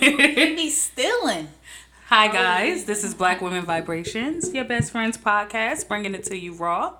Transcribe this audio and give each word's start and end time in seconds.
be 0.56 0.70
stealing. 0.70 1.48
Hi 2.06 2.28
guys, 2.28 2.86
this 2.86 3.04
is 3.04 3.12
Black 3.12 3.42
Women 3.42 3.66
Vibrations, 3.66 4.50
your 4.54 4.64
best 4.64 4.92
friends 4.92 5.18
podcast, 5.18 5.88
bringing 5.88 6.14
it 6.14 6.24
to 6.24 6.38
you 6.38 6.54
raw. 6.54 6.94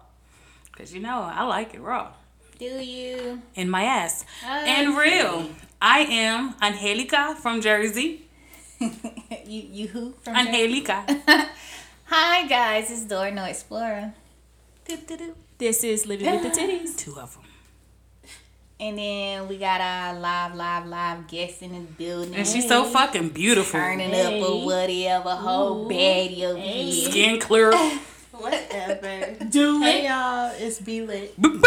Cause 0.77 0.93
you 0.93 1.01
know 1.01 1.23
I 1.23 1.45
like 1.45 1.73
it 1.73 1.80
raw. 1.80 2.09
Do 2.59 2.66
you? 2.66 3.41
In 3.55 3.71
my 3.71 3.84
ass. 3.84 4.27
Oh, 4.45 4.61
okay. 4.61 4.71
And 4.71 4.98
real. 4.98 5.48
I 5.80 6.01
am 6.01 6.55
Angelica 6.61 7.37
from 7.41 7.62
Jersey. 7.62 8.29
you 8.80 8.91
you 9.46 9.89
who? 9.89 10.12
From? 10.21 10.37
Angelica. 10.37 11.07
Hi 12.05 12.46
guys, 12.46 12.91
it's 12.91 13.07
Dora 13.07 13.30
No 13.30 13.45
Explorer. 13.45 14.12
This 15.57 15.85
is 15.85 16.05
Living 16.05 16.30
with 16.30 16.43
the 16.43 16.60
Titties. 16.60 16.98
Two 16.98 17.19
of 17.19 17.32
them. 17.32 17.49
And 18.80 18.97
then 18.97 19.47
we 19.47 19.59
got 19.59 19.80
our 19.83 20.19
live, 20.19 20.55
live, 20.55 20.87
live 20.87 21.29
guest 21.29 21.61
in 21.61 21.73
the 21.73 21.80
building. 21.80 22.34
And 22.34 22.47
she's 22.47 22.66
so 22.66 22.84
fucking 22.84 23.29
beautiful. 23.29 23.79
turning 23.79 24.09
Hey. 24.11 24.41
up 24.43 24.48
or 24.48 24.65
whatever, 24.65 25.30
whole 25.30 25.87
baddie 25.88 26.45
over 26.45 26.59
Hey. 26.59 26.85
here. 26.85 27.11
Skin 27.11 27.38
clear. 27.41 27.73
Whatever. 28.33 29.35
Do 29.51 29.83
Hey 29.83 30.07
it. 30.07 30.09
y'all, 30.09 30.51
it's 30.57 30.80
B 30.80 31.02
lit. 31.02 31.35
What 31.37 31.52
would? 31.52 31.61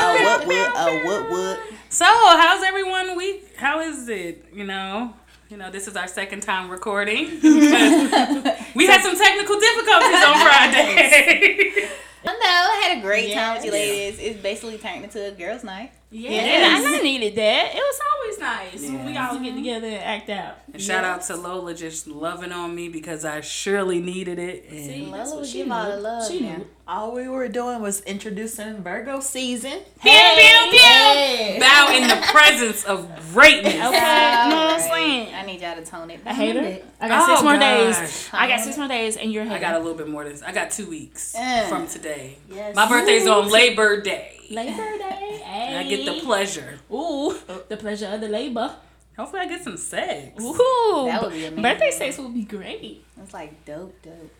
Oh, 0.00 0.20
what 0.22 0.46
would? 0.46 0.68
Oh, 0.76 1.00
what 1.04 1.22
uh, 1.26 1.30
would? 1.32 1.56
Uh, 1.58 1.76
so, 1.88 2.04
how's 2.04 2.62
everyone 2.62 3.16
week? 3.16 3.56
How 3.56 3.80
is 3.80 4.08
it? 4.08 4.44
You 4.54 4.62
know, 4.64 5.14
you 5.48 5.56
know, 5.56 5.70
this 5.72 5.88
is 5.88 5.96
our 5.96 6.06
second 6.06 6.42
time 6.42 6.70
recording. 6.70 7.40
we 7.42 8.86
had 8.86 9.00
some 9.02 9.16
technical 9.16 9.58
difficulties 9.58 10.24
on 10.24 10.34
Friday. 10.46 11.88
No, 12.32 12.46
I 12.46 12.82
had 12.88 12.98
a 12.98 13.00
great 13.02 13.32
time 13.34 13.56
with 13.56 13.64
you 13.64 13.72
ladies. 13.72 14.18
It's 14.18 14.40
basically 14.40 14.78
turned 14.78 15.04
into 15.04 15.26
a 15.26 15.30
girls' 15.32 15.64
night. 15.64 15.92
Yeah, 16.10 16.30
Yes. 16.30 16.84
and 16.86 16.94
I 16.96 17.00
needed 17.02 17.34
that. 17.34 17.74
It 17.74 17.76
was 17.76 18.00
always 18.14 18.38
nice 18.38 18.82
when 18.90 19.04
we 19.04 19.16
all 19.18 19.38
get 19.38 19.54
together 19.54 19.86
and 19.88 19.96
act 20.02 20.30
out. 20.30 20.56
And 20.72 20.82
shout 20.82 21.04
out 21.04 21.20
to 21.24 21.36
Lola 21.36 21.74
just 21.74 22.06
loving 22.06 22.50
on 22.50 22.74
me 22.74 22.88
because 22.88 23.26
I 23.26 23.42
surely 23.42 24.00
needed 24.00 24.38
it. 24.38 24.64
And 24.70 24.86
See, 24.86 25.02
Lola 25.04 25.16
that's 25.18 25.32
would 25.34 25.46
she 25.46 25.58
give 25.58 25.70
all 25.70 25.84
the 25.90 25.96
knew. 25.96 26.02
love 26.02 26.28
She 26.30 26.40
knew. 26.40 26.66
All 26.86 27.12
we 27.12 27.28
were 27.28 27.48
doing 27.48 27.82
was 27.82 28.00
introducing 28.02 28.82
Virgo 28.82 29.20
season. 29.20 29.80
pew, 30.00 30.10
pew, 30.10 30.70
pew. 30.70 30.78
Hey. 30.80 31.58
bow 31.60 31.94
in 31.94 32.08
the 32.08 32.26
presence 32.32 32.84
of 32.84 33.06
greatness. 33.34 33.74
Okay, 33.74 33.82
you 33.84 33.90
know 33.90 34.56
what 34.56 34.74
I'm 34.74 34.80
saying? 34.80 35.34
I 35.34 35.44
need 35.44 35.60
y'all 35.60 35.76
to 35.76 35.84
tone 35.84 36.10
it 36.10 36.20
A 36.22 36.24
down. 36.24 36.34
hater. 36.34 36.60
bit. 36.62 36.86
I 37.02 37.08
got 37.08 37.26
six 37.26 37.40
Oh, 37.40 37.44
more 37.44 37.58
gosh. 37.58 37.98
days. 37.98 38.28
I 38.32 38.48
got 38.48 38.60
six 38.60 38.78
more 38.78 38.88
days, 38.88 39.18
and 39.18 39.30
you're 39.30 39.44
a. 39.44 39.50
I 39.52 39.58
got 39.58 39.74
a 39.74 39.78
little 39.78 39.92
bit 39.98 40.08
more 40.08 40.24
than 40.24 40.42
I 40.46 40.52
got 40.52 40.70
two 40.70 40.86
weeks 40.88 41.34
Uh. 41.34 41.66
from 41.68 41.86
today. 41.86 42.38
Yes. 42.50 42.74
My 42.74 42.88
birthday's 42.88 43.26
on 43.26 43.50
Labor 43.50 44.00
Day. 44.00 44.37
Labor 44.50 44.98
Day. 44.98 45.42
And 45.44 45.78
I 45.78 45.82
get 45.88 46.04
the 46.04 46.20
pleasure. 46.20 46.78
Ooh, 46.92 47.30
uh, 47.48 47.58
the 47.68 47.76
pleasure 47.76 48.06
of 48.06 48.20
the 48.20 48.28
labor. 48.28 48.74
Hopefully, 49.16 49.42
I 49.42 49.46
get 49.48 49.62
some 49.64 49.76
sex. 49.76 50.40
Ooh, 50.42 51.04
That 51.06 51.22
would 51.22 51.32
be 51.32 51.44
amazing. 51.46 51.62
Birthday 51.62 51.90
sex 51.90 52.18
would 52.18 52.34
be 52.34 52.44
great. 52.44 53.04
It's 53.20 53.34
like 53.34 53.64
dope, 53.64 54.00
dope. 54.02 54.32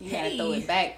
You 0.00 0.10
Hey. 0.10 0.22
gotta 0.22 0.36
throw 0.36 0.52
it 0.52 0.66
back. 0.66 0.96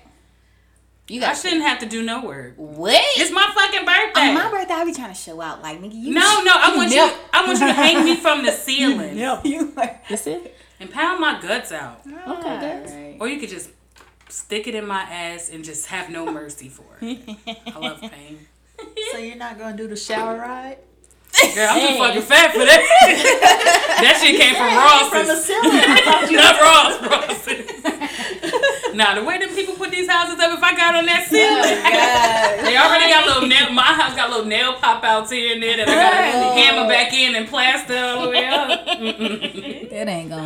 You 1.08 1.22
I 1.22 1.34
shouldn't 1.34 1.62
have 1.62 1.80
to 1.80 1.86
do 1.86 2.02
no 2.02 2.24
work. 2.24 2.54
What? 2.56 2.94
It's 3.16 3.30
my 3.30 3.50
fucking 3.54 3.84
birthday. 3.84 4.28
On 4.28 4.34
my 4.34 4.50
birthday, 4.50 4.72
I 4.74 4.84
be 4.86 4.94
trying 4.94 5.12
to 5.12 5.14
show 5.20 5.38
out. 5.40 5.60
Like, 5.62 5.78
nigga, 5.82 5.92
you. 5.94 6.14
no, 6.14 6.42
no, 6.42 6.52
I 6.54 6.74
want 6.74 6.90
you. 6.90 6.96
Yep. 6.96 7.14
I 7.32 7.46
want 7.46 7.60
you 7.60 7.66
to 7.66 7.72
hang 7.74 8.04
me 8.06 8.16
from 8.16 8.42
the 8.46 8.52
ceiling 8.64 9.18
Yeah, 9.18 9.40
You 9.44 9.72
like. 9.76 10.08
That's 10.08 10.26
it. 10.26 10.56
and 10.80 10.90
pound 10.90 11.20
my 11.20 11.38
guts 11.42 11.72
out, 11.72 12.00
Okay, 12.06 12.42
guys. 12.42 12.90
Alright. 12.90 13.16
or 13.20 13.28
you 13.28 13.38
could 13.38 13.50
just 13.50 13.68
stick 14.30 14.66
it 14.66 14.74
in 14.74 14.86
my 14.86 15.02
ass 15.02 15.50
and 15.50 15.62
just 15.62 15.86
have 15.86 16.08
no 16.08 16.24
mercy 16.32 16.70
for 16.70 16.84
it. 17.02 17.36
I 17.74 17.78
love 17.78 18.00
pain. 18.00 18.38
So 19.12 19.18
you're 19.18 19.36
not 19.36 19.58
gonna 19.58 19.76
do 19.76 19.86
the 19.86 19.96
shower 19.96 20.38
ride? 20.38 20.78
Girl, 21.54 21.68
I'm 21.70 21.78
Hey. 21.80 21.96
too 21.96 21.98
fucking 22.02 22.22
fat 22.22 22.52
for 22.52 22.58
that. 22.60 22.80
that 24.02 24.20
shit 24.22 24.40
came 24.40 24.54
from 24.54 24.74
Ross 24.74 25.08
From 25.10 25.26
the 25.26 25.36
ceiling. 25.36 25.70
I 25.72 26.00
thought 26.00 26.30
you 26.30 26.36
Not 26.38 26.60
Ross, 26.60 27.00
Ross's. 27.10 27.66
nah, 28.94 29.14
the 29.14 29.24
way 29.24 29.38
them 29.38 29.50
people 29.54 29.74
put 29.74 29.90
these 29.90 30.08
houses 30.08 30.38
up, 30.40 30.56
if 30.56 30.62
I 30.62 30.74
got 30.76 30.94
on 30.94 31.06
that 31.06 31.26
ceiling, 31.28 31.62
God. 31.82 32.66
they 32.66 32.76
already 32.76 33.10
got 33.10 33.26
little 33.26 33.48
nail. 33.48 33.72
My 33.72 33.82
house 33.94 34.14
got 34.16 34.30
little 34.30 34.46
nail 34.46 34.74
pop 34.74 35.02
outs 35.04 35.30
here 35.30 35.52
and 35.54 35.62
there 35.62 35.76
that 35.78 35.88
I 35.88 35.94
gotta 35.94 36.60
hammer 36.60 36.88
back 36.88 37.12
in 37.12 37.34
and 37.34 37.48
plaster 37.48 37.96
all 37.96 38.22
the 38.24 38.30
way 38.30 38.46
up. 38.46 38.70
That 39.94 40.08
ain't 40.08 40.28
gonna 40.28 40.42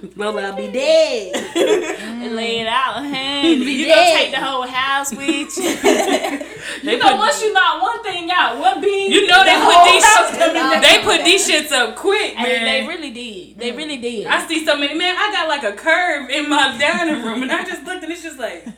work. 0.00 0.16
Well, 0.16 0.38
I'll 0.38 0.56
be 0.56 0.72
dead. 0.72 1.34
Mm. 1.34 2.24
And 2.24 2.34
lay 2.36 2.60
it 2.60 2.66
out. 2.66 3.04
Hey, 3.04 3.52
you 3.52 3.84
dead. 3.84 3.94
gonna 3.94 4.18
take 4.18 4.30
the 4.32 4.40
whole 4.40 4.66
house 4.66 5.10
with 5.10 5.28
you. 5.58 6.90
You 6.90 6.98
know, 6.98 7.08
put- 7.10 7.18
once 7.18 7.42
you 7.42 7.52
knock 7.52 7.82
one 7.82 8.02
thing 8.02 8.30
out, 8.32 8.58
one 8.58 8.80
being, 8.80 9.10
You 9.12 9.26
know 9.26 9.44
they 9.44 9.54
the 9.54 9.64
put 9.66 9.84
these 9.84 10.04
house 10.04 10.30
shits, 10.30 10.80
they 10.80 11.02
put 11.04 11.24
these 11.24 11.46
shits 11.48 11.72
up 11.72 11.94
quick, 11.96 12.38
And 12.38 12.66
they 12.66 12.86
really 12.86 13.10
did. 13.10 13.58
They 13.58 13.72
really 13.72 13.98
did. 13.98 14.26
I 14.26 14.46
see 14.46 14.64
so 14.64 14.76
many 14.78 14.94
man. 14.94 15.14
I 15.18 15.30
got 15.32 15.48
like 15.48 15.62
a 15.62 15.76
curve 15.76 16.30
in 16.30 16.48
my 16.48 16.76
dining 16.78 17.22
room, 17.22 17.42
and 17.42 17.52
I 17.52 17.64
just 17.70 17.84
looked 17.84 18.02
and 18.02 18.12
it's 18.12 18.22
just 18.22 18.38
like 18.38 18.66
I 18.66 18.70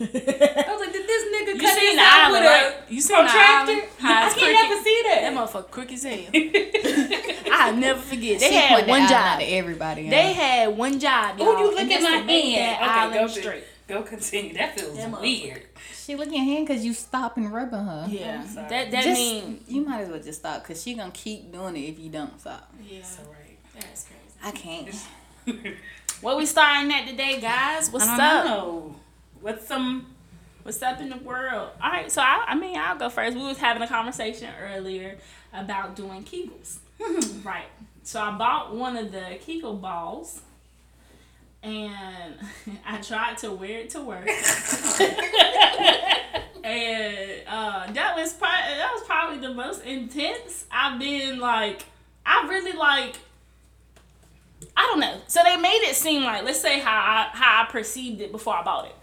was 0.71 0.81
like, 0.81 0.93
did 0.93 1.07
this 1.07 1.25
nigga 1.35 1.55
You 1.55 1.61
cut 1.61 1.79
seen 1.79 1.87
his 1.91 1.97
the 1.97 2.03
out 2.03 2.29
island, 2.29 2.45
with 2.45 2.51
right? 2.53 2.75
a 2.89 2.93
You 2.95 3.01
seen 3.01 3.17
the 3.17 3.23
protractor? 3.23 3.73
island? 3.73 3.89
How 3.99 4.09
I 4.13 4.21
can't 4.21 4.33
crooked? 4.35 4.53
never 4.53 4.83
see 4.83 5.03
That 5.07 5.21
that. 5.23 5.33
motherfucker 5.37 5.71
crook 5.71 5.93
as 5.93 6.03
hell. 6.05 7.53
I'll 7.55 7.77
never 7.77 8.01
forget. 8.01 8.41
They 8.41 8.49
She 8.49 8.55
had 8.55 8.87
one 8.89 9.09
job. 9.09 9.39
to 9.41 9.45
everybody. 9.45 10.09
They 10.09 10.33
had 10.33 10.77
one 10.77 10.99
job. 10.99 11.37
Oh, 11.39 11.53
y'all, 11.53 11.61
you 11.61 11.71
look 11.77 11.91
at 11.91 12.03
my 12.03 12.33
hand. 12.33 13.11
Okay, 13.13 13.19
go 13.21 13.27
straight. 13.29 13.65
Go 13.89 14.03
continue. 14.03 14.55
That 14.55 14.79
feels 14.79 14.97
That 14.97 15.21
weird. 15.21 15.63
She 15.95 16.17
look 16.17 16.29
at 16.29 16.35
your 16.35 16.45
hand 16.45 16.67
because 16.67 16.85
you 16.85 16.95
stop 16.95 17.37
and 17.37 17.53
rubbing 17.53 17.85
her. 17.85 18.07
Yeah, 18.09 18.45
sorry. 18.47 18.69
that 18.71 18.91
that 18.91 19.05
Just, 19.05 19.21
mean 19.21 19.63
you 19.69 19.85
might 19.85 20.03
as 20.03 20.09
well 20.09 20.21
just 20.21 20.41
stop 20.41 20.63
because 20.63 20.83
she 20.83 20.95
gonna 20.95 21.11
keep 21.13 21.53
doing 21.53 21.77
it 21.77 21.81
if 21.91 21.99
you 21.99 22.11
don't 22.11 22.41
stop. 22.41 22.73
yeah. 22.89 22.99
That's 23.01 23.19
all 23.19 23.27
right. 23.33 23.59
That's 23.75 24.05
crazy. 24.05 24.39
I 24.43 24.51
can't. 24.51 25.77
What 26.23 26.37
we 26.37 26.47
starting 26.47 26.93
at 26.93 27.09
today, 27.09 27.41
guys? 27.41 27.91
What's 27.91 28.07
I 28.07 28.17
don't 28.17 28.21
up? 28.21 28.45
know. 28.45 28.95
What's 29.41 29.67
some? 29.67 30.07
What's 30.63 30.81
up 30.81 31.01
in 31.01 31.09
the 31.11 31.17
world? 31.17 31.71
All 31.83 31.91
right, 31.91 32.13
so 32.13 32.23
I, 32.23 32.45
I 32.47 32.55
mean, 32.55 32.77
I'll 32.77 32.97
go 32.97 33.11
first. 33.11 33.37
We 33.37 33.43
was 33.43 33.59
having 33.59 33.83
a 33.83 33.89
conversation 33.89 34.49
earlier 34.63 35.19
about 35.53 35.97
doing 35.97 36.23
Kegels. 36.23 36.79
right. 37.45 37.67
So 38.05 38.21
I 38.21 38.31
bought 38.39 38.73
one 38.73 38.97
of 38.97 39.11
the 39.11 39.37
Kegel 39.45 39.75
balls, 39.75 40.43
and 41.61 42.37
I 42.87 42.99
tried 43.01 43.39
to 43.39 43.51
wear 43.51 43.81
it 43.81 43.91
to 43.91 44.03
work. 44.03 44.29
and 46.63 47.43
uh, 47.49 47.93
that 47.93 48.15
was 48.15 48.33
probably 48.35 48.77
that 48.77 48.91
was 48.95 49.03
probably 49.07 49.39
the 49.39 49.53
most 49.53 49.83
intense 49.85 50.67
I've 50.71 51.01
been. 51.01 51.41
Like, 51.41 51.85
I 52.25 52.47
really 52.49 52.79
like. 52.79 53.17
I 54.77 54.83
don't 54.83 55.01
know. 55.01 55.21
So 55.27 55.41
they 55.45 55.57
made 55.57 55.83
it 55.83 55.97
seem 55.97 56.23
like, 56.23 56.45
let's 56.45 56.61
say 56.61 56.81
how 56.81 56.91
I 56.91 57.31
how 57.33 57.63
I 57.63 57.71
perceived 57.71 58.21
it 58.21 58.33
before 58.33 58.55
I 58.55 58.63
bought 58.63 58.87
it. 58.87 58.95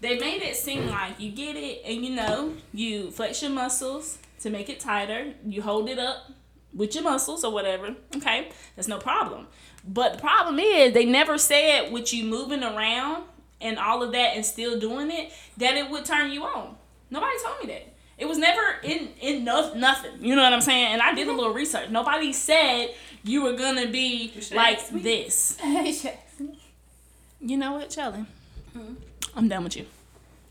They 0.00 0.18
made 0.18 0.42
it 0.42 0.56
seem 0.56 0.88
like 0.88 1.20
you 1.20 1.30
get 1.30 1.56
it 1.56 1.82
and 1.84 2.04
you 2.04 2.14
know, 2.14 2.54
you 2.72 3.10
flex 3.10 3.42
your 3.42 3.50
muscles 3.50 4.18
to 4.40 4.50
make 4.50 4.68
it 4.68 4.80
tighter. 4.80 5.34
You 5.46 5.60
hold 5.62 5.88
it 5.90 5.98
up 5.98 6.30
with 6.74 6.94
your 6.94 7.04
muscles 7.04 7.44
or 7.44 7.52
whatever. 7.52 7.94
Okay? 8.16 8.48
That's 8.76 8.88
no 8.88 8.98
problem. 8.98 9.46
But 9.86 10.14
the 10.14 10.18
problem 10.18 10.58
is 10.58 10.94
they 10.94 11.04
never 11.04 11.38
said 11.38 11.92
with 11.92 12.12
you 12.12 12.24
moving 12.24 12.62
around 12.62 13.24
and 13.60 13.78
all 13.78 14.02
of 14.02 14.12
that 14.12 14.36
and 14.36 14.44
still 14.44 14.78
doing 14.78 15.10
it 15.10 15.32
that 15.58 15.76
it 15.76 15.90
would 15.90 16.04
turn 16.04 16.30
you 16.30 16.44
on. 16.44 16.76
Nobody 17.10 17.36
told 17.44 17.60
me 17.60 17.74
that. 17.74 17.94
It 18.16 18.28
was 18.28 18.36
never 18.36 18.76
in 18.82 19.08
in 19.20 19.44
no, 19.44 19.72
nothing. 19.74 20.12
You 20.20 20.36
know 20.36 20.42
what 20.42 20.52
I'm 20.52 20.60
saying? 20.60 20.92
And 20.92 21.02
I 21.02 21.14
did 21.14 21.26
a 21.26 21.30
mm-hmm. 21.30 21.38
little 21.38 21.54
research. 21.54 21.88
Nobody 21.88 22.34
said 22.34 22.90
you 23.24 23.42
were 23.42 23.52
gonna 23.54 23.88
be 23.88 24.32
like 24.52 24.88
this. 24.90 25.58
You 27.42 27.56
know 27.56 27.72
what, 27.72 27.90
Shelly? 27.90 28.26
Hmm? 28.74 28.94
I'm 29.34 29.48
done 29.48 29.64
with 29.64 29.74
you. 29.74 29.86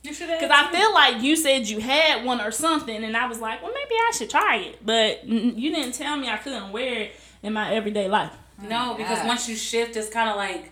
You 0.02 0.12
should 0.14 0.30
have. 0.30 0.40
Because 0.40 0.52
I 0.52 0.72
feel 0.72 0.92
like 0.92 1.22
you 1.22 1.36
said 1.36 1.68
you 1.68 1.80
had 1.80 2.26
one 2.26 2.42
or 2.42 2.50
something, 2.52 3.04
and 3.04 3.16
I 3.16 3.28
was 3.28 3.40
like, 3.40 3.62
well, 3.62 3.72
maybe 3.72 3.94
I 3.94 4.12
should 4.16 4.30
try 4.30 4.56
it. 4.58 4.84
But 4.84 5.24
you 5.26 5.72
didn't 5.72 5.94
tell 5.94 6.18
me 6.18 6.30
I 6.30 6.38
couldn't 6.38 6.72
wear 6.72 7.02
it 7.04 7.12
in 7.44 7.54
my 7.54 7.74
everyday 7.76 8.08
life. 8.08 8.32
No, 8.62 8.96
because 8.98 9.24
once 9.26 9.48
you 9.48 9.56
shift, 9.56 9.96
it's 9.96 10.10
kind 10.10 10.30
of 10.30 10.36
like 10.36 10.72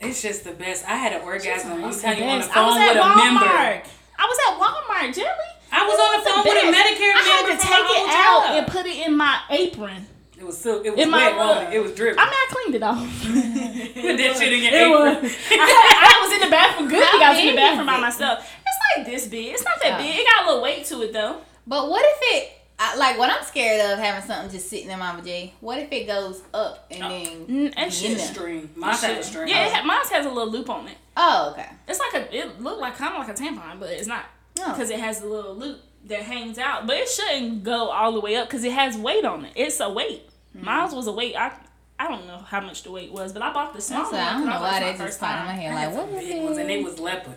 it's 0.00 0.22
just 0.22 0.44
the 0.44 0.52
best. 0.52 0.84
I 0.86 0.96
had 0.96 1.12
an 1.14 1.22
orgasm. 1.22 1.72
I'm 1.72 1.98
telling 1.98 2.18
you 2.18 2.24
on 2.24 2.40
the 2.40 2.46
was 2.46 2.46
phone 2.48 2.78
at 2.78 2.94
with 2.94 3.04
a 3.04 3.16
member. 3.16 3.46
Walmart. 3.46 3.86
I 4.18 4.26
was 4.26 4.38
at 4.48 4.58
Walmart, 4.60 5.14
Jelly. 5.14 5.50
I 5.70 5.86
was 5.86 5.98
on 5.98 6.18
the 6.18 6.30
phone 6.30 6.44
with 6.44 6.62
a. 6.62 6.66
Medicare 6.66 7.14
I 7.14 7.22
had 7.24 7.56
to 7.56 7.62
take 7.62 7.86
it 7.96 8.08
out 8.10 8.46
job. 8.46 8.58
and 8.58 8.66
put 8.66 8.86
it 8.86 9.06
in 9.06 9.16
my 9.16 9.40
apron. 9.50 10.06
It 10.38 10.44
was 10.46 10.56
so 10.60 10.82
it 10.82 10.90
was 10.90 11.00
In 11.00 11.10
my 11.10 11.28
wet, 11.30 11.36
rug. 11.36 11.72
it? 11.72 11.76
It 11.76 11.82
was 11.82 11.92
dripping. 11.92 12.18
I 12.18 12.24
mean, 12.24 12.34
I 12.34 12.46
cleaned 12.50 12.74
it 12.76 12.82
off. 12.82 12.98
Put 13.24 14.16
that 14.16 14.36
shit 14.38 14.52
in 14.52 14.62
your 14.62 14.72
It 14.72 14.86
apron. 14.86 15.22
was. 15.22 15.32
I, 15.50 15.66
had, 15.66 16.14
I 16.14 16.18
was 16.22 16.32
in 16.34 16.40
the 16.46 16.50
bathroom. 16.50 16.88
Good 16.88 17.10
thing 17.10 17.22
I 17.22 17.30
was 17.30 17.38
in 17.40 17.46
the 17.48 17.56
bathroom 17.56 17.86
by 17.86 17.98
myself. 18.00 18.38
It's 18.66 18.96
like 18.96 19.06
this 19.06 19.26
big. 19.26 19.46
It's 19.54 19.64
not 19.64 19.74
that 19.82 19.94
Oh. 19.94 20.02
big. 20.02 20.14
It 20.16 20.26
got 20.26 20.44
a 20.44 20.46
little 20.48 20.62
weight 20.62 20.84
to 20.86 21.02
it 21.02 21.12
though. 21.12 21.38
But 21.66 21.90
what 21.90 22.04
if 22.04 22.18
it, 22.44 22.52
I, 22.78 22.96
like, 22.96 23.18
what 23.18 23.28
I'm 23.30 23.42
scared 23.42 23.90
of 23.90 23.98
having 23.98 24.24
something 24.26 24.50
just 24.50 24.68
sitting 24.70 24.88
in 24.88 24.98
my 25.00 25.10
vajay. 25.20 25.50
What 25.60 25.78
if 25.78 25.90
it 25.90 26.06
goes 26.06 26.42
up 26.54 26.86
and 26.90 27.02
Oh. 27.02 27.08
then? 27.08 27.44
and 27.48 27.74
that 27.74 27.92
shit 27.92 28.12
in 28.12 28.18
string. 28.18 28.70
Mine 28.76 28.94
had 28.94 29.18
a 29.18 29.22
string. 29.24 29.48
Yeah, 29.48 29.66
it 29.66 29.72
oh. 29.72 29.74
ha- 29.74 29.82
mine 29.84 29.98
has 30.10 30.24
a 30.24 30.28
little 30.30 30.52
loop 30.52 30.70
on 30.70 30.86
it. 30.86 30.96
Oh, 31.16 31.50
okay. 31.52 31.66
It's 31.88 31.98
like 31.98 32.14
a. 32.22 32.36
It 32.36 32.60
looked 32.62 32.80
like 32.80 32.96
kind 32.96 33.12
of 33.16 33.26
like 33.26 33.36
a 33.36 33.42
tampon, 33.42 33.80
but 33.80 33.90
it's 33.90 34.06
not 34.06 34.24
Oh. 34.60 34.70
because 34.72 34.90
it 34.90 35.00
has 35.00 35.20
a 35.22 35.26
little 35.26 35.54
loop 35.56 35.80
that 36.06 36.22
hangs 36.22 36.58
out. 36.58 36.86
But 36.86 36.96
it 36.96 37.08
shouldn't 37.08 37.64
go 37.64 37.90
all 37.90 38.12
the 38.12 38.20
way 38.20 38.36
up 38.36 38.48
because 38.48 38.64
it 38.64 38.72
has 38.72 38.96
weight 38.96 39.24
on 39.24 39.44
it. 39.44 39.52
It's 39.54 39.80
a 39.80 39.90
weight. 39.90 40.28
Mm-hmm. 40.56 40.64
Miles 40.64 40.94
was 40.94 41.06
a 41.06 41.12
weight. 41.12 41.36
I 41.36 41.52
I 41.98 42.08
don't 42.08 42.26
know 42.26 42.38
how 42.38 42.60
much 42.60 42.84
the 42.84 42.92
weight 42.92 43.10
was, 43.10 43.32
but 43.32 43.42
I 43.42 43.52
bought 43.52 43.74
the 43.74 43.80
small 43.80 44.04
one. 44.04 44.14
I 44.14 44.32
don't 44.34 44.46
know 44.46 44.60
why 44.60 44.80
they 44.80 44.90
just 44.90 45.02
first 45.02 45.20
popped 45.20 45.40
in 45.40 45.46
my 45.46 45.52
time. 45.52 45.60
head. 45.60 45.74
Like, 45.74 45.88
had 45.88 45.94
what 45.96 46.08
was 46.12 46.24
big 46.24 46.42
ones, 46.42 46.58
and 46.58 46.70
it? 46.70 46.78
it 46.78 46.84
was 46.84 46.98
leopard. 47.00 47.36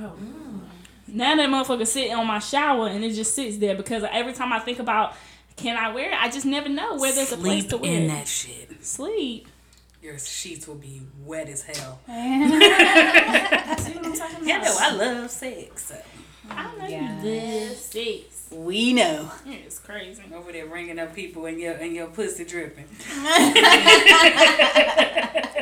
Oh. 0.00 0.12
Now 1.06 1.34
that 1.36 1.48
motherfucker 1.48 1.86
sitting 1.86 2.14
on 2.14 2.26
my 2.26 2.38
shower 2.38 2.86
and 2.86 3.04
it 3.04 3.12
just 3.14 3.34
sits 3.34 3.56
there 3.58 3.74
because 3.74 4.04
every 4.10 4.32
time 4.32 4.52
I 4.52 4.60
think 4.60 4.78
about 4.78 5.14
can 5.56 5.76
I 5.76 5.92
wear 5.92 6.12
it, 6.12 6.22
I 6.22 6.30
just 6.30 6.46
never 6.46 6.68
know 6.68 6.96
where 6.96 7.12
there's 7.12 7.32
a 7.32 7.36
place 7.36 7.66
to 7.66 7.76
wear 7.76 7.92
in 7.92 8.02
it. 8.04 8.08
that 8.08 8.28
shit. 8.28 8.84
Sleep. 8.84 9.48
Your 10.00 10.18
sheets 10.18 10.66
will 10.66 10.76
be 10.76 11.02
wet 11.24 11.48
as 11.48 11.62
hell. 11.62 12.00
See 12.06 12.12
what 13.92 14.06
I'm 14.06 14.14
talking 14.14 14.36
about? 14.36 14.46
Yeah, 14.46 14.58
no, 14.58 14.76
I 14.78 14.92
love 14.94 15.30
sex. 15.30 15.86
So. 15.86 15.96
I 16.50 16.76
know 16.78 16.86
Yes. 16.88 17.24
you 17.24 17.30
live 17.30 17.76
sex. 17.76 18.48
We 18.52 18.92
know. 18.92 19.30
It's 19.46 19.78
crazy. 19.78 20.22
Over 20.34 20.50
there 20.52 20.66
ringing 20.66 20.98
up 20.98 21.14
people 21.14 21.46
and 21.46 21.60
your 21.60 21.74
and 21.74 21.94
your 21.94 22.08
pussy 22.08 22.44
dripping. 22.44 22.86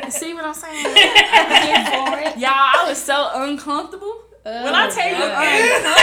See 0.09 0.33
what 0.33 0.43
I'm 0.45 0.53
saying? 0.55 0.85
I'm 0.87 1.67
here 1.67 1.85
for 1.85 2.17
it. 2.29 2.37
Y'all, 2.37 2.49
I 2.51 2.85
was 2.87 2.97
so 3.01 3.29
uncomfortable. 3.33 4.23
when 4.43 4.73
I 4.73 4.87
oh, 4.87 4.91
tell 4.91 5.07
you 5.07 5.13
uncomfortable, 5.15 5.95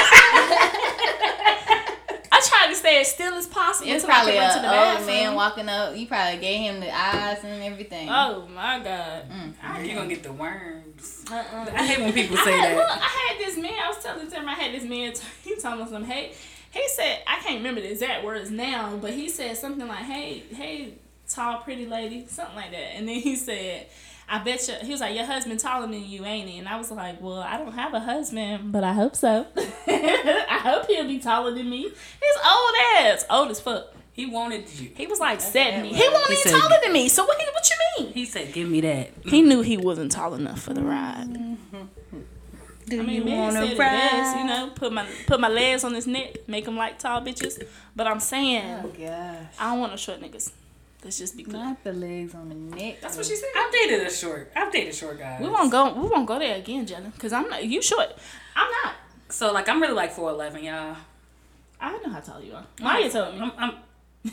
I 2.67 2.69
tried 2.69 2.75
to 2.75 2.79
stay 2.81 3.01
as 3.01 3.09
still 3.13 3.35
as 3.35 3.47
possible 3.47 3.91
It's 3.91 4.05
probably 4.05 4.33
could 4.33 4.43
a 4.43 4.55
to 4.55 4.61
the 4.61 4.69
old 4.69 4.77
bathroom. 4.77 5.07
man 5.07 5.35
walking 5.35 5.69
up. 5.69 5.97
You 5.97 6.07
probably 6.07 6.41
gave 6.41 6.61
him 6.61 6.81
the 6.81 6.95
eyes 6.95 7.39
and 7.45 7.63
everything. 7.63 8.09
Oh 8.11 8.47
my 8.55 8.81
god. 8.81 9.25
Mm. 9.31 9.87
You're 9.87 9.97
gonna 9.97 10.09
get 10.09 10.23
the 10.23 10.33
worms. 10.33 11.25
Uh-uh. 11.31 11.71
I 11.75 11.87
hate 11.87 12.01
when 12.01 12.13
people 12.13 12.37
I 12.39 12.45
say 12.45 12.53
had, 12.59 12.77
look, 12.77 12.89
that. 12.89 12.99
I 13.03 13.33
had 13.35 13.47
this 13.47 13.57
man. 13.57 13.73
I 13.73 13.89
was 13.89 14.03
telling 14.03 14.31
him 14.31 14.49
I 14.49 14.55
had 14.55 14.75
this 14.75 14.85
man. 14.85 15.13
He 15.45 15.57
told 15.61 15.79
me 15.79 15.85
something. 15.85 16.05
Hey, 16.05 16.33
he 16.73 16.89
said 16.89 17.21
I 17.27 17.39
can't 17.41 17.59
remember 17.59 17.81
the 17.81 17.91
exact 17.93 18.25
words 18.25 18.51
now, 18.51 18.97
but 19.01 19.13
he 19.13 19.29
said 19.29 19.57
something 19.57 19.87
like, 19.87 20.05
"Hey, 20.05 20.43
hey, 20.55 20.95
tall, 21.29 21.59
pretty 21.59 21.87
lady," 21.87 22.27
something 22.29 22.57
like 22.57 22.73
that. 22.73 22.97
And 22.97 23.09
then 23.09 23.21
he 23.21 23.37
said, 23.37 23.87
"I 24.29 24.39
bet 24.39 24.67
you." 24.69 24.75
He 24.83 24.91
was 24.93 25.01
like, 25.01 25.15
"Your 25.15 25.25
husband 25.27 25.61
taller 25.61 25.87
than 25.87 26.05
you, 26.05 26.25
ain't 26.25 26.49
he?" 26.49 26.59
And 26.59 26.69
I 26.69 26.77
was 26.77 26.91
like, 26.91 27.21
"Well, 27.21 27.39
I 27.41 27.57
don't 27.59 27.73
have 27.73 27.95
a 27.95 28.01
husband, 28.01 28.73
but 28.73 28.85
I 28.85 28.93
hope 28.93 29.17
so. 29.17 29.47
I 29.87 30.61
hope 30.63 30.87
he'll 30.87 31.07
be 31.07 31.19
taller 31.19 31.53
than 31.53 31.69
me. 31.69 31.83
He's 31.83 32.37
old 32.49 32.75
ass, 32.99 33.25
old 33.31 33.51
as 33.51 33.61
fuck." 33.61 33.93
He 34.13 34.25
wanted 34.25 34.67
you. 34.81 34.91
He 34.97 35.07
was 35.07 35.21
like 35.21 35.41
seventy. 35.43 35.91
that 35.91 35.97
He 35.97 36.09
wasn't 36.09 36.27
He 36.29 36.33
even 36.33 36.43
said- 36.53 36.59
taller 36.61 36.81
than 36.83 36.93
me. 36.93 37.09
So 37.09 37.25
what? 37.25 37.37
What 37.39 37.71
you 37.71 38.05
mean? 38.05 38.13
He 38.15 38.25
said, 38.25 38.53
"Give 38.53 38.69
me 38.69 38.81
that." 38.81 39.11
He 39.25 39.43
knew 39.43 39.61
he 39.63 39.77
wasn't 39.77 40.11
tall 40.13 40.35
enough 40.35 40.61
for 40.63 40.73
the 40.73 40.83
ride. 40.83 41.29
Mm-hmm. 41.29 42.19
Do 42.89 43.01
I 43.01 43.03
mean, 43.05 43.25
man 43.25 43.51
said 43.53 43.65
it 43.65 43.79
best, 43.79 44.37
you 44.39 44.45
know, 44.45 44.71
put 44.75 44.93
my 44.93 45.05
put 45.27 45.41
my 45.41 45.49
legs 45.49 45.83
on 45.83 45.93
his 45.93 46.07
neck, 46.07 46.37
make 46.49 46.67
him 46.69 46.77
like 46.77 47.01
tall 47.01 47.21
bitches. 47.21 47.61
But 47.97 48.07
I'm 48.07 48.21
saying, 48.21 48.81
Oh 48.85 48.89
gosh. 48.89 49.47
I 49.59 49.71
don't 49.71 49.81
want 49.81 49.93
no 49.93 49.97
short 49.97 50.21
niggas. 50.21 50.53
Let's 51.07 51.19
just 51.19 51.37
be 51.37 51.45
clear. 51.45 51.63
Not 51.63 51.85
the 51.85 51.93
legs 51.93 52.35
on 52.35 52.49
the 52.49 52.57
neck. 52.57 52.97
That's 53.01 53.17
what 53.17 53.25
she 53.25 53.37
said. 53.37 53.49
I've 53.57 53.71
dated 53.71 54.05
a 54.05 54.11
short. 54.11 54.51
I've 54.57 54.73
dated 54.73 54.93
short 54.93 55.17
guys. 55.17 55.41
We 55.41 55.49
won't 55.49 55.71
go. 55.71 55.93
We 55.95 56.09
won't 56.09 56.27
go 56.27 56.37
there 56.37 56.57
again, 56.57 56.85
Jenna. 56.85 57.13
Cause 57.17 57.33
I'm 57.33 57.49
not. 57.49 57.65
You 57.65 57.81
short. 57.81 58.09
I'm 58.57 58.69
not. 58.83 58.95
So 59.29 59.53
like, 59.53 59.69
I'm 59.69 59.81
really 59.81 59.95
like 59.95 60.11
four 60.11 60.31
eleven, 60.31 60.65
y'all. 60.65 60.97
I 61.81 61.97
know 61.99 62.11
how 62.11 62.19
tall 62.19 62.43
you 62.43 62.55
are. 62.55 62.67
Maya 62.81 63.09
told 63.09 63.37
me. 63.37 63.41
I'm, 63.41 63.53
I'm, 63.57 64.33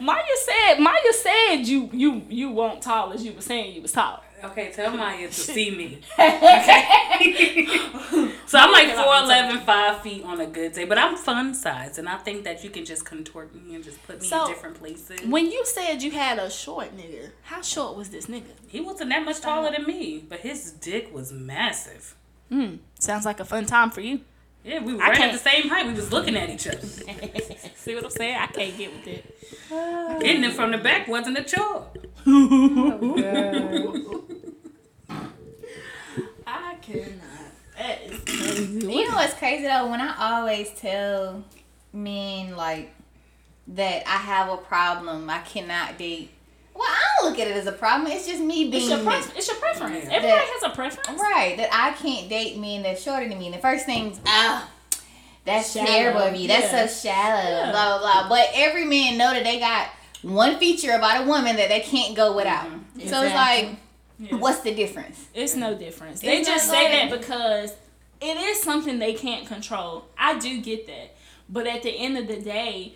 Maya 0.00 0.22
said. 0.44 0.78
Maya 0.78 1.12
said 1.12 1.56
you 1.62 1.90
you 1.92 2.22
you 2.28 2.52
weren't 2.52 2.82
tall 2.82 3.12
as 3.12 3.24
you 3.24 3.32
were 3.32 3.40
saying 3.40 3.74
you 3.74 3.82
was 3.82 3.90
tall. 3.90 4.21
Okay, 4.44 4.72
tell 4.72 4.96
Maya 4.96 5.28
to 5.28 5.32
see 5.32 5.70
me. 5.70 6.00
Okay. 6.14 7.66
so 8.46 8.58
I'm 8.58 8.72
like 8.72 8.88
Maya 8.88 8.96
four 8.96 9.12
cannot 9.26 10.02
be 10.02 10.10
feet 10.10 10.24
on 10.24 10.40
a 10.40 10.46
good 10.46 10.72
day, 10.72 10.84
but 10.84 10.98
I'm 10.98 11.16
fun 11.16 11.54
size, 11.54 11.98
and 11.98 12.08
I 12.08 12.18
think 12.18 12.44
that 12.44 12.64
you 12.64 12.70
can 12.70 12.84
just 12.84 13.04
contort 13.04 13.54
me 13.54 13.74
and 13.74 13.84
just 13.84 14.02
put 14.06 14.20
me 14.20 14.26
So, 14.26 14.46
in 14.46 14.52
different 14.52 14.78
places. 14.78 15.20
When 15.26 15.50
you 15.50 15.64
said 15.66 16.02
you 16.02 16.10
had 16.10 16.38
a 16.38 16.50
short 16.50 16.96
nigga, 16.96 17.30
how 17.42 17.62
short 17.62 17.96
was 17.96 18.10
this 18.10 18.26
nigga? 18.26 18.52
He 18.66 18.80
wasn't 18.80 19.10
that 19.10 19.24
much 19.24 19.40
taller 19.40 19.70
than 19.70 19.86
me, 19.86 20.24
but 20.28 20.40
his 20.40 20.72
dick 20.72 21.12
was 21.12 21.32
massive. 21.32 22.16
Hmm. 22.48 22.76
Sounds 22.98 23.24
like 23.24 23.40
a 23.40 23.44
fun 23.44 23.66
time 23.66 23.90
for 23.90 24.00
you. 24.00 24.20
Yeah, 24.64 24.82
we 24.82 24.94
were 24.94 25.02
I 25.02 25.10
right 25.10 25.20
at 25.20 25.32
the 25.32 25.38
same 25.38 25.68
height. 25.68 25.86
We 25.86 25.94
was 25.94 26.12
looking 26.12 26.36
at 26.36 26.48
each 26.48 26.66
other. 26.68 26.80
See 27.74 27.94
what 27.94 28.04
I'm 28.04 28.10
saying? 28.10 28.36
I 28.36 28.46
can't 28.46 28.78
get 28.78 28.92
with 28.92 29.06
it. 29.08 29.38
Getting 30.20 30.44
it 30.48 30.52
from 30.52 30.70
the 30.70 30.78
back 30.78 31.08
wasn't 31.08 31.38
a 31.38 31.42
chore. 31.42 31.88
I 36.46 36.76
cannot. 36.80 37.18
That 37.76 38.02
is 38.02 38.20
crazy. 38.24 38.92
You 38.92 39.08
know 39.08 39.16
what's 39.16 39.34
crazy 39.34 39.64
though? 39.64 39.90
When 39.90 40.00
I 40.00 40.14
always 40.36 40.70
tell 40.70 41.42
men 41.92 42.56
like 42.56 42.94
that 43.68 44.06
I 44.06 44.16
have 44.18 44.48
a 44.48 44.56
problem, 44.58 45.28
I 45.28 45.40
cannot 45.40 45.98
date. 45.98 46.30
Well, 46.74 46.88
I 46.88 46.98
don't 47.20 47.30
look 47.30 47.38
at 47.38 47.48
it 47.48 47.56
as 47.56 47.66
a 47.66 47.72
problem. 47.72 48.10
It's 48.10 48.26
just 48.26 48.40
me 48.40 48.70
being 48.70 48.74
It's 48.82 48.88
your, 48.88 48.98
me. 48.98 49.04
pref- 49.04 49.36
it's 49.36 49.48
your 49.48 49.56
preference. 49.58 50.04
Yeah. 50.04 50.12
Everybody 50.16 50.26
That- 50.40 50.58
has 50.60 50.72
a 50.72 50.74
preference. 50.74 51.20
right. 51.20 51.56
That 51.56 51.68
I 51.72 51.92
can't 51.92 52.28
date 52.28 52.56
men 52.58 52.82
that's 52.82 53.02
shorter 53.02 53.28
than 53.28 53.38
me. 53.38 53.46
And 53.46 53.54
the 53.54 53.58
first 53.60 53.86
thing's 53.86 54.20
ah. 54.26 54.68
That's 55.44 55.72
Shallow. 55.72 55.86
terrible 55.86 56.20
of 56.20 56.36
you. 56.36 56.46
That's 56.48 56.70
so 56.70 57.08
shallow. 57.08 57.42
Yeah. 57.50 57.70
Blah 57.72 57.98
blah 57.98 58.28
blah. 58.28 58.28
But 58.28 58.48
every 58.54 58.84
man 58.84 59.18
know 59.18 59.32
that 59.32 59.42
they 59.44 59.58
got 59.58 59.88
one 60.22 60.56
feature 60.58 60.92
about 60.92 61.24
a 61.24 61.26
woman 61.28 61.56
that 61.56 61.68
they 61.68 61.80
can't 61.80 62.14
go 62.14 62.36
without. 62.36 62.68
So 63.06 63.22
it's 63.22 63.34
like, 63.34 63.70
Yeah. 64.20 64.36
what's 64.36 64.60
the 64.60 64.72
difference? 64.72 65.26
It's 65.34 65.56
no 65.56 65.74
difference. 65.74 66.20
They 66.20 66.38
It's 66.38 66.48
just 66.48 66.70
say 66.70 66.92
that 66.92 67.10
because 67.18 67.72
it 68.20 68.36
is 68.36 68.62
something 68.62 69.00
they 69.00 69.14
can't 69.14 69.44
control. 69.48 70.04
I 70.16 70.38
do 70.38 70.60
get 70.60 70.86
that. 70.86 71.16
But 71.48 71.66
at 71.66 71.82
the 71.82 71.90
end 71.90 72.16
of 72.18 72.28
the 72.28 72.36
day, 72.40 72.94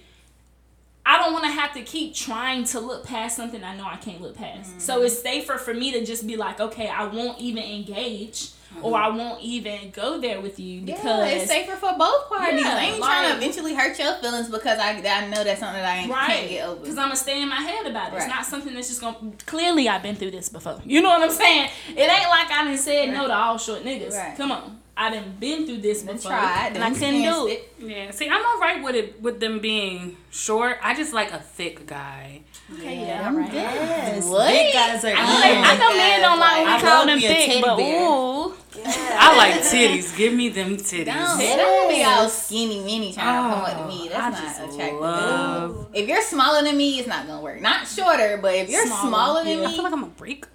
I 1.09 1.19
don't 1.19 1.33
want 1.33 1.45
to 1.45 1.51
have 1.51 1.73
to 1.75 1.83
keep 1.83 2.15
trying 2.15 2.65
to 2.65 2.81
look 2.81 3.07
past 3.07 3.37
something 3.37 3.63
I 3.63 3.77
know 3.77 3.87
I 3.87 3.97
can't 3.97 4.21
look 4.21 4.37
past. 4.37 4.81
So 4.81 4.97
Mm-hmm. 4.97 5.07
it's 5.07 5.23
safer 5.23 5.57
for 5.57 5.73
me 5.73 5.93
to 5.93 6.05
just 6.05 6.27
be 6.27 6.37
like, 6.37 6.59
okay, 6.61 6.89
I 6.89 7.05
won't 7.05 7.39
even 7.41 7.63
engage 7.63 8.51
or 8.83 8.99
I 8.99 9.09
won't 9.09 9.41
even 9.43 9.91
go 9.91 10.21
there 10.21 10.41
with 10.41 10.59
you 10.59 10.81
because 10.83 11.05
Mm-hmm. 11.05 11.21
yeah, 11.31 11.43
it's 11.43 11.47
safer 11.51 11.77
for 11.77 11.95
both 11.97 12.29
parties. 12.29 12.61
Yeah, 12.61 12.75
I 12.77 12.81
ain't 12.87 12.99
trying 13.03 13.31
to 13.31 13.37
eventually 13.37 13.75
hurt 13.75 13.97
your 13.99 14.15
feelings 14.17 14.49
because 14.51 14.79
I, 14.81 14.91
I 14.91 15.29
know 15.29 15.45
that's 15.45 15.61
something 15.61 15.81
that 15.81 15.85
I 15.95 15.97
ain't, 15.99 16.13
can't 16.13 16.49
get 16.51 16.69
over. 16.69 16.81
Because 16.81 16.99
I'm 16.99 17.05
going 17.07 17.11
to 17.13 17.17
stay 17.17 17.41
in 17.41 17.49
my 17.49 17.57
head 17.63 17.87
about 17.87 18.13
it. 18.13 18.17
It's 18.17 18.27
not 18.27 18.45
something 18.45 18.75
that's 18.75 18.89
just 18.89 19.01
going 19.01 19.15
to. 19.39 19.45
Clearly, 19.47 19.89
I've 19.89 20.03
been 20.03 20.17
through 20.17 20.33
this 20.33 20.49
before. 20.49 20.81
You 20.85 21.01
know 21.03 21.09
what 21.11 21.23
I'm 21.23 21.31
saying? 21.31 21.71
It 21.91 22.01
ain't 22.01 22.29
like 22.29 22.51
I 22.51 22.65
done 22.65 22.77
said 22.77 23.07
no 23.13 23.29
to 23.29 23.33
all 23.35 23.57
short 23.59 23.83
niggas. 23.85 24.13
Right. 24.13 24.37
Come 24.37 24.51
on. 24.53 24.81
I 24.99 25.11
done 25.11 25.37
been 25.39 25.67
through 25.67 25.79
this 25.83 26.03
Done 26.03 26.17
before. 26.17 26.31
tried, 26.31 26.73
and 26.75 26.83
I 26.83 26.91
couldn't 26.91 27.23
do 27.23 27.49
it. 27.49 27.75
Yeah, 27.79 28.11
see, 28.13 28.29
I'm 28.31 28.43
alright 28.45 28.83
with 28.83 28.95
it 28.95 29.21
with 29.21 29.41
them 29.41 29.59
being 29.61 30.17
short. 30.31 30.79
I 30.83 30.95
just 30.95 31.13
like 31.13 31.33
a 31.33 31.39
thick 31.39 31.87
guy. 31.87 32.43
Okay, 32.73 32.97
Yeah, 33.01 33.07
yeah, 33.21 33.29
I'm 33.29 33.35
all 33.35 33.41
right. 33.43 33.51
good. 33.51 33.57
Yes, 33.63 34.25
What? 34.25 34.49
big 34.49 34.73
guys 34.73 35.05
are 35.05 35.09
I 35.09 35.13
know, 35.13 35.21
Oh. 35.21 35.63
I 35.65 35.77
know 35.77 35.97
men 35.97 36.21
don't 36.23 36.41
like 36.41 36.59
when 36.65 36.69
I 36.69 36.77
we 36.77 36.83
call 36.83 37.07
them 37.07 37.21
thick, 37.21 37.63
but 37.63 37.77
bear. 37.77 38.03
ooh. 38.03 38.55
I 39.19 39.37
like 39.37 39.55
titties. 39.63 40.17
Give 40.17 40.33
me 40.35 40.49
them 40.49 40.77
titties. 40.77 41.05
Don't, 41.07 41.41
Yes. 41.41 41.57
don't 41.59 41.89
be 41.91 42.03
all 42.03 42.29
skinny 42.29 42.81
mini 42.81 43.13
trying 43.13 43.51
to 43.51 43.55
come 43.55 43.65
up 43.65 43.79
to 43.83 43.87
me. 43.95 44.09
Oh, 44.11 44.17
I 44.17 44.31
That's 44.31 44.41
just 44.41 44.61
not 44.61 44.71
attractive. 44.73 45.01
love- 45.01 45.87
If 45.95 46.09
you're 46.09 46.23
smaller 46.23 46.63
than 46.63 46.77
me, 46.77 46.99
it's 46.99 47.09
not 47.09 47.27
gonna 47.27 47.41
work. 47.43 47.61
Not 47.61 47.87
shorter, 47.87 48.39
but 48.41 48.55
if 48.55 48.69
you're 48.71 48.87
Smaller, 48.87 49.09
smaller, 49.09 49.45
than 49.45 49.61
yeah. 49.61 49.69
I 49.69 49.73
feel 49.73 49.85
like 49.85 49.93
I'm 49.93 50.05
a 50.05 50.07
break. 50.07 50.47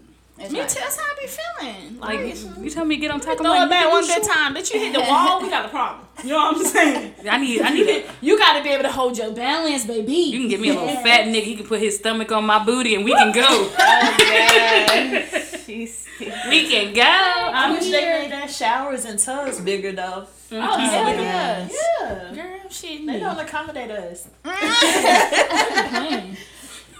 It's 0.41 0.51
Me 0.51 0.59
not. 0.59 0.69
too. 0.69 0.79
That's 0.79 0.97
how 0.97 1.03
I 1.03 1.15
be 1.19 1.27
feeling. 1.27 1.99
Like, 1.99 2.19
Like 2.19 2.63
you 2.63 2.69
tell 2.69 2.85
me 2.85 2.95
to 2.95 3.01
get 3.01 3.11
on 3.11 3.19
top. 3.19 3.31
I'm 3.31 3.37
throw 3.37 3.49
like, 3.51 3.67
it 3.67 3.69
back 3.69 3.91
one 3.91 4.05
good 4.05 4.23
time. 4.23 4.55
Bitch, 4.55 4.73
you 4.73 4.79
hit 4.79 4.93
the 4.93 4.99
wall, 5.09 5.41
we 5.41 5.49
got 5.49 5.65
a 5.65 5.69
problem. 5.69 6.07
You 6.23 6.29
know 6.31 6.37
what 6.37 6.57
I'm 6.57 6.63
saying? 6.65 7.13
I 7.29 7.37
need. 7.37 7.61
I 7.61 7.69
need. 7.73 7.87
A, 7.89 8.05
You 8.21 8.37
got 8.37 8.57
to 8.57 8.63
be 8.63 8.69
able 8.69 8.83
to 8.83 8.91
hold 8.91 9.17
your 9.17 9.31
balance, 9.31 9.85
baby. 9.85 10.13
you 10.13 10.39
can 10.39 10.49
give 10.49 10.59
me 10.59 10.69
a 10.69 10.73
little 10.73 10.95
fat 11.03 11.25
nigga. 11.25 11.43
He 11.43 11.55
can 11.55 11.65
put 11.65 11.79
his 11.79 11.97
stomach 11.97 12.31
on 12.31 12.45
my 12.45 12.63
booty, 12.63 12.95
and 12.95 13.03
we 13.05 13.13
can 13.13 13.31
go. 13.31 13.69
Oh, 13.79 15.23
She's 15.65 16.07
we 16.49 16.67
can 16.67 16.93
go. 16.93 17.01
I 17.01 17.51
I'm 17.65 17.71
wish 17.73 17.83
here. 17.85 18.01
they 18.01 18.21
made 18.23 18.31
their 18.31 18.47
showers 18.47 19.05
and 19.05 19.17
tubs 19.17 19.59
bigger 19.61 19.91
though. 19.91 20.27
Mm-hmm. 20.51 20.55
Oh, 20.55 20.77
hell 20.77 21.09
yeah. 21.15 21.67
Yeah. 21.71 22.31
Girl, 22.35 22.69
shit. 22.69 23.05
They 23.07 23.19
don't 23.19 23.39
accommodate 23.39 23.89
us. 23.91 24.27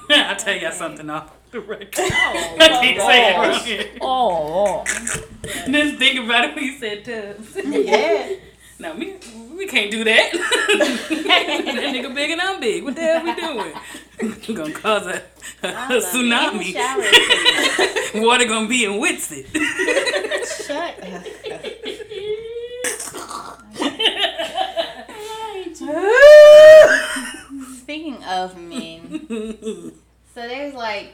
I'll 0.10 0.36
tell 0.36 0.56
y'all 0.56 0.72
something 0.72 1.10
off 1.10 1.32
the 1.52 1.60
record. 1.60 1.90
Oh, 1.98 2.56
I 2.60 2.68
can't 2.68 3.02
say 3.02 3.30
it 3.30 3.38
around 3.38 3.62
here. 3.66 3.90
oh, 4.02 4.84
Just 4.86 5.98
think 5.98 6.20
about 6.26 6.46
it 6.46 6.56
when 6.56 6.64
you 6.64 6.78
said 6.78 7.06
tubs. 7.06 7.58
Yeah. 7.66 8.30
No, 8.80 8.96
we 8.96 9.14
we 9.56 9.68
can't 9.68 9.92
do 9.92 10.04
that. 10.04 10.32
that 10.34 11.92
nigga 11.94 12.16
big 12.16 12.32
and 12.32 12.42
I'm 12.42 12.60
big. 12.60 12.84
What 12.84 12.96
the 12.96 13.02
hell 13.02 13.24
we 13.24 13.36
doing? 13.36 13.74
we 14.48 14.54
gonna 14.56 14.74
cause 14.74 15.06
a, 15.06 15.22
a, 15.62 15.68
a 15.68 16.02
tsunami. 16.02 16.74
Water 18.24 18.46
gonna 18.46 18.68
be 18.68 18.86
in 18.86 18.94
Whitsett. 19.00 19.46
Shut 20.66 20.96
Speaking 27.78 28.24
of 28.24 28.58
men, 28.58 29.20
so 29.32 29.92
there's 30.36 30.74
like, 30.74 31.14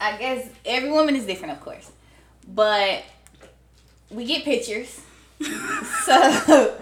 I 0.00 0.16
guess 0.16 0.48
every 0.64 0.90
woman 0.90 1.14
is 1.14 1.26
different, 1.26 1.52
of 1.52 1.60
course, 1.60 1.90
but 2.46 3.02
we 4.10 4.24
get 4.24 4.44
pictures. 4.44 5.00
so 6.04 6.74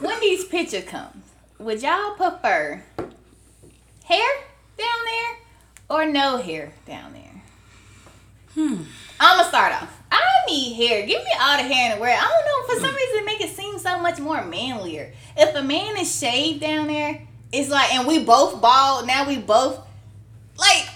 when 0.00 0.20
these 0.20 0.44
pictures 0.44 0.84
come, 0.84 1.22
would 1.58 1.82
y'all 1.82 2.12
prefer 2.12 2.82
hair 4.04 4.28
down 4.76 5.04
there 5.06 5.36
or 5.88 6.06
no 6.06 6.36
hair 6.36 6.72
down 6.86 7.14
there? 7.14 7.42
Hmm. 8.54 8.82
I'm 9.18 9.38
gonna 9.38 9.48
start 9.48 9.72
off. 9.72 10.02
I 10.12 10.20
need 10.48 10.74
hair. 10.74 11.06
Give 11.06 11.22
me 11.22 11.30
all 11.40 11.56
the 11.56 11.62
hair 11.62 11.90
in 11.90 11.96
the 11.96 12.00
world. 12.00 12.18
I 12.18 12.28
don't 12.28 12.44
know. 12.44 12.74
For 12.74 12.86
some 12.86 12.94
reason, 12.94 13.24
make 13.24 13.40
it 13.40 13.56
seem 13.56 13.78
so 13.78 13.98
much 13.98 14.18
more 14.18 14.44
manlier. 14.44 15.12
If 15.36 15.54
a 15.54 15.62
man 15.62 15.96
is 15.98 16.18
shaved 16.18 16.60
down 16.60 16.88
there, 16.88 17.26
it's 17.52 17.70
like, 17.70 17.94
and 17.94 18.06
we 18.06 18.24
both 18.24 18.60
bald. 18.60 19.06
Now 19.06 19.26
we 19.26 19.38
both 19.38 19.78
like. 20.56 20.88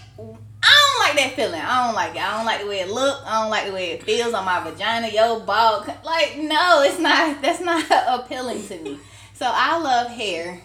I 0.65 1.09
don't 1.09 1.09
like 1.09 1.25
that 1.25 1.35
feeling. 1.35 1.61
I 1.61 1.87
don't 1.87 1.95
like 1.95 2.15
it. 2.15 2.23
I 2.23 2.37
don't 2.37 2.47
like 2.47 2.61
the 2.61 2.69
way 2.69 2.81
it 2.81 2.89
look. 2.89 3.21
I 3.27 3.43
don't 3.43 3.51
like 3.51 3.67
the 3.67 3.73
way 3.73 3.91
it 3.91 4.05
feels 4.05 4.33
on 4.33 4.45
my 4.45 4.63
vagina. 4.63 5.09
Yo, 5.09 5.41
bald. 5.41 5.87
Like, 6.05 6.39
no, 6.39 6.83
it's 6.83 7.01
not. 7.01 7.43
That's 7.43 7.61
not 7.61 7.85
appealing 8.09 8.65
to 8.69 8.79
me. 8.79 8.99
So 9.35 9.51
I 9.53 9.81
love 9.81 10.09
hair 10.09 10.61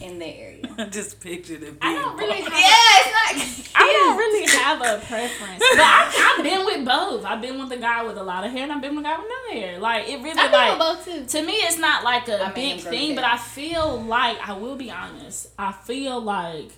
in 0.00 0.18
the 0.18 0.26
area. 0.26 0.64
I 0.78 0.84
just 0.84 1.20
pictured 1.20 1.62
it. 1.62 1.74
I 1.80 1.94
don't 1.94 2.16
really 2.16 2.40
have 2.40 2.52
Yeah, 2.52 3.00
it's 3.00 3.72
not. 3.72 3.82
I 3.82 3.92
don't 3.92 4.16
really 4.16 4.46
have 4.50 4.78
a 4.80 5.04
preference, 5.06 5.58
but 5.58 5.78
I, 5.80 6.34
I've 6.38 6.44
been 6.44 6.64
with 6.66 6.84
both. 6.84 7.24
I've 7.24 7.40
been 7.40 7.58
with 7.58 7.70
a 7.72 7.76
guy 7.80 8.02
with 8.04 8.16
a 8.18 8.22
lot 8.22 8.44
of 8.44 8.50
hair, 8.52 8.64
and 8.64 8.72
I've 8.72 8.80
been 8.82 8.96
with 8.96 9.04
a 9.04 9.08
guy 9.08 9.18
with 9.18 9.28
no 9.28 9.54
hair. 9.60 9.78
Like 9.78 10.08
it 10.08 10.16
really 10.22 10.38
I've 10.38 10.50
been 10.50 10.52
like 10.52 10.78
with 10.78 11.06
both 11.06 11.30
too. 11.32 11.38
to 11.38 11.46
me, 11.46 11.52
it's 11.52 11.78
not 11.78 12.02
like 12.04 12.28
a 12.28 12.42
I 12.46 12.50
big 12.52 12.74
I'm 12.74 12.78
thing, 12.92 13.14
but. 13.14 13.24
I 13.24 13.36
feel 13.36 14.00
like 14.02 14.36
I 14.46 14.52
will 14.54 14.76
be 14.76 14.90
honest. 14.90 15.48
I 15.58 15.72
feel 15.72 16.20
like 16.20 16.70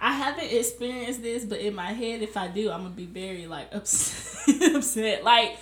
I 0.00 0.12
haven't 0.12 0.50
experienced 0.52 1.22
this, 1.22 1.44
but 1.44 1.60
in 1.60 1.74
my 1.74 1.92
head, 1.92 2.22
if 2.22 2.36
I 2.36 2.48
do, 2.48 2.70
I'm 2.70 2.82
gonna 2.82 2.94
be 2.94 3.06
very 3.06 3.46
like 3.46 3.68
upset. 3.74 4.74
upset. 4.74 5.24
Like 5.24 5.58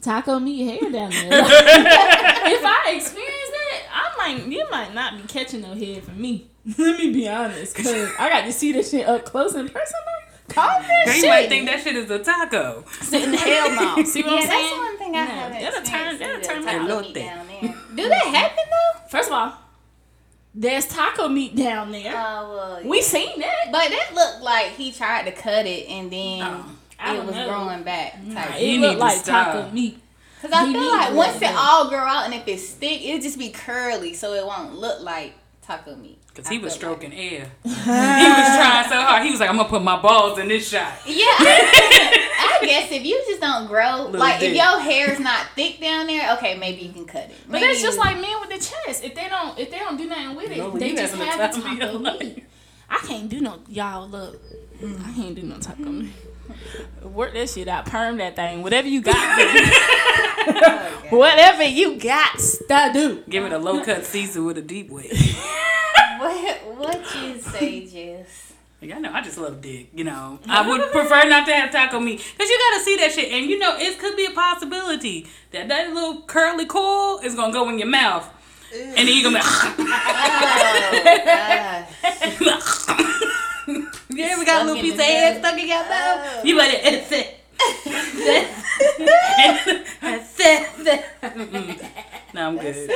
taco 0.00 0.38
meat 0.38 0.80
hair 0.80 0.90
down 0.90 1.10
there. 1.10 1.30
Like, 1.42 2.52
if 2.54 2.64
I 2.64 2.92
experience 2.96 3.50
that, 3.52 3.61
I 3.92 4.10
might 4.18 4.46
you 4.46 4.66
might 4.70 4.94
not 4.94 5.16
be 5.16 5.22
catching 5.28 5.60
no 5.62 5.74
head 5.74 6.02
from 6.04 6.20
me. 6.20 6.48
Let 6.78 6.98
me 6.98 7.12
be 7.12 7.28
honest, 7.28 7.74
cause 7.76 7.86
I 8.18 8.28
got 8.28 8.44
to 8.44 8.52
see 8.52 8.72
this 8.72 8.90
shit 8.90 9.06
up 9.08 9.24
close 9.24 9.54
and 9.54 9.72
personal. 9.72 10.02
Call 10.48 10.66
that 10.80 11.04
They 11.06 11.20
shit. 11.20 11.28
might 11.28 11.48
think 11.48 11.66
that 11.66 11.80
shit 11.82 11.96
is 11.96 12.10
a 12.10 12.18
taco. 12.18 12.84
Sitting 13.00 13.32
hell 13.32 13.70
no. 13.96 14.02
See 14.04 14.22
what 14.22 14.32
yeah, 14.32 14.38
I'm 14.40 14.46
saying? 14.48 14.48
that's 14.48 14.76
one 14.76 14.98
thing 14.98 15.10
I 15.16 15.18
Yeah, 15.18 15.24
haven't 15.26 15.62
that'll 15.62 15.82
turn- 15.82 16.18
that'll 16.18 16.40
is 16.40 16.46
turn 16.46 16.60
the 16.60 16.66
my 16.66 16.72
taco 16.78 17.00
meat 17.02 17.14
down 17.14 17.46
there. 17.46 17.74
Do 17.94 18.08
that 18.08 18.24
happen 18.26 18.64
though? 18.70 19.08
First 19.08 19.28
of 19.28 19.34
all, 19.34 19.52
there's 20.54 20.86
taco 20.86 21.28
meat 21.28 21.56
down 21.56 21.90
there. 21.92 22.12
Oh 22.14 22.54
well. 22.54 22.80
we 22.84 23.00
seen 23.00 23.40
that. 23.40 23.70
But 23.72 23.88
that 23.90 24.10
looked 24.14 24.42
like 24.42 24.72
he 24.72 24.92
tried 24.92 25.24
to 25.24 25.32
cut 25.32 25.64
it 25.66 25.88
and 25.88 26.12
then 26.12 26.42
Oh, 27.04 27.16
it 27.16 27.24
was 27.24 27.34
know. 27.34 27.48
growing 27.48 27.82
back. 27.82 28.12
Type. 28.32 28.60
It 28.60 28.74
You 28.74 28.80
looked 28.80 28.98
like 29.00 29.16
stop. 29.18 29.54
taco 29.54 29.70
meat. 29.72 29.98
Cause 30.42 30.50
I 30.52 30.66
he 30.66 30.72
feel 30.72 30.88
like 30.90 31.14
once 31.14 31.40
it 31.40 31.54
all 31.56 31.88
grow 31.88 31.98
out 32.00 32.24
and 32.24 32.34
if 32.34 32.46
it's 32.48 32.68
thick, 32.72 33.00
it'll 33.02 33.20
just 33.22 33.38
be 33.38 33.50
curly, 33.50 34.12
so 34.12 34.32
it 34.34 34.44
won't 34.44 34.74
look 34.74 35.00
like 35.00 35.34
taco 35.64 35.94
meat. 35.94 36.18
Cause 36.34 36.46
I 36.48 36.54
he 36.54 36.58
was 36.58 36.76
feel 36.76 36.90
like. 36.90 36.98
stroking 37.00 37.12
air. 37.16 37.46
he 37.62 37.70
was 37.70 37.76
trying 37.84 38.88
so 38.88 39.00
hard. 39.00 39.22
He 39.24 39.30
was 39.30 39.38
like, 39.38 39.48
I'm 39.48 39.56
gonna 39.56 39.68
put 39.68 39.82
my 39.84 40.02
balls 40.02 40.38
in 40.40 40.48
this 40.48 40.68
shot. 40.68 40.94
Yeah, 41.06 41.24
I, 41.26 42.58
I 42.62 42.66
guess 42.66 42.90
if 42.90 43.04
you 43.04 43.22
just 43.28 43.40
don't 43.40 43.66
grow, 43.68 44.04
Little 44.06 44.18
like 44.18 44.36
if 44.36 44.40
dick. 44.52 44.56
your 44.56 44.80
hair's 44.80 45.20
not 45.20 45.46
thick 45.54 45.80
down 45.80 46.08
there, 46.08 46.32
okay, 46.34 46.58
maybe 46.58 46.82
you 46.82 46.92
can 46.92 47.04
cut 47.04 47.24
it. 47.30 47.36
But 47.46 47.52
Maybe 47.60 47.66
that's 47.68 47.82
just 47.82 47.98
like 47.98 48.20
men 48.20 48.40
with 48.40 48.48
the 48.50 48.56
chest. 48.58 49.04
If 49.04 49.14
they 49.14 49.28
don't, 49.28 49.56
if 49.58 49.70
they 49.70 49.78
don't 49.78 49.96
do 49.96 50.08
nothing 50.08 50.34
with 50.34 50.50
it, 50.50 50.58
No, 50.58 50.70
they 50.72 50.94
just 50.94 51.14
having 51.14 51.28
a 51.28 51.30
have 51.30 51.54
time 51.54 51.80
of 51.82 52.02
taco 52.02 52.18
meat. 52.18 52.44
I 52.90 52.98
can't 53.06 53.28
do 53.28 53.40
no 53.40 53.60
y'all 53.68 54.08
look. 54.08 54.40
I 54.82 55.12
can't 55.12 55.36
do 55.36 55.42
no 55.42 55.58
taco 55.58 55.84
meat. 55.84 56.10
Work 57.02 57.34
that 57.34 57.50
shit 57.50 57.68
out, 57.68 57.86
perm 57.86 58.18
that 58.18 58.36
thing, 58.36 58.62
whatever 58.62 58.88
you 58.88 59.02
got. 59.02 59.16
Oh, 59.16 61.02
whatever 61.10 61.64
you 61.64 61.98
got 61.98 62.38
to 62.38 62.90
do. 62.92 63.22
Give 63.28 63.44
it 63.44 63.52
a 63.52 63.58
low 63.58 63.84
cut 63.84 64.04
Caesar 64.04 64.42
with 64.42 64.58
a 64.58 64.62
deep 64.62 64.90
wave. 64.90 65.10
what 66.18 66.58
what 66.76 67.14
you 67.16 67.40
say, 67.40 67.86
Jess? 67.86 68.52
Like, 68.80 68.96
I 68.96 68.98
know, 68.98 69.12
I 69.12 69.20
just 69.20 69.38
love 69.38 69.60
dick. 69.60 69.90
You 69.94 70.02
know, 70.02 70.40
I 70.48 70.68
would 70.68 70.90
prefer 70.90 71.28
not 71.28 71.46
to 71.46 71.54
have 71.54 71.70
taco 71.70 72.00
meat 72.00 72.18
because 72.18 72.50
you 72.50 72.58
gotta 72.70 72.82
see 72.82 72.96
that 72.96 73.12
shit, 73.12 73.30
and 73.30 73.48
you 73.48 73.58
know, 73.58 73.76
it 73.78 73.98
could 74.00 74.16
be 74.16 74.26
a 74.26 74.32
possibility 74.32 75.28
that 75.52 75.68
that 75.68 75.92
little 75.92 76.22
curly 76.22 76.66
coil 76.66 77.20
is 77.20 77.36
gonna 77.36 77.52
go 77.52 77.68
in 77.68 77.78
your 77.78 77.86
mouth, 77.86 78.28
and 78.74 78.96
then 78.96 79.08
you're 79.08 79.30
gonna 79.30 79.38
be. 79.38 79.44
Oh, 82.54 83.48
you 84.16 84.24
ever 84.24 84.44
got 84.44 84.62
a 84.62 84.64
little 84.66 84.82
piece 84.82 84.92
of 84.92 84.98
the 84.98 85.04
head 85.04 85.38
stuck 85.38 85.58
in 85.58 85.68
your 85.68 85.78
oh. 85.78 85.88
mouth? 85.88 86.20
Oh. 86.24 86.44
You 86.44 86.56
better. 86.56 86.78
It's 86.84 87.12
it. 87.12 87.38
That's 90.00 90.40
it. 90.40 91.84
No, 92.34 92.48
I'm 92.48 92.58
good. 92.58 92.90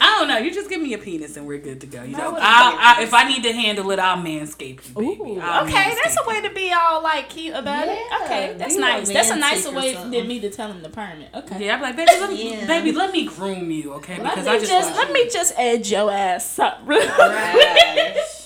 I 0.00 0.18
don't 0.18 0.28
know. 0.28 0.38
You 0.38 0.50
just 0.50 0.70
give 0.70 0.80
me 0.80 0.94
a 0.94 0.98
penis 0.98 1.36
and 1.36 1.46
we're 1.46 1.58
good 1.58 1.82
to 1.82 1.86
go. 1.86 2.02
You 2.02 2.16
know, 2.16 2.36
I, 2.38 2.96
I, 2.98 3.02
if 3.02 3.12
I 3.12 3.28
need 3.28 3.42
to 3.42 3.52
handle 3.52 3.90
it, 3.90 3.98
I'll 3.98 4.16
manscape 4.22 4.88
you, 4.88 4.94
baby. 4.94 5.40
I'll 5.40 5.64
okay, 5.64 5.94
that's 6.02 6.16
a 6.18 6.28
way 6.28 6.40
to 6.40 6.50
be 6.50 6.72
all 6.72 7.02
like 7.02 7.28
cute 7.28 7.54
about 7.54 7.88
it. 7.88 7.98
Okay, 8.22 8.54
that's 8.56 8.76
nice. 8.76 9.08
That's 9.08 9.30
a 9.30 9.36
nicer 9.36 9.70
way 9.70 9.92
than 9.94 10.26
me 10.26 10.40
to 10.40 10.50
tell 10.50 10.72
him 10.72 10.82
to 10.82 10.88
perm 10.88 11.20
it. 11.20 11.30
Okay. 11.34 11.66
Yeah, 11.66 11.76
I'm 11.76 11.82
like, 11.82 11.96
baby, 11.96 12.10
let 12.18 12.30
me, 12.30 12.52
Yeah. 12.52 12.66
baby, 12.66 12.92
let 12.92 13.12
me 13.12 13.26
groom 13.26 13.70
you, 13.70 13.92
okay? 13.94 14.20
Let 14.20 14.34
Because 14.34 14.46
me 14.46 14.52
I 14.52 14.58
just, 14.58 14.70
just, 14.70 14.96
let 14.96 15.12
me 15.12 15.28
just 15.28 15.54
edge 15.56 15.90
your 15.90 16.10
ass 16.10 16.58
up. 16.58 16.80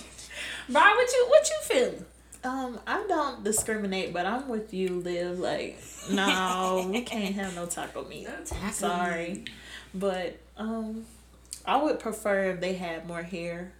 Brian, 0.71 0.97
what 0.97 1.13
you 1.13 1.27
what 1.29 1.49
you 1.49 1.57
feeling? 1.63 2.05
Um, 2.45 2.79
I 2.87 3.05
don't 3.09 3.43
discriminate, 3.43 4.13
but 4.13 4.25
I'm 4.27 4.49
with 4.49 4.73
you, 4.73 5.01
Liv. 5.01 5.39
Like, 5.39 5.83
no, 6.11 6.89
we 6.91 7.01
can't 7.13 7.35
have 7.35 7.55
no 7.55 7.67
taco 7.67 8.05
meat. 8.05 8.29
I'm 8.29 8.73
sorry, 8.73 9.45
but 9.95 10.39
um, 10.57 11.05
I 11.65 11.83
would 11.83 11.99
prefer 11.99 12.51
if 12.51 12.61
they 12.61 12.75
had 12.75 13.07
more 13.07 13.23
hair. 13.23 13.73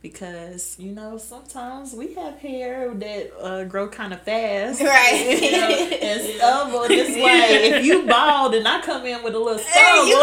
Because 0.00 0.76
you 0.78 0.92
know 0.92 1.18
sometimes 1.18 1.92
we 1.92 2.14
have 2.14 2.38
hair 2.38 2.94
that 2.94 3.32
uh, 3.42 3.64
grow 3.64 3.88
kind 3.88 4.12
of 4.12 4.22
fast, 4.22 4.80
Right. 4.84 5.38
You 5.42 5.50
know, 5.60 5.68
and 5.68 6.22
stubble 6.36 6.86
this 6.86 7.16
way. 7.16 7.72
If 7.78 7.84
you 7.84 8.06
bald 8.06 8.54
and 8.54 8.66
I 8.68 8.80
come 8.80 9.04
in 9.06 9.24
with 9.24 9.34
a 9.34 9.38
little 9.38 9.58
stubble, 9.58 10.06
you 10.06 10.16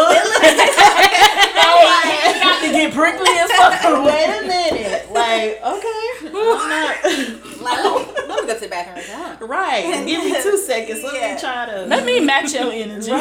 I 1.57 2.39
got 2.41 2.61
to 2.65 2.71
get 2.71 2.93
prickly 2.93 3.31
as 3.37 3.51
fuck. 3.51 3.83
Wait 4.05 4.29
a 4.29 4.47
minute, 4.47 5.11
like 5.11 5.59
okay, 5.61 6.01
I'm 6.23 6.69
not. 6.69 7.54
Like, 7.65 7.83
let, 7.83 8.07
me, 8.07 8.13
let 8.27 8.41
me 8.41 8.47
go 8.47 8.53
to 8.53 8.59
the 8.59 8.67
bathroom. 8.67 9.05
Huh? 9.09 9.45
Right. 9.47 10.05
Give 10.05 10.23
me 10.23 10.41
two 10.41 10.57
seconds. 10.57 11.03
Let 11.03 11.13
Yeah. 11.13 11.33
me 11.35 11.39
try 11.41 11.65
to. 11.65 11.85
Let 11.87 12.05
me 12.05 12.19
match 12.21 12.53
your 12.53 12.71
energy. 12.71 13.11
Right. 13.11 13.19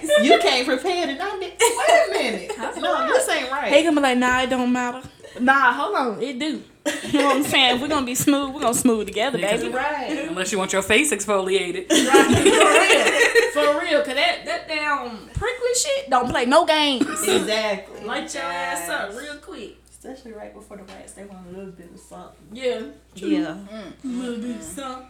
Yes. 0.00 0.10
You 0.24 0.38
came 0.40 0.64
prepared 0.64 1.10
and 1.10 1.20
I 1.20 1.38
did. 1.38 1.52
Wait 1.60 2.08
a 2.08 2.12
minute. 2.12 2.80
No, 2.80 3.06
this 3.08 3.28
ain't 3.28 3.50
right. 3.50 3.70
They 3.70 3.82
gonna 3.82 3.96
be 3.96 4.02
like, 4.02 4.18
nah, 4.18 4.42
it 4.42 4.50
don't 4.50 4.72
matter. 4.72 5.02
Nah, 5.40 5.72
hold 5.72 5.94
on, 5.94 6.22
it 6.22 6.38
do. 6.38 6.62
You 7.08 7.18
know 7.18 7.26
what 7.26 7.36
I'm 7.36 7.42
saying? 7.42 7.76
If 7.76 7.82
we're 7.82 7.88
gonna 7.88 8.06
be 8.06 8.14
smooth, 8.14 8.54
we're 8.54 8.60
gonna 8.60 8.72
smooth 8.74 9.06
together, 9.06 9.38
baby. 9.38 9.68
Right. 9.68 10.26
Unless 10.28 10.52
you 10.52 10.58
want 10.58 10.72
your 10.72 10.82
face 10.82 11.12
exfoliated. 11.12 11.90
Right. 11.90 13.52
For 13.52 13.62
real. 13.64 13.74
For 13.74 13.80
real, 13.80 13.98
cause 14.04 14.14
that, 14.14 14.44
that 14.44 14.68
damn 14.68 15.16
prickly 15.28 15.74
shit 15.76 16.08
don't 16.10 16.30
play 16.30 16.46
no 16.46 16.64
games. 16.64 17.04
Exactly. 17.26 18.04
Light 18.06 18.32
your 18.34 18.44
ass 18.44 18.88
up 18.88 19.18
real 19.18 19.36
quick. 19.36 19.76
Especially 20.06 20.32
right 20.32 20.54
before 20.54 20.76
the 20.76 20.84
rats, 20.84 21.14
they 21.14 21.24
want 21.24 21.48
a 21.48 21.50
little 21.50 21.72
bit 21.72 21.90
of 21.92 21.98
something. 21.98 22.46
Yeah. 22.52 22.80
Yeah. 23.14 23.56
Mm, 23.56 23.68
mm. 23.68 24.04
A 24.04 24.06
little 24.06 24.40
bit 24.40 24.50
of 24.50 24.56
mm. 24.56 24.62
something. 24.62 25.06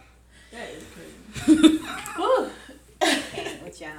That 0.51 0.69
is 0.69 0.83
crazy. 1.45 1.77
Whew. 2.15 2.49
Can't 2.99 3.63
with 3.63 3.79
y'all. 3.79 3.91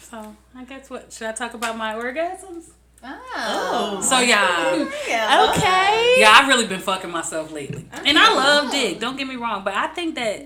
So 0.00 0.36
I 0.54 0.64
guess 0.64 0.90
what 0.90 1.10
should 1.10 1.26
I 1.26 1.32
talk 1.32 1.54
about 1.54 1.78
my 1.78 1.94
orgasms? 1.94 2.68
Oh. 3.02 3.18
oh. 3.34 4.00
So 4.02 4.18
yeah, 4.18 4.76
Yeah. 5.08 5.52
Okay. 5.54 6.16
yeah, 6.18 6.32
I've 6.32 6.48
really 6.48 6.66
been 6.66 6.80
fucking 6.80 7.10
myself 7.10 7.50
lately, 7.50 7.86
and 8.04 8.18
I 8.18 8.34
love 8.34 8.70
dick. 8.70 9.00
Don't 9.00 9.16
get 9.16 9.26
me 9.26 9.36
wrong, 9.36 9.64
but 9.64 9.74
I 9.74 9.86
think 9.88 10.16
that 10.16 10.44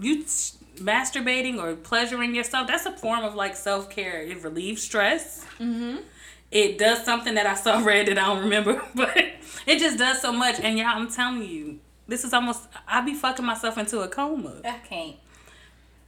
you 0.00 0.22
s- 0.22 0.58
masturbating 0.76 1.62
or 1.62 1.76
pleasuring 1.76 2.34
yourself 2.34 2.66
that's 2.66 2.86
a 2.86 2.92
form 2.92 3.24
of 3.24 3.34
like 3.34 3.54
self 3.54 3.88
care. 3.88 4.20
It 4.22 4.42
relieves 4.42 4.82
stress. 4.82 5.44
Mm-hmm. 5.60 5.98
It 6.52 6.78
does 6.78 7.04
something 7.04 7.34
that 7.34 7.46
I 7.46 7.54
saw 7.54 7.78
read 7.84 8.06
that 8.08 8.18
I 8.18 8.26
don't 8.28 8.40
remember, 8.44 8.80
but 8.94 9.16
it 9.66 9.78
just 9.78 9.98
does 9.98 10.20
so 10.20 10.32
much. 10.32 10.60
And 10.60 10.78
yeah, 10.78 10.92
I'm 10.94 11.08
telling 11.10 11.42
you, 11.42 11.80
this 12.06 12.24
is 12.24 12.32
almost 12.32 12.68
I 12.86 13.00
be 13.00 13.14
fucking 13.14 13.44
myself 13.44 13.78
into 13.78 14.00
a 14.00 14.08
coma. 14.08 14.60
I 14.64 14.78
can't. 14.86 15.16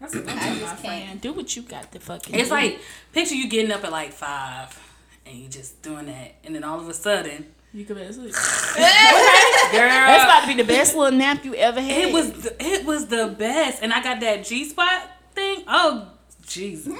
That's 0.00 0.14
what 0.14 0.28
I 0.28 0.32
I'm 0.32 0.58
just 0.58 0.74
my 0.74 0.88
friend. 0.88 1.20
Do 1.20 1.32
what 1.32 1.56
you 1.56 1.62
got 1.62 1.90
to 1.92 1.98
fucking 1.98 2.34
It's 2.34 2.48
do. 2.50 2.54
like 2.54 2.78
picture 3.12 3.34
you 3.34 3.48
getting 3.48 3.72
up 3.72 3.84
at 3.84 3.90
like 3.92 4.12
five 4.12 4.78
and 5.24 5.34
you 5.38 5.48
just 5.48 5.80
doing 5.82 6.06
that, 6.06 6.34
and 6.44 6.54
then 6.54 6.62
all 6.62 6.78
of 6.78 6.86
a 6.88 6.92
sudden, 6.94 7.46
you 7.72 7.84
could 7.86 7.96
be 7.96 8.02
asleep. 8.02 8.34
girl, 8.34 9.88
That's 9.88 10.24
about 10.24 10.40
to 10.42 10.46
be 10.48 10.54
the 10.62 10.68
best 10.68 10.94
little 10.94 11.16
nap 11.18 11.44
you 11.44 11.54
ever 11.54 11.80
had. 11.80 11.90
it 12.08 12.12
was 12.12 12.32
the, 12.32 12.54
it 12.62 12.84
was 12.84 13.06
the 13.06 13.34
best, 13.38 13.82
and 13.82 13.92
I 13.94 14.02
got 14.02 14.20
that 14.20 14.44
G 14.44 14.64
spot 14.68 15.10
thing. 15.34 15.64
Oh 15.66 16.08
Jesus! 16.46 16.92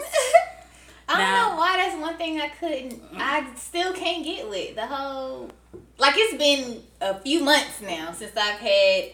I 1.09 1.13
don't 1.19 1.21
Now- 1.23 1.51
know 1.51 1.57
why 1.57 1.77
that's 1.77 2.01
one 2.01 2.17
thing 2.17 2.41
I 2.41 2.49
couldn't. 2.49 3.03
I 3.17 3.47
still 3.57 3.93
can't 3.93 4.25
get 4.25 4.49
with 4.49 4.75
the 4.75 4.87
whole. 4.87 5.51
Like 5.99 6.15
it's 6.17 6.37
been 6.37 6.83
a 7.01 7.19
few 7.21 7.41
months 7.45 7.81
now 7.81 8.13
since 8.13 8.33
I've 8.37 8.59
had 8.59 9.13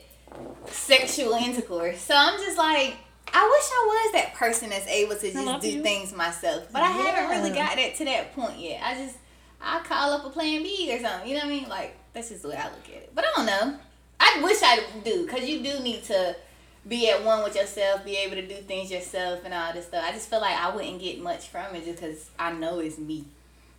sexual 0.66 1.32
intercourse, 1.32 2.00
so 2.00 2.14
I'm 2.16 2.38
just 2.38 2.56
like, 2.56 2.96
I 3.32 3.42
wish 3.44 3.64
I 3.72 3.86
was 3.86 4.12
that 4.12 4.34
person 4.34 4.70
that's 4.70 4.86
able 4.86 5.14
to 5.16 5.32
just 5.32 5.60
do 5.60 5.70
you. 5.70 5.82
things 5.82 6.12
myself, 6.12 6.68
but 6.72 6.82
I 6.82 6.86
haven't 6.88 7.30
really 7.30 7.50
got 7.50 7.76
that 7.76 7.94
to 7.96 8.04
that 8.06 8.34
point 8.34 8.58
yet. 8.58 8.80
I 8.84 8.94
just, 8.94 9.16
I 9.60 9.80
call 9.80 10.12
up 10.12 10.24
a 10.24 10.30
plan 10.30 10.62
B 10.62 10.88
or 10.92 11.00
something. 11.00 11.28
You 11.28 11.34
know 11.34 11.44
what 11.44 11.52
I 11.52 11.54
mean? 11.60 11.68
Like 11.68 11.96
that's 12.12 12.30
just 12.30 12.42
the 12.42 12.48
way 12.48 12.56
I 12.56 12.64
look 12.64 12.84
at 12.88 12.94
it. 12.94 13.12
But 13.14 13.24
I 13.24 13.32
don't 13.36 13.46
know. 13.46 13.78
I 14.18 14.40
wish 14.42 14.58
I 14.62 14.80
do 15.04 15.26
because 15.26 15.48
you 15.48 15.62
do 15.62 15.80
need 15.80 16.04
to 16.04 16.36
be 16.88 17.10
at 17.10 17.24
one 17.24 17.42
with 17.42 17.54
yourself, 17.54 18.04
be 18.04 18.16
able 18.16 18.36
to 18.36 18.46
do 18.46 18.54
things 18.54 18.90
yourself 18.90 19.44
and 19.44 19.52
all 19.52 19.72
this 19.72 19.86
stuff. 19.86 20.04
I 20.06 20.12
just 20.12 20.28
feel 20.28 20.40
like 20.40 20.56
I 20.56 20.74
wouldn't 20.74 21.00
get 21.00 21.20
much 21.20 21.48
from 21.48 21.74
it 21.74 21.84
just 21.84 22.00
because 22.00 22.30
I 22.38 22.52
know 22.52 22.78
it's 22.78 22.98
me. 22.98 23.24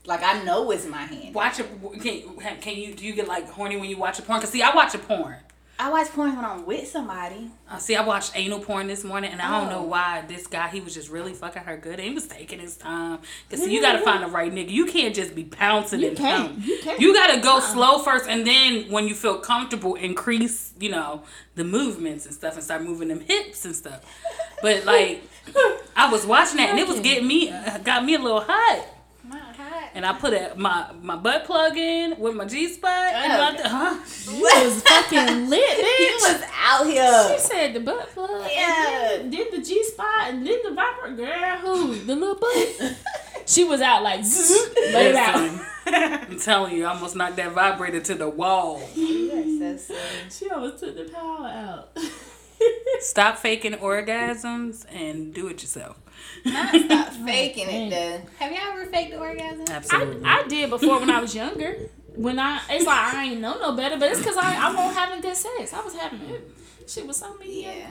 Like 0.06 0.24
I 0.24 0.44
know 0.44 0.72
it's 0.72 0.86
my 0.86 1.04
hand. 1.04 1.36
Watch 1.36 1.60
a 1.60 1.64
can 1.64 2.60
can 2.60 2.76
you 2.76 2.94
do 2.94 3.06
you 3.06 3.14
get 3.14 3.28
like 3.28 3.48
horny 3.50 3.78
when 3.78 3.90
you 3.90 3.98
watch 3.98 4.18
a 4.20 4.24
porn? 4.24 4.40
Cause 4.40 4.50
see, 4.50 4.62
I 4.62 4.74
watch 4.76 4.96
a 4.96 4.98
porn. 4.98 5.38
I 5.82 5.90
watch 5.90 6.10
porn 6.10 6.36
when 6.36 6.46
I'm 6.46 6.64
with 6.66 6.88
somebody. 6.88 7.50
Uh, 7.68 7.78
see, 7.80 7.96
I 7.96 8.06
watched 8.06 8.34
anal 8.36 8.60
porn 8.60 8.86
this 8.86 9.04
morning, 9.04 9.32
and 9.32 9.42
I 9.42 9.60
don't 9.60 9.70
know 9.70 9.80
Oh. 9.80 9.88
why 9.88 10.24
this 10.28 10.46
guy 10.46 10.68
he 10.68 10.80
was 10.80 10.94
just 10.94 11.10
really 11.10 11.34
fucking 11.34 11.64
her 11.64 11.76
good. 11.76 11.94
And 11.94 12.04
he 12.08 12.14
was 12.14 12.28
taking 12.28 12.60
his 12.60 12.78
time. 12.78 13.18
Cause 13.50 13.64
see, 13.64 13.74
you 13.74 13.82
gotta 13.82 14.00
find 14.00 14.22
the 14.24 14.28
right 14.28 14.52
nigga. 14.54 14.70
You 14.70 14.86
can't 14.86 15.16
just 15.16 15.34
be 15.34 15.44
pouncing 15.44 16.02
You 16.02 16.10
and 16.10 16.18
can't. 16.18 16.60
You 16.60 16.78
can't. 16.84 17.00
You 17.00 17.14
gotta 17.16 17.42
go 17.42 17.60
slow 17.60 17.98
first, 17.98 18.30
and 18.30 18.46
then 18.46 18.92
when 18.92 19.08
you 19.08 19.16
feel 19.16 19.40
comfortable, 19.40 19.96
increase 19.96 20.74
you 20.80 20.90
know 20.92 21.24
the 21.56 21.64
movements 21.64 22.28
and 22.28 22.36
stuff, 22.36 22.54
and 22.54 22.64
start 22.64 22.84
moving 22.84 23.08
them 23.08 23.22
hips 23.22 23.66
and 23.66 23.76
stuff. 23.76 24.02
But 24.62 24.86
like, 24.86 25.24
I 25.96 26.12
was 26.12 26.28
watching 26.28 26.58
that, 26.58 26.70
and 26.70 26.80
it 26.80 26.88
was 26.88 27.00
getting 27.00 27.28
me, 27.28 27.50
uh, 27.50 27.80
got 27.80 28.06
me 28.06 28.14
a 28.14 28.20
little 28.20 28.42
hot. 28.42 28.86
Not 29.94 29.96
hot. 29.96 29.96
And 29.96 30.06
I 30.06 30.14
put 30.14 30.34
a, 30.34 30.54
my 30.58 30.88
my 31.02 31.16
butt 31.16 31.46
plug 31.46 31.78
in 31.78 32.20
with 32.20 32.36
my 32.36 32.46
G 32.46 32.68
spot, 32.70 32.92
and 32.92 33.34
oh, 33.34 33.46
I 33.46 33.52
th- 33.52 33.64
huh? 33.66 34.32
You 34.32 34.42
was 34.42 34.82
fucking 34.84 35.50
lit, 35.50 35.62
Bitch. 35.78 35.98
He 35.98 36.08
bitch. 36.08 36.34
was 36.34 36.44
out 36.62 36.86
here. 36.86 37.34
She 37.34 37.40
said 37.40 37.74
the 37.74 37.80
butt 37.80 38.10
plug. 38.10 38.50
Yeah. 38.52 39.14
And 39.14 39.34
then, 39.34 39.50
then 39.52 39.60
the 39.60 39.66
G 39.66 39.84
spot 39.84 40.30
and 40.30 40.46
then 40.46 40.60
the 40.64 40.72
viper 40.74 41.12
girl 41.14 41.58
who 41.58 41.96
the 41.96 42.16
little 42.16 42.36
butt. 42.36 42.98
she 43.46 43.64
was 43.64 43.82
out 43.82 44.04
like 44.04 44.24
zzz, 44.24 44.74
laid 44.94 45.16
out. 45.16 45.62
I'm 45.86 46.40
telling 46.40 46.76
you, 46.76 46.86
I 46.86 46.94
almost 46.94 47.16
knocked 47.16 47.36
that 47.38 47.52
vibrator 47.52 48.00
to 48.00 48.16
the 48.16 48.30
wall. 48.30 48.82
You 48.96 49.64
are 49.64 49.78
so. 49.78 49.96
She 50.30 50.50
almost 50.50 50.80
took 50.80 50.96
the 50.96 51.12
power 51.12 51.48
out. 51.48 51.98
Stop 53.00 53.38
faking 53.40 53.74
orgasms 53.74 54.86
and 54.94 55.34
do 55.34 55.48
it 55.48 55.62
yourself. 55.62 55.98
Not 56.46 56.76
stop 56.86 57.14
faking 57.14 57.70
it 57.70 57.90
though. 57.90 58.22
Have 58.40 58.52
y'all 58.52 58.74
ever 58.74 58.86
faked 58.86 59.12
the 59.12 59.20
orgasm? 59.20 59.66
I, 59.70 59.74
Absolutely. 59.74 60.26
I 60.26 60.44
did 60.48 60.70
before 60.70 61.00
when 61.00 61.10
I 61.10 61.22
was 61.22 61.36
younger. 61.36 61.76
When 62.16 62.40
I, 62.40 62.62
it's 62.70 62.86
like 62.86 63.14
I 63.14 63.26
ain't 63.26 63.42
know 63.42 63.58
no 63.60 63.76
better, 63.76 63.98
but 63.98 64.12
it's 64.12 64.20
because 64.20 64.38
I, 64.38 64.70
I 64.70 64.76
won't 64.76 64.96
having 64.96 65.22
good 65.22 65.36
sex. 65.36 65.74
I 65.74 65.82
was 65.82 65.96
having 65.96 66.22
it. 66.30 66.50
She 66.88 67.02
was 67.04 67.18
so 67.18 67.34
me. 67.36 67.64
Yeah. 67.64 67.88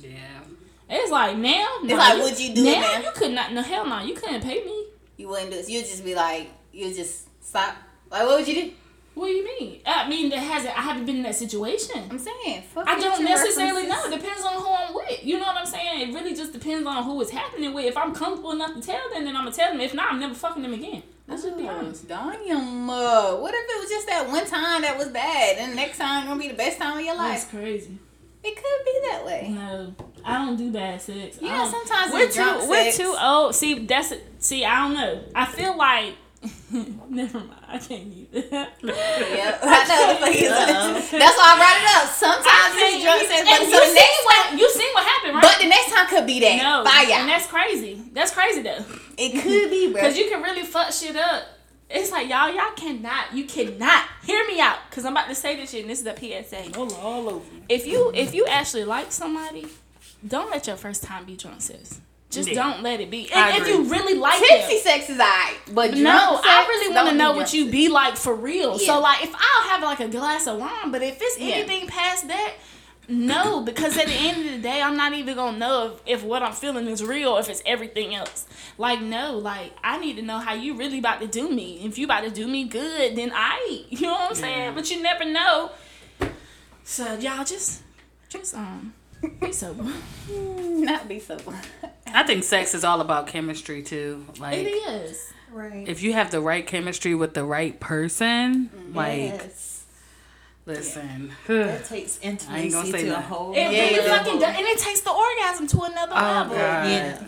yeah. 0.00 0.40
It's 0.88 1.10
like 1.10 1.36
now. 1.36 1.66
It's 1.82 1.92
like, 1.92 2.22
would 2.22 2.38
you 2.38 2.54
do 2.54 2.64
now? 2.64 2.80
now? 2.80 3.00
You 3.00 3.10
could 3.14 3.32
not. 3.32 3.52
No 3.52 3.62
hell 3.62 3.86
no. 3.86 4.00
You 4.00 4.14
couldn't 4.14 4.42
pay 4.42 4.64
me. 4.64 4.86
You 5.16 5.28
wouldn't 5.28 5.50
do 5.50 5.56
this. 5.56 5.68
You'd 5.68 5.84
just 5.84 6.04
be 6.04 6.14
like, 6.14 6.48
you'd 6.72 6.94
just 6.94 7.28
stop. 7.44 7.76
Like, 8.10 8.26
what 8.26 8.38
would 8.38 8.48
you 8.48 8.54
do? 8.54 8.72
What 9.14 9.26
do 9.26 9.32
you 9.32 9.44
mean? 9.44 9.80
I 9.84 10.08
mean, 10.08 10.30
that 10.30 10.38
hasn't. 10.38 10.76
I 10.76 10.80
haven't 10.80 11.04
been 11.04 11.16
in 11.16 11.22
that 11.24 11.34
situation. 11.34 12.08
I'm 12.10 12.18
saying, 12.18 12.62
fuck 12.62 12.88
I 12.88 12.98
don't 12.98 13.22
necessarily 13.22 13.86
know. 13.86 14.04
It 14.06 14.18
depends 14.18 14.42
on 14.42 14.54
who 14.54 14.68
I'm 14.70 14.94
with. 14.94 15.22
You 15.22 15.38
know 15.38 15.46
what 15.46 15.56
I'm 15.56 15.66
saying? 15.66 16.08
It 16.08 16.14
really 16.14 16.34
just 16.34 16.52
depends 16.52 16.86
on 16.86 17.04
who 17.04 17.20
it's 17.20 17.30
happening 17.30 17.74
with. 17.74 17.84
If 17.84 17.96
I'm 17.96 18.14
comfortable 18.14 18.52
enough 18.52 18.74
to 18.74 18.80
tell 18.80 19.10
them, 19.12 19.24
then 19.24 19.36
I'm 19.36 19.44
gonna 19.44 19.54
tell 19.54 19.70
them. 19.70 19.80
If 19.80 19.92
not, 19.92 20.12
I'm 20.12 20.20
never 20.20 20.34
fucking 20.34 20.62
them 20.62 20.72
again. 20.72 21.02
Let's 21.28 21.42
just 21.42 21.56
be 21.58 21.68
honest. 21.68 22.08
Damn. 22.08 22.88
Uh, 22.88 23.36
what 23.36 23.54
if 23.54 23.64
it 23.68 23.80
was 23.80 23.90
just 23.90 24.06
that 24.06 24.28
one 24.28 24.46
time 24.46 24.82
that 24.82 24.96
was 24.96 25.08
bad, 25.08 25.58
and 25.58 25.72
the 25.72 25.76
next 25.76 25.98
time 25.98 26.26
gonna 26.26 26.40
be 26.40 26.48
the 26.48 26.54
best 26.54 26.78
time 26.78 26.98
of 26.98 27.04
your 27.04 27.14
life? 27.16 27.40
That's 27.40 27.50
crazy. 27.50 27.98
It 28.42 28.56
could 28.56 28.84
be 28.84 29.00
that 29.10 29.24
way. 29.26 29.48
No, 29.50 29.94
I 30.24 30.44
don't 30.44 30.56
do 30.56 30.72
bad 30.72 31.00
sex. 31.00 31.40
Know, 31.40 31.70
sometimes 31.70 32.12
we're 32.12 32.24
it's 32.24 32.34
too 32.34 32.42
drunk 32.42 32.68
we're 32.68 32.92
too 32.92 33.14
old. 33.20 33.54
See, 33.54 33.86
that's 33.86 34.12
see. 34.38 34.64
I 34.64 34.88
don't 34.88 34.94
know. 34.94 35.22
I 35.34 35.44
feel 35.44 35.76
like. 35.76 36.14
Never 37.08 37.38
mind. 37.38 37.54
I 37.68 37.78
can't 37.78 38.12
either. 38.12 38.38
Yep. 38.42 39.60
I 39.62 39.84
know 39.86 40.00
the 40.10 40.18
fuck 40.26 40.34
you. 40.34 40.48
That's 40.48 41.36
why 41.38 41.46
I 41.46 41.56
brought 41.56 41.78
it 41.78 41.88
up. 41.94 42.10
Sometimes 42.10 42.74
it's 42.74 43.02
drunk 43.04 43.22
sex, 43.28 43.42
but 43.46 43.60
And 43.60 43.70
so 43.70 43.78
you 43.78 43.80
the 43.80 43.86
seen 43.86 43.94
next 43.94 44.24
what 44.24 44.58
you 44.58 44.70
seen 44.70 44.92
what 44.94 45.04
happened, 45.06 45.34
right? 45.34 45.42
but 45.42 45.58
the 45.62 45.68
next 45.68 45.92
time 45.92 46.06
could 46.08 46.26
be 46.26 46.40
that. 46.40 46.56
no, 46.62 46.84
Fire. 46.84 47.20
and 47.20 47.28
that's 47.28 47.46
crazy. 47.46 48.02
That's 48.12 48.32
crazy 48.32 48.62
though. 48.62 48.84
it 49.18 49.40
could 49.42 49.70
be, 49.70 49.92
bro. 49.92 50.00
Cause 50.02 50.16
you 50.16 50.28
can 50.28 50.42
really 50.42 50.62
fuck 50.64 50.92
shit 50.92 51.14
up. 51.16 51.44
It's 51.88 52.10
like 52.10 52.28
y'all, 52.28 52.48
y'all 52.52 52.72
cannot, 52.74 53.34
you 53.34 53.44
cannot 53.44 54.04
hear 54.24 54.44
me 54.48 54.58
out. 54.60 54.78
Cause 54.90 55.04
I'm 55.04 55.12
about 55.12 55.28
to 55.28 55.34
say 55.34 55.56
this 55.56 55.70
shit, 55.70 55.82
and 55.82 55.90
this 55.90 56.00
is 56.00 56.06
a 56.06 56.16
PSA. 56.16 56.76
All, 56.78 56.92
all 56.94 57.28
over. 57.28 57.44
If 57.68 57.86
you 57.86 58.10
if 58.14 58.34
you 58.34 58.46
actually 58.46 58.84
like 58.84 59.12
somebody, 59.12 59.66
don't 60.26 60.50
let 60.50 60.66
your 60.66 60.76
first 60.76 61.02
time 61.04 61.24
be 61.26 61.36
drunk 61.36 61.60
sex. 61.60 62.00
Just 62.32 62.48
Yeah. 62.48 62.54
don't 62.54 62.82
let 62.82 63.00
it 63.00 63.10
be. 63.10 63.30
And 63.30 63.56
if 63.62 63.68
you 63.68 63.82
really 63.84 64.14
like 64.14 64.40
Tipsy 64.40 64.74
them, 64.76 64.82
sex 64.82 65.10
is 65.10 65.20
alright, 65.20 65.54
but 65.70 65.92
no, 65.92 66.00
drunk 66.00 66.46
I 66.46 66.66
really 66.66 66.94
want 66.94 67.10
to 67.10 67.14
know 67.14 67.32
what 67.32 67.52
you 67.52 67.64
sex. 67.64 67.72
be 67.72 67.88
like 67.88 68.16
for 68.16 68.34
real. 68.34 68.78
Yeah. 68.80 68.86
So 68.94 69.00
like, 69.00 69.22
if 69.22 69.34
I'll 69.34 69.68
have 69.70 69.82
like 69.82 70.00
a 70.00 70.08
glass 70.08 70.46
of 70.46 70.58
wine, 70.58 70.90
but 70.90 71.02
if 71.02 71.18
it's 71.20 71.38
Yeah. 71.38 71.56
anything 71.56 71.86
past 71.86 72.26
that. 72.28 72.54
No, 73.08 73.60
because 73.64 73.98
at 73.98 74.06
the 74.06 74.12
end 74.14 74.46
of 74.46 74.52
the 74.52 74.58
day, 74.58 74.80
I'm 74.80 74.96
not 74.96 75.12
even 75.12 75.34
gonna 75.34 75.58
know 75.58 75.98
if, 76.06 76.20
if 76.20 76.24
what 76.24 76.42
I'm 76.42 76.52
feeling 76.52 76.86
is 76.86 77.02
real, 77.04 77.36
if 77.36 77.50
it's 77.50 77.60
everything 77.66 78.14
else. 78.14 78.46
Like, 78.78 79.02
no, 79.02 79.36
like 79.36 79.72
I 79.84 79.98
need 79.98 80.16
to 80.16 80.22
know 80.22 80.38
how 80.38 80.54
you 80.54 80.74
really 80.74 80.98
about 81.00 81.20
to 81.20 81.26
do 81.26 81.50
me. 81.50 81.80
If 81.84 81.98
you 81.98 82.06
about 82.06 82.22
to 82.24 82.30
do 82.30 82.46
me 82.48 82.64
good, 82.64 83.16
then 83.16 83.30
I, 83.34 83.84
you 83.90 84.00
know 84.06 84.12
what 84.12 84.30
I'm 84.30 84.34
saying. 84.36 84.74
But 84.74 84.90
you 84.90 85.02
never 85.02 85.24
know. 85.26 85.72
So 86.84 87.14
y'all 87.18 87.44
just, 87.44 87.82
just 88.28 88.54
um, 88.54 88.94
be 89.40 89.52
sober. 89.52 89.92
Not 90.30 91.08
be 91.08 91.18
sober. 91.18 91.54
I 92.06 92.22
think 92.24 92.44
sex 92.44 92.74
is 92.74 92.84
all 92.84 93.00
about 93.00 93.26
chemistry 93.26 93.82
too. 93.82 94.26
Like 94.38 94.58
it 94.58 94.68
is. 94.68 95.32
Right. 95.50 95.86
if 95.86 96.02
you 96.02 96.14
have 96.14 96.30
the 96.30 96.40
right 96.40 96.66
chemistry 96.66 97.14
with 97.14 97.34
the 97.34 97.44
right 97.44 97.78
person, 97.78 98.70
mm-hmm. 98.74 98.96
like 98.96 99.18
yes. 99.18 99.84
listen. 100.64 101.32
That 101.46 101.84
takes 101.84 102.18
I 102.22 102.28
ain't 102.28 102.40
gonna 102.40 102.62
intimacy 102.62 102.92
say 102.92 103.04
to 103.04 103.18
a 103.18 103.20
whole 103.20 103.52
It 103.52 103.56
Yeah, 103.58 103.68
really 103.68 103.94
yeah. 103.96 104.18
fucking 104.18 104.38
does, 104.40 104.56
and 104.56 104.66
it 104.66 104.78
takes 104.78 105.00
the 105.02 105.10
orgasm 105.12 105.66
to 105.68 105.80
another 105.82 106.12
Oh 106.16 106.22
level. 106.22 106.56
god. 106.56 106.88
Yeah. 106.88 107.22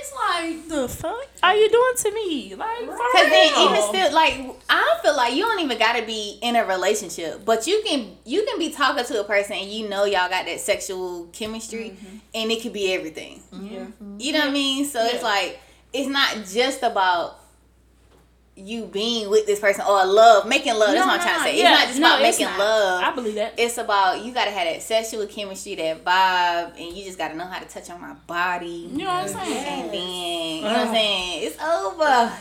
It's 0.00 0.12
like 0.14 0.68
the 0.68 0.88
fuck 0.88 1.26
are 1.42 1.54
you 1.54 1.68
doing 1.68 1.92
to 1.96 2.12
me? 2.12 2.54
Like 2.54 2.80
for 2.80 2.96
Cause 2.96 3.28
then 3.28 3.52
even 3.58 3.82
still, 3.82 4.12
like 4.14 4.40
I 4.68 4.98
feel 5.02 5.16
like 5.16 5.34
you 5.34 5.42
don't 5.42 5.60
even 5.60 5.78
gotta 5.78 6.04
be 6.04 6.38
in 6.42 6.56
a 6.56 6.64
relationship, 6.64 7.44
but 7.44 7.66
you 7.66 7.82
can 7.86 8.16
you 8.24 8.44
can 8.46 8.58
be 8.58 8.70
talking 8.70 9.04
to 9.04 9.20
a 9.20 9.24
person 9.24 9.56
and 9.56 9.70
you 9.70 9.88
know 9.88 10.04
y'all 10.04 10.28
got 10.28 10.46
that 10.46 10.60
sexual 10.60 11.26
chemistry, 11.32 11.90
mm-hmm. 11.90 12.16
and 12.34 12.50
it 12.50 12.62
could 12.62 12.72
be 12.72 12.92
everything. 12.92 13.42
yeah. 13.52 13.86
You 14.18 14.32
know 14.32 14.40
what 14.40 14.48
I 14.48 14.52
mean? 14.52 14.84
So 14.86 15.04
it's 15.04 15.22
like 15.22 15.60
it's 15.92 16.08
not 16.08 16.46
just 16.46 16.82
about 16.82 17.38
you 18.66 18.86
being 18.86 19.30
with 19.30 19.46
this 19.46 19.60
person 19.60 19.84
or 19.86 20.04
love, 20.04 20.46
making 20.46 20.74
love. 20.74 20.92
That's 20.92 21.06
what 21.06 21.20
I'm 21.20 21.26
trying 21.26 21.38
to 21.38 21.42
say. 21.42 21.54
It's 21.54 21.62
not 21.62 21.86
just 21.88 22.00
no, 22.00 22.06
about 22.06 22.22
making 22.22 22.46
not. 22.46 22.58
love. 22.58 23.04
I 23.04 23.14
believe 23.14 23.34
that. 23.36 23.54
it's 23.58 23.78
about 23.78 24.24
you 24.24 24.32
gotta 24.32 24.50
have 24.50 24.66
that 24.66 24.82
sexual 24.82 25.26
chemistry, 25.26 25.74
that 25.76 26.04
vibe, 26.04 26.80
and 26.80 26.96
you 26.96 27.04
just 27.04 27.18
gotta 27.18 27.36
know 27.36 27.46
how 27.46 27.58
to 27.58 27.66
touch 27.66 27.90
on 27.90 28.00
my 28.00 28.14
body. 28.26 28.88
You 28.92 28.98
know 28.98 29.04
what 29.06 29.24
I'm 29.24 29.28
saying? 29.28 29.82
And 29.82 29.92
then 29.92 30.56
you 30.56 30.62
know 30.62 30.68
what 30.68 30.86
I'm 30.88 30.94
saying? 30.94 31.42
It's 31.44 31.62
over. 31.62 32.32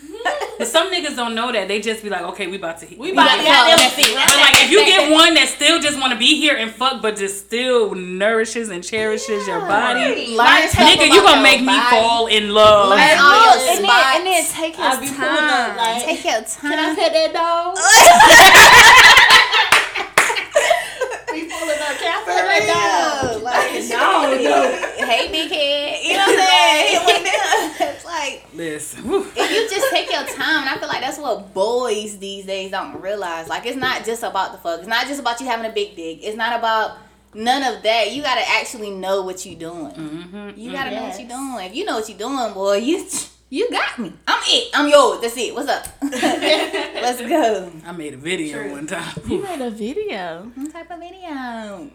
But 0.56 0.68
some 0.68 0.92
niggas 0.92 1.16
don't 1.16 1.34
know 1.34 1.50
that. 1.50 1.66
They 1.66 1.80
just 1.80 2.04
be 2.04 2.08
like, 2.08 2.22
okay, 2.22 2.46
we 2.46 2.58
about 2.58 2.78
to 2.78 2.86
hit. 2.86 2.96
We 2.96 3.10
about 3.10 3.26
about 3.26 3.38
to 3.38 3.42
to 3.42 3.48
fuck, 3.50 3.66
goddamn 3.66 3.78
that's 3.90 3.98
it. 3.98 4.14
But 4.14 4.36
like, 4.38 4.54
if 4.62 4.70
you 4.70 4.84
get 4.86 5.10
one 5.10 5.34
that 5.34 5.48
still 5.48 5.80
just 5.80 5.98
want 5.98 6.12
to 6.12 6.18
be 6.18 6.38
here 6.38 6.54
and 6.56 6.70
fuck, 6.70 7.02
but 7.02 7.16
just 7.16 7.46
still 7.46 7.92
nourishes 7.96 8.68
and 8.70 8.84
cherishes 8.84 9.48
your 9.48 9.58
body, 9.66 10.28
Learn 10.30 10.36
Like, 10.38 10.70
nigga, 10.70 11.10
you 11.10 11.22
gonna 11.26 11.34
your 11.34 11.42
make 11.42 11.58
me 11.60 11.74
body. 11.74 11.90
fall 11.90 12.28
in 12.28 12.54
love. 12.54 12.90
Learn 12.90 13.00
And, 13.02 13.18
all 13.18 13.34
your 13.34 13.58
then, 13.66 13.82
spots. 13.82 14.14
and 14.14 14.26
then 14.30 14.44
take 14.46 14.76
his 14.78 14.86
I 14.86 14.94
be 15.00 15.08
pulling 15.10 15.26
up 15.26 15.50
time. 15.50 15.74
like- 15.76 16.04
Take 16.06 16.22
your 16.24 16.38
time. 16.46 16.70
Can 16.70 16.78
I 16.78 16.94
pet 16.94 17.10
that 17.18 17.32
dog? 17.34 17.74
we 21.34 21.50
pulling 21.50 21.82
up. 21.82 21.98
Can 21.98 22.14
I 22.14 22.22
For 22.22 22.30
pet 22.30 22.46
that 22.46 22.62
real. 22.62 23.34
dog? 23.34 23.42
Like, 23.42 23.74
No, 23.90 24.38
no. 24.38 24.70
hey, 25.02 25.34
big 25.34 25.50
head. 25.50 25.98
You 25.98 26.14
know 26.14 26.30
what 26.30 26.38
I'm 26.38 26.46
saying? 26.46 26.86
Hit 26.94 27.02
one 27.02 27.18
of 27.18 27.26
them. 27.26 27.90
It's 27.90 28.06
like 28.06 28.43
Listen, 28.54 29.00
if 29.04 29.50
you 29.50 29.68
just 29.68 29.90
take 29.90 30.10
your 30.10 30.24
time, 30.24 30.62
and 30.62 30.68
I 30.68 30.76
feel 30.78 30.88
like 30.88 31.00
that's 31.00 31.18
what 31.18 31.52
boys 31.52 32.18
these 32.18 32.46
days 32.46 32.70
don't 32.70 33.00
realize. 33.00 33.48
Like 33.48 33.66
it's 33.66 33.76
not 33.76 34.04
just 34.04 34.22
about 34.22 34.52
the 34.52 34.58
fuck. 34.58 34.78
It's 34.78 34.88
not 34.88 35.06
just 35.06 35.20
about 35.20 35.40
you 35.40 35.46
having 35.46 35.68
a 35.68 35.74
big 35.74 35.96
dick. 35.96 36.20
It's 36.22 36.36
not 36.36 36.58
about 36.58 36.98
none 37.34 37.62
of 37.64 37.82
that. 37.82 38.12
You 38.12 38.22
gotta 38.22 38.48
actually 38.48 38.90
know 38.90 39.22
what 39.22 39.44
you're 39.44 39.58
doing. 39.58 39.92
Mm-hmm. 39.92 40.58
You 40.58 40.72
gotta 40.72 40.92
know 40.92 41.02
what 41.02 41.18
you're 41.18 41.28
doing. 41.28 41.66
If 41.66 41.74
you 41.74 41.84
know 41.84 41.96
what 41.96 42.08
you're 42.08 42.18
doing, 42.18 42.54
boy, 42.54 42.76
you 42.76 43.04
you 43.50 43.70
got 43.70 43.98
me. 43.98 44.12
I'm 44.26 44.42
it. 44.46 44.70
I'm 44.74 44.88
yours. 44.88 45.20
That's 45.20 45.36
it. 45.36 45.54
What's 45.54 45.68
up? 45.68 45.86
Let's 46.02 47.20
go. 47.20 47.72
I 47.84 47.92
made 47.92 48.14
a 48.14 48.16
video 48.16 48.72
one 48.72 48.86
time. 48.86 49.14
You 49.26 49.42
made 49.42 49.60
a 49.60 49.70
video. 49.70 50.50
What 50.54 50.72
type 50.72 50.90
of 50.90 51.00
video? 51.00 51.90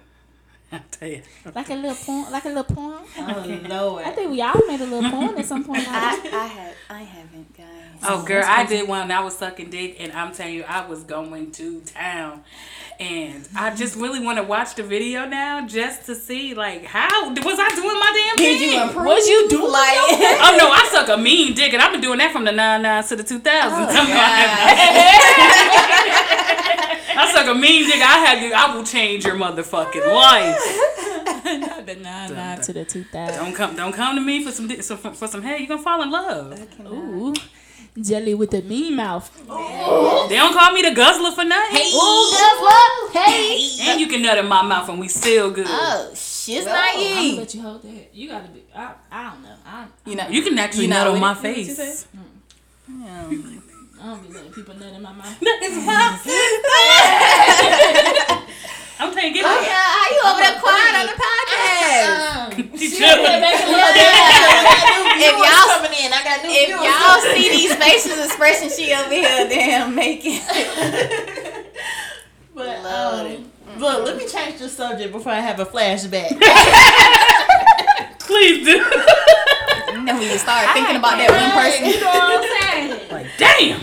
I'll 0.71 0.79
tell 0.91 1.07
you. 1.09 1.21
Like 1.55 1.69
a 1.69 1.73
little 1.75 1.95
porn, 1.95 2.31
like 2.31 2.45
a 2.45 2.49
little 2.49 2.63
porn. 2.63 2.99
Oh 3.17 3.59
Lord. 3.69 4.03
I 4.05 4.11
think 4.11 4.31
we 4.31 4.41
all 4.41 4.61
made 4.67 4.81
a 4.81 4.85
little 4.85 5.09
porn 5.09 5.37
at 5.37 5.45
some 5.45 5.63
point. 5.63 5.85
I, 5.87 6.11
I 6.31 6.45
have 6.45 6.75
I 6.89 7.01
haven't 7.01 7.57
guys. 7.57 7.65
Oh, 8.01 8.23
girl, 8.23 8.43
I 8.45 8.65
did 8.65 8.87
one. 8.87 9.11
I 9.11 9.19
was 9.19 9.37
sucking 9.37 9.69
dick, 9.71 9.97
and 9.99 10.13
I'm 10.13 10.31
telling 10.31 10.53
you, 10.53 10.63
I 10.63 10.87
was 10.87 11.03
going 11.03 11.51
to 11.53 11.81
town. 11.81 12.43
And 12.97 13.47
I 13.55 13.75
just 13.75 13.95
really 13.95 14.19
want 14.19 14.37
to 14.37 14.43
watch 14.43 14.75
the 14.75 14.83
video 14.83 15.25
now, 15.25 15.65
just 15.67 16.05
to 16.07 16.15
see 16.15 16.53
like 16.53 16.83
how 16.85 17.29
was 17.29 17.59
I 17.59 17.69
doing 17.75 17.99
my 17.99 18.11
damn 18.27 18.35
Did 18.35 18.59
thing? 18.59 18.71
you 18.73 18.81
improve? 18.81 19.05
Was 19.05 19.27
you 19.27 19.47
doing 19.49 19.71
like? 19.71 19.97
Oh 20.41 20.55
no, 20.57 20.69
I 20.69 20.89
suck 20.91 21.07
a 21.09 21.17
mean 21.17 21.53
dick, 21.53 21.73
and 21.73 21.81
I've 21.81 21.91
been 21.93 22.01
doing 22.01 22.17
that 22.19 22.31
from 22.31 22.43
the 22.43 22.51
nine 22.51 22.81
nines 22.81 23.07
to 23.09 23.15
the 23.15 23.23
two 23.23 23.39
thousands. 23.39 23.87
Oh, 23.91 24.05
I 27.21 27.31
suck 27.33 27.47
a 27.47 27.53
mean 27.55 27.85
dick. 27.85 28.01
I 28.01 28.17
have 28.25 28.41
you. 28.41 28.53
I 28.53 28.75
will 28.75 28.83
change 28.83 29.25
your 29.25 29.35
motherfucking 29.35 30.07
life. 30.13 30.59
Not 31.45 31.85
the 31.85 31.95
nine 31.95 32.33
nine 32.33 32.61
to 32.61 32.73
the 32.73 32.85
two 32.85 33.03
thousand. 33.05 33.43
Don't 33.43 33.53
come. 33.55 33.75
Don't 33.75 33.93
come 33.93 34.15
to 34.15 34.21
me 34.21 34.43
for 34.43 34.51
some 34.51 34.67
dick, 34.67 34.83
so 34.83 34.95
for, 34.97 35.11
for 35.11 35.27
some 35.27 35.41
hair. 35.41 35.57
You 35.57 35.67
gonna 35.67 35.81
fall 35.81 36.01
in 36.01 36.11
love. 36.11 36.59
Ooh, 36.85 37.33
jelly 37.99 38.33
with 38.35 38.51
the 38.51 38.61
mean 38.61 38.95
mouth. 38.95 39.29
They 40.29 40.35
don't 40.35 40.53
call 40.53 40.71
me 40.73 40.81
the 40.81 40.93
guzzler 40.93 41.31
for 41.31 41.43
nothing. 41.43 41.75
Hey, 41.77 41.89
Ooh, 41.95 42.31
guess 42.31 42.59
what? 42.59 43.11
Hey. 43.13 43.69
And 43.81 43.99
you 43.99 44.07
can 44.07 44.21
nut 44.21 44.37
in 44.37 44.47
my 44.47 44.61
mouth, 44.61 44.89
and 44.89 44.99
we 44.99 45.07
still 45.07 45.51
good. 45.51 45.65
Oh, 45.67 46.11
shit's 46.13 46.67
I'm 46.67 46.95
gonna 46.95 47.39
let 47.39 47.55
you 47.55 47.61
hold 47.61 47.81
that. 47.83 48.09
You 48.13 48.29
gotta 48.29 48.47
be. 48.49 48.63
I, 48.75 48.93
I 49.11 49.23
don't 49.31 49.43
know. 49.43 49.55
I, 49.65 49.87
You 50.05 50.15
know, 50.15 50.27
You 50.29 50.41
can 50.43 50.57
actually 50.59 50.83
You 50.83 50.89
nut 50.89 51.07
on 51.07 51.19
my 51.19 51.31
it- 51.31 51.35
you 51.67 51.75
face. 51.75 52.07
Mm. 52.15 53.31
Yeah. 53.31 53.59
I 54.01 54.05
don't 54.07 54.21
be 54.27 54.33
letting 54.33 54.51
people 54.51 54.75
nut 54.75 54.93
in 54.93 55.01
my 55.01 55.11
mouth. 55.11 55.35
I'm 59.01 59.13
telling 59.13 59.27
you, 59.27 59.33
get 59.33 59.45
Oh, 59.45 59.59
it. 59.59 59.63
yeah, 59.67 59.79
how 59.79 60.07
you 60.11 60.19
over 60.27 60.39
there 60.43 60.59
quiet 60.59 60.95
on 60.99 61.05
the 61.07 61.15
podcast? 61.19 62.79
She 62.79 62.87
should. 62.89 63.19
if 65.19 65.35
y'all 65.35 65.67
coming 65.75 65.95
in, 65.99 66.11
I 66.13 66.21
got 66.23 66.43
new 66.43 66.49
if 66.51 66.69
y'all 66.69 67.19
see 67.33 67.49
these 67.49 67.75
facial 67.75 68.23
expressions 68.23 68.75
she 68.75 68.93
over 68.93 69.09
here 69.13 69.47
damn 69.49 69.95
making. 69.95 70.39
But 72.55 72.83
Love 72.83 73.19
um, 73.21 73.27
it. 73.31 73.39
look, 73.79 74.05
let 74.05 74.17
me 74.17 74.27
change 74.27 74.59
the 74.59 74.67
subject 74.67 75.13
before 75.13 75.31
I 75.31 75.39
have 75.39 75.59
a 75.61 75.65
flashback. 75.65 76.27
Please 78.19 78.65
do. 78.65 78.83
And 79.93 80.05
then 80.05 80.17
when 80.17 80.29
you 80.29 80.37
start 80.37 80.67
thinking 80.73 80.97
about 80.97 81.17
that 81.17 81.29
one 81.31 81.51
person. 81.55 81.85
You 81.85 82.01
know 82.01 82.07
what 82.07 82.43
I'm 82.43 82.99
saying? 82.99 83.11
like, 83.11 83.27
damn. 83.37 83.79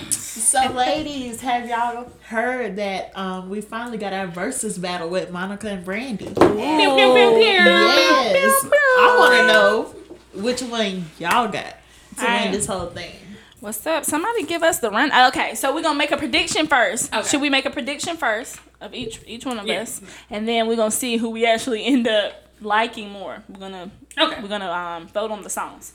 So, 0.47 0.71
ladies, 0.73 1.41
have 1.41 1.69
y'all 1.69 2.11
heard 2.29 2.77
that 2.77 3.17
um 3.17 3.49
we 3.51 3.61
finally 3.61 3.99
got 3.99 4.13
our 4.13 4.27
versus 4.27 4.79
battle 4.79 5.09
with 5.09 5.31
Monica 5.31 5.69
and 5.69 5.85
Brandy? 5.85 6.27
Pew. 6.27 6.59
Yes, 6.59 8.65
I 8.73 9.17
want 9.19 9.35
to 9.35 9.47
know 9.47 10.43
which 10.43 10.63
one 10.63 11.07
y'all 11.19 11.49
got 11.49 11.77
to 12.19 12.25
win 12.25 12.53
this 12.53 12.67
whole 12.67 12.87
thing. 12.87 13.15
What's 13.61 13.85
up? 13.87 14.05
Somebody 14.05 14.45
give 14.45 14.63
us 14.63 14.79
the 14.81 14.91
run. 14.91 15.11
Okay, 15.29 15.55
so 15.55 15.75
we're 15.75 15.83
gonna 15.83 15.99
make 15.99 16.13
a 16.13 16.17
prediction 16.17 16.67
first. 16.67 17.13
Okay. 17.13 17.27
Should 17.29 17.41
we 17.41 17.51
make 17.51 17.65
a 17.65 17.71
prediction 17.71 18.17
first 18.17 18.59
of 18.81 18.95
each 18.95 19.21
each 19.27 19.47
one 19.47 19.59
of 19.59 19.67
Yeah. 19.67 19.83
us, 19.83 20.01
and 20.31 20.47
then 20.47 20.69
we're 20.69 20.77
gonna 20.77 20.91
see 20.91 21.17
who 21.17 21.31
we 21.31 21.47
actually 21.47 21.85
end 21.85 22.07
up 22.07 22.35
liking 22.61 23.11
more. 23.11 23.43
We're 23.49 23.59
gonna 23.61 23.91
Okay. 24.19 24.41
we're 24.43 24.49
gonna 24.49 24.71
um 24.71 25.09
vote 25.09 25.31
on 25.31 25.43
the 25.43 25.51
songs. 25.51 25.93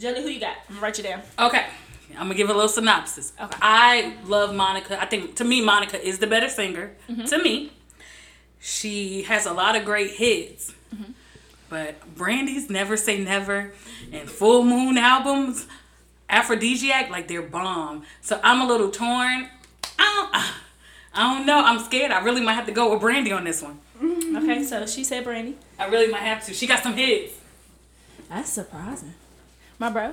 Jelly, 0.00 0.22
who 0.22 0.28
you 0.28 0.40
got? 0.40 0.56
I'm 0.68 0.76
gonna 0.76 0.80
write 0.80 0.98
you 0.98 1.04
down. 1.04 1.22
Okay. 1.38 1.66
I'm 2.16 2.24
gonna 2.24 2.34
give 2.34 2.50
a 2.50 2.54
little 2.54 2.68
synopsis. 2.68 3.32
Okay. 3.40 3.58
I 3.60 4.14
love 4.26 4.54
Monica. 4.54 5.00
I 5.00 5.06
think 5.06 5.36
to 5.36 5.44
me 5.44 5.64
Monica 5.64 6.00
is 6.00 6.18
the 6.18 6.26
better 6.26 6.48
singer. 6.48 6.92
Mm-hmm. 7.08 7.24
To 7.24 7.42
me, 7.42 7.72
she 8.60 9.22
has 9.22 9.46
a 9.46 9.52
lot 9.52 9.76
of 9.76 9.84
great 9.84 10.12
hits. 10.12 10.72
Mm-hmm. 10.94 11.12
But 11.68 12.14
Brandy's 12.14 12.68
Never 12.68 12.96
Say 12.96 13.18
Never 13.18 13.72
and 14.12 14.30
Full 14.30 14.62
Moon 14.62 14.98
albums, 14.98 15.66
Aphrodisiac, 16.28 17.08
like 17.08 17.28
they're 17.28 17.40
bomb. 17.42 18.04
So 18.20 18.40
I'm 18.44 18.60
a 18.60 18.66
little 18.66 18.90
torn. 18.90 19.48
I 19.98 20.28
don't, 20.32 20.52
I 21.14 21.34
don't 21.34 21.46
know. 21.46 21.64
I'm 21.64 21.78
scared. 21.78 22.12
I 22.12 22.22
really 22.22 22.42
might 22.42 22.54
have 22.54 22.66
to 22.66 22.72
go 22.72 22.92
with 22.92 23.00
Brandy 23.00 23.32
on 23.32 23.44
this 23.44 23.62
one. 23.62 23.80
Mm-hmm. 24.02 24.36
Okay, 24.36 24.62
so 24.64 24.86
she 24.86 25.02
said 25.02 25.24
Brandy. 25.24 25.56
I 25.78 25.86
really 25.86 26.10
might 26.10 26.22
have 26.22 26.44
to. 26.46 26.54
She 26.54 26.66
got 26.66 26.82
some 26.82 26.94
hits. 26.94 27.34
That's 28.28 28.50
surprising. 28.50 29.14
My 29.78 29.90
bro. 29.90 30.12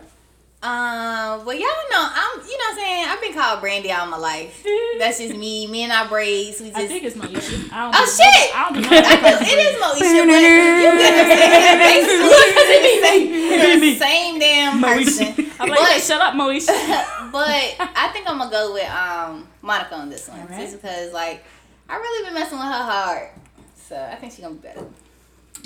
Um, 0.62 1.46
well, 1.46 1.56
y'all 1.56 1.62
know 1.90 2.04
I'm. 2.04 2.40
You 2.42 2.58
know 2.58 2.64
what 2.66 2.72
I'm 2.72 2.78
saying? 2.78 3.06
I've 3.08 3.22
been 3.22 3.34
called 3.34 3.62
Brandy 3.62 3.94
all 3.94 4.08
my 4.08 4.18
life. 4.18 4.62
That's 5.00 5.18
just 5.20 5.38
me. 5.38 5.68
Me 5.68 5.84
and 5.84 5.92
our 5.94 6.06
braids. 6.10 6.60
We 6.60 6.68
just. 6.68 6.78
I 6.78 6.86
think 6.88 7.06
it's 7.06 7.16
Moesha. 7.16 7.72
I 7.72 7.86
don't 7.86 7.96
Oh, 7.96 8.06
do- 8.06 8.12
shit! 8.12 8.56
I 8.56 8.70
don't 8.70 8.82
do 8.82 8.90
I 8.90 9.00
none 9.00 9.22
know 9.22 9.36
of 9.36 9.42
it 9.48 9.58
is 9.58 9.76
Moesha, 9.80 10.00
but 10.00 10.42
you 10.42 10.60
get 10.92 11.00
what 11.00 11.16
I'm 11.16 11.30
saying? 13.00 13.30
Basically, 13.30 13.92
the 13.94 14.00
same 14.00 14.40
damn 14.44 14.82
person. 14.82 15.52
I'm 15.62 15.70
like, 15.70 15.80
hey, 15.80 16.00
shut 16.00 16.20
up, 16.22 16.34
Moesha. 16.34 17.06
But 17.32 17.46
I 17.80 18.10
think 18.12 18.28
I'm 18.28 18.40
gonna 18.40 18.50
go 18.52 18.74
with 18.74 18.90
um 18.90 19.48
Monica 19.62 19.96
on 19.96 20.10
this 20.10 20.28
one, 20.28 20.40
Alright. 20.42 20.60
just 20.62 20.82
because 20.82 21.14
like 21.14 21.44
I 21.88 21.96
really 21.96 22.26
been 22.26 22.34
messing 22.34 22.58
with 22.58 22.68
her 22.68 22.74
hard, 22.84 23.30
so 23.78 23.96
I 23.96 24.16
think 24.16 24.34
she's 24.34 24.42
gonna 24.44 24.56
be 24.56 24.62
better. 24.68 24.86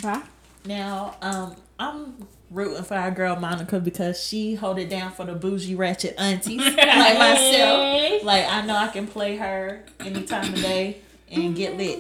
Bye. 0.04 0.22
Now, 0.66 1.16
um, 1.22 1.56
I'm 1.80 2.28
rooting 2.54 2.84
for 2.84 2.96
our 2.96 3.12
girl 3.12 3.36
Monica 3.36 3.80
because 3.80 4.24
she 4.24 4.56
hold 4.56 4.78
it 4.78 4.90
down 4.90 5.12
for 5.12 5.26
the 5.26 5.34
bougie 5.34 5.76
ratchet 5.76 6.16
aunties 6.18 6.60
like 6.78 7.18
myself. 7.18 8.24
Like 8.24 8.46
I 8.48 8.66
know 8.66 8.76
I 8.76 8.88
can 8.88 9.08
play 9.08 9.38
her 9.38 9.84
any 10.00 10.24
time 10.24 10.54
of 10.54 10.62
day 10.62 10.98
and 11.32 11.56
get 11.56 11.78
lit. 11.78 12.00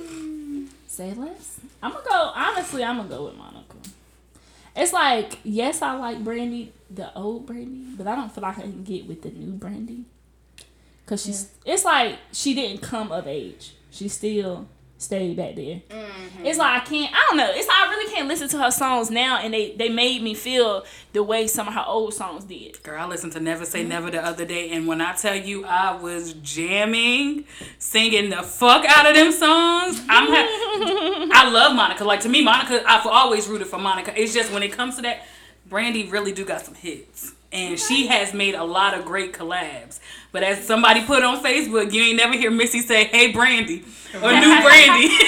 Say 0.87 1.13
less. 1.13 1.59
I'm 1.81 1.91
gonna 1.91 2.05
go. 2.07 2.31
Honestly, 2.35 2.83
I'm 2.83 2.97
gonna 2.97 3.09
go 3.09 3.25
with 3.25 3.35
Monica. 3.35 3.75
It's 4.75 4.93
like 4.93 5.39
yes, 5.43 5.81
I 5.81 5.93
like 5.95 6.23
Brandy, 6.23 6.71
the 6.89 7.13
old 7.15 7.45
Brandy, 7.45 7.95
but 7.97 8.07
I 8.07 8.15
don't 8.15 8.31
feel 8.31 8.43
like 8.43 8.59
I 8.59 8.61
can 8.61 8.83
get 8.83 9.07
with 9.07 9.23
the 9.23 9.31
new 9.31 9.51
Brandy. 9.53 10.05
Cause 11.05 11.25
she's. 11.25 11.49
It's 11.65 11.83
like 11.83 12.17
she 12.31 12.53
didn't 12.53 12.81
come 12.81 13.11
of 13.11 13.27
age. 13.27 13.73
She 13.91 14.07
still 14.07 14.67
stayed 15.03 15.37
back 15.37 15.55
there. 15.55 15.81
Mm-hmm. 15.89 16.45
It's 16.45 16.57
like 16.57 16.81
I 16.81 16.85
can't. 16.85 17.13
I 17.13 17.25
don't 17.29 17.37
know. 17.37 17.51
It's 17.51 17.67
like 17.67 17.77
I 17.77 17.89
really 17.89 18.11
can't 18.11 18.27
listen 18.27 18.47
to 18.49 18.57
her 18.59 18.71
songs 18.71 19.11
now, 19.11 19.39
and 19.39 19.53
they 19.53 19.73
they 19.73 19.89
made 19.89 20.21
me 20.21 20.33
feel 20.33 20.85
the 21.13 21.23
way 21.23 21.47
some 21.47 21.67
of 21.67 21.73
her 21.73 21.83
old 21.85 22.13
songs 22.13 22.43
did. 22.45 22.81
Girl, 22.83 23.01
I 23.01 23.05
listened 23.05 23.33
to 23.33 23.39
Never 23.39 23.65
Say 23.65 23.81
mm-hmm. 23.81 23.89
Never 23.89 24.11
the 24.11 24.25
other 24.25 24.45
day, 24.45 24.71
and 24.71 24.87
when 24.87 25.01
I 25.01 25.13
tell 25.13 25.35
you 25.35 25.65
I 25.65 25.95
was 25.95 26.33
jamming, 26.33 27.45
singing 27.77 28.29
the 28.29 28.43
fuck 28.43 28.85
out 28.85 29.05
of 29.05 29.15
them 29.15 29.31
songs, 29.31 30.01
I'm 30.09 30.27
ha- 30.27 31.29
I 31.33 31.49
love 31.51 31.75
Monica. 31.75 32.03
Like 32.03 32.21
to 32.21 32.29
me, 32.29 32.43
Monica, 32.43 32.83
I've 32.87 33.05
always 33.05 33.47
rooted 33.47 33.67
for 33.67 33.79
Monica. 33.79 34.19
It's 34.19 34.33
just 34.33 34.51
when 34.51 34.63
it 34.63 34.71
comes 34.71 34.95
to 34.95 35.01
that, 35.03 35.25
Brandy 35.67 36.07
really 36.07 36.31
do 36.31 36.45
got 36.45 36.65
some 36.65 36.75
hits, 36.75 37.33
and 37.51 37.79
she 37.79 38.07
has 38.07 38.33
made 38.33 38.55
a 38.55 38.63
lot 38.63 38.93
of 38.97 39.05
great 39.05 39.33
collabs. 39.33 39.99
But 40.31 40.43
as 40.43 40.65
somebody 40.65 41.03
put 41.05 41.23
on 41.23 41.43
Facebook, 41.43 41.91
you 41.93 42.01
ain't 42.03 42.17
never 42.17 42.33
hear 42.33 42.51
Missy 42.51 42.81
say, 42.81 43.05
"Hey 43.05 43.31
Brandy" 43.31 43.83
or 44.15 44.31
"New 44.33 44.61
Brandy." 44.61 45.09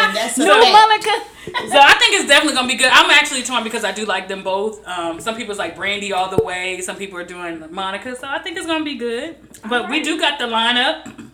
And 0.00 0.16
that's 0.16 0.38
a 0.38 0.46
fact. 0.46 0.72
Monica. 0.72 1.70
So 1.70 1.78
I 1.78 1.94
think 1.98 2.14
it's 2.14 2.26
definitely 2.26 2.54
gonna 2.54 2.68
be 2.68 2.76
good. 2.76 2.90
I'm 2.90 3.10
actually 3.10 3.42
torn 3.42 3.64
because 3.64 3.84
I 3.84 3.92
do 3.92 4.06
like 4.06 4.28
them 4.28 4.42
both. 4.42 4.86
Um, 4.86 5.20
some 5.20 5.36
people's 5.36 5.58
like 5.58 5.76
Brandy 5.76 6.12
all 6.12 6.30
the 6.34 6.42
way. 6.42 6.80
Some 6.80 6.96
people 6.96 7.18
are 7.18 7.24
doing 7.24 7.62
Monica. 7.70 8.16
So 8.16 8.26
I 8.26 8.38
think 8.38 8.56
it's 8.56 8.66
gonna 8.66 8.84
be 8.84 8.96
good. 8.96 9.36
But 9.68 9.90
we 9.90 10.02
do 10.02 10.18
got 10.18 10.38
the 10.38 10.46
lineup. 10.46 11.29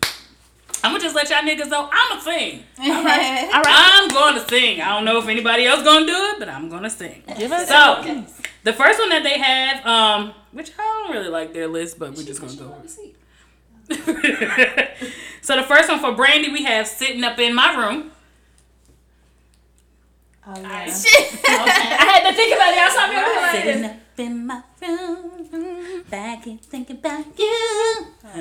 I'm 0.83 0.91
gonna 0.91 1.03
just 1.03 1.15
let 1.15 1.29
y'all 1.29 1.39
niggas 1.41 1.69
know 1.69 1.89
I'm 1.91 2.17
a 2.17 2.21
sing. 2.21 2.63
All 2.79 3.03
right, 3.03 3.49
all 3.53 3.61
right. 3.61 3.65
I'm 3.67 4.07
gonna 4.09 4.47
sing. 4.47 4.79
I 4.81 4.89
don't 4.95 5.05
know 5.05 5.17
if 5.19 5.27
anybody 5.27 5.65
else 5.65 5.83
gonna 5.83 6.05
do 6.05 6.13
it, 6.15 6.39
but 6.39 6.49
I'm 6.49 6.69
gonna 6.69 6.89
sing. 6.89 7.23
Give 7.37 7.51
us. 7.51 7.67
So 7.67 8.25
the 8.63 8.73
first 8.73 8.99
one 8.99 9.09
that 9.09 9.23
they 9.23 9.37
have, 9.39 9.85
um, 9.85 10.33
which 10.51 10.71
I 10.77 10.83
don't 10.83 11.15
really 11.15 11.29
like 11.29 11.53
their 11.53 11.67
list, 11.67 11.97
but 11.99 12.11
we're 12.15 12.23
just 12.23 12.41
gonna 12.41 12.53
go. 12.55 12.75
with 12.81 12.97
it. 12.99 13.15
so 15.41 15.55
the 15.55 15.63
first 15.63 15.89
one 15.89 15.99
for 15.99 16.11
Brandy, 16.13 16.51
we 16.51 16.63
have 16.63 16.87
sitting 16.87 17.23
up 17.23 17.39
in 17.39 17.55
my 17.55 17.73
room. 17.75 18.11
Oh, 20.45 20.53
yeah. 20.61 20.67
I 20.69 22.21
had 22.23 22.29
to 22.29 22.35
think 22.35 22.55
about 22.55 22.73
it. 22.73 22.77
I 22.79 22.89
saw 22.89 23.07
me 23.09 23.15
over 23.17 23.41
like 23.41 23.51
Sitting 23.63 23.81
this. 23.81 23.91
up 23.91 23.97
in 24.19 24.47
my 24.47 24.61
room, 24.81 26.03
back 26.09 26.45
and 26.45 26.61
thinking 26.61 26.97
about 26.97 27.25
you. 27.37 28.07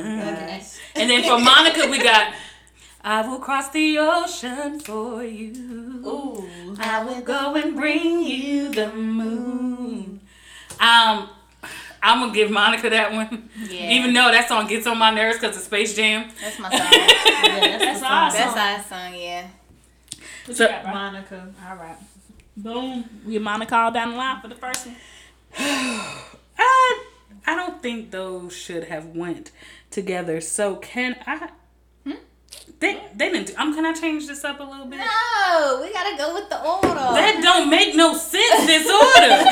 And 0.94 1.10
then 1.10 1.22
for 1.22 1.38
Monica, 1.38 1.88
we 1.90 1.98
got 2.02 2.32
I 3.04 3.20
will 3.26 3.38
cross 3.38 3.68
the 3.70 3.98
ocean 3.98 4.80
for 4.80 5.22
you. 5.22 6.02
Ooh. 6.04 6.76
I 6.80 7.04
will 7.04 7.20
go 7.20 7.54
and 7.54 7.76
bring 7.76 8.22
you 8.24 8.70
the 8.72 8.92
moon. 8.92 10.20
Um, 10.80 11.28
I'm 12.02 12.20
gonna 12.20 12.32
give 12.34 12.50
Monica 12.50 12.90
that 12.90 13.12
one, 13.12 13.48
Yeah, 13.68 13.90
even 13.90 14.12
though 14.12 14.30
that 14.32 14.48
song 14.48 14.66
gets 14.66 14.86
on 14.86 14.98
my 14.98 15.10
nerves 15.10 15.38
because 15.38 15.56
of 15.56 15.62
Space 15.62 15.94
Jam. 15.94 16.28
that's 16.40 16.58
my 16.58 16.68
song. 16.70 16.80
Yeah, 16.80 17.78
that's, 17.78 17.84
That's 17.84 18.00
the 18.00 18.06
awesome. 18.06 18.40
that's 18.54 18.90
our 18.92 18.98
song. 18.98 19.14
Yeah. 19.18 19.46
What 20.46 20.56
So- 20.56 20.64
you 20.64 20.70
got. 20.70 20.84
Monica. 20.86 21.48
All 21.68 21.76
right. 21.76 21.96
Boom. 22.56 23.04
We 23.24 23.32
get 23.34 23.42
Monica 23.42 23.76
all 23.76 23.90
down 23.92 24.12
the 24.12 24.16
line 24.16 24.40
for 24.40 24.48
the 24.48 24.54
first 24.54 24.86
one. 24.86 24.96
I 26.58 27.04
I 27.46 27.54
don't 27.54 27.80
think 27.82 28.10
those 28.10 28.54
should 28.54 28.84
have 28.84 29.06
went 29.06 29.50
together. 29.90 30.40
So 30.40 30.76
can 30.76 31.16
I? 31.26 31.50
They 32.78 33.00
they 33.14 33.30
didn't. 33.30 33.46
Do, 33.48 33.54
um, 33.56 33.74
can 33.74 33.86
I 33.86 33.92
change 33.94 34.26
this 34.26 34.44
up 34.44 34.60
a 34.60 34.62
little 34.62 34.86
bit? 34.86 34.98
No, 34.98 35.80
we 35.82 35.92
gotta 35.92 36.16
go 36.16 36.34
with 36.34 36.48
the 36.50 36.62
order. 36.62 36.88
That 36.88 37.40
don't 37.42 37.70
make 37.70 37.94
no 37.94 38.12
sense. 38.14 38.66
This 38.66 38.86
order. 38.86 39.44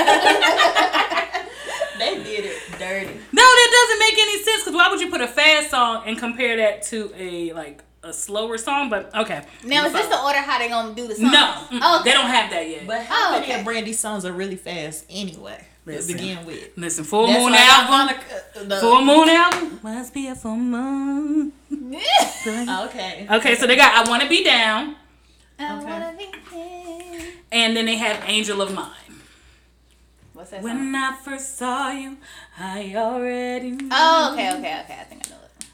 They 1.96 2.16
did 2.24 2.44
it 2.44 2.56
dirty. 2.76 3.06
No, 3.32 3.42
that 3.42 3.70
doesn't 3.72 3.98
make 4.00 4.18
any 4.18 4.42
sense. 4.42 4.62
Because 4.64 4.74
why 4.74 4.88
would 4.90 5.00
you 5.00 5.10
put 5.10 5.20
a 5.20 5.28
fast 5.28 5.70
song 5.70 6.02
and 6.06 6.18
compare 6.18 6.56
that 6.56 6.82
to 6.86 7.12
a 7.16 7.52
like 7.52 7.84
a 8.02 8.12
slower 8.12 8.58
song? 8.58 8.90
But 8.90 9.14
okay. 9.14 9.44
now 9.64 9.86
is 9.86 9.92
this 9.92 10.08
the 10.08 10.20
order 10.20 10.40
how 10.40 10.58
they 10.58 10.68
gonna 10.68 10.92
do 10.92 11.06
the 11.06 11.14
song? 11.14 11.30
No, 11.30 11.54
Oh, 11.70 12.02
they 12.04 12.10
don't 12.10 12.26
have 12.26 12.50
that 12.50 12.68
yet. 12.68 12.84
But 12.88 13.02
how 13.04 13.28
Oh, 13.28 13.32
many 13.38 13.44
okay. 13.46 13.60
of 13.60 13.64
Brandy's 13.64 14.00
songs 14.00 14.24
are 14.24 14.32
really 14.32 14.56
fast 14.56 15.04
anyway? 15.08 15.64
Listen. 15.86 16.16
To 16.16 16.22
begin 16.22 16.46
with. 16.46 16.70
Listen, 16.76 17.04
full 17.04 17.26
That's 17.26 17.38
moon 17.38 17.52
why 17.52 17.58
I 17.58 17.66
got 17.66 17.90
album. 18.10 18.24
Uh, 18.56 18.64
the- 18.64 18.76
Full 18.80 19.04
moon 19.04 19.28
album. 19.28 19.80
Must 19.82 20.14
be 20.14 20.28
a 20.28 20.34
full 20.34 20.56
moon. 20.56 21.52
Okay. 22.46 23.26
Okay, 23.30 23.54
so 23.54 23.66
they 23.66 23.76
got 23.76 24.06
I 24.06 24.10
Wanna 24.10 24.28
Be 24.28 24.44
Down, 24.44 24.96
I 25.58 25.76
Okay. 25.78 25.84
wanna 25.86 26.14
be 26.18 26.28
there. 26.50 27.32
and 27.52 27.74
then 27.76 27.86
they 27.86 27.96
have 27.96 28.22
Angel 28.26 28.60
of 28.60 28.72
Mine. 28.74 28.90
What's 30.34 30.50
that 30.50 30.62
song? 30.62 30.64
When 30.64 30.94
I 30.94 31.16
first 31.24 31.56
saw 31.56 31.90
you, 31.90 32.18
I 32.58 32.92
already 32.96 33.70
knew 33.70 33.88
Oh, 33.90 34.32
okay, 34.34 34.50
okay, 34.52 34.80
okay. 34.84 34.98
I 35.00 35.04
think 35.04 35.26
I 35.26 35.30
know 35.30 35.36
it. 35.58 35.66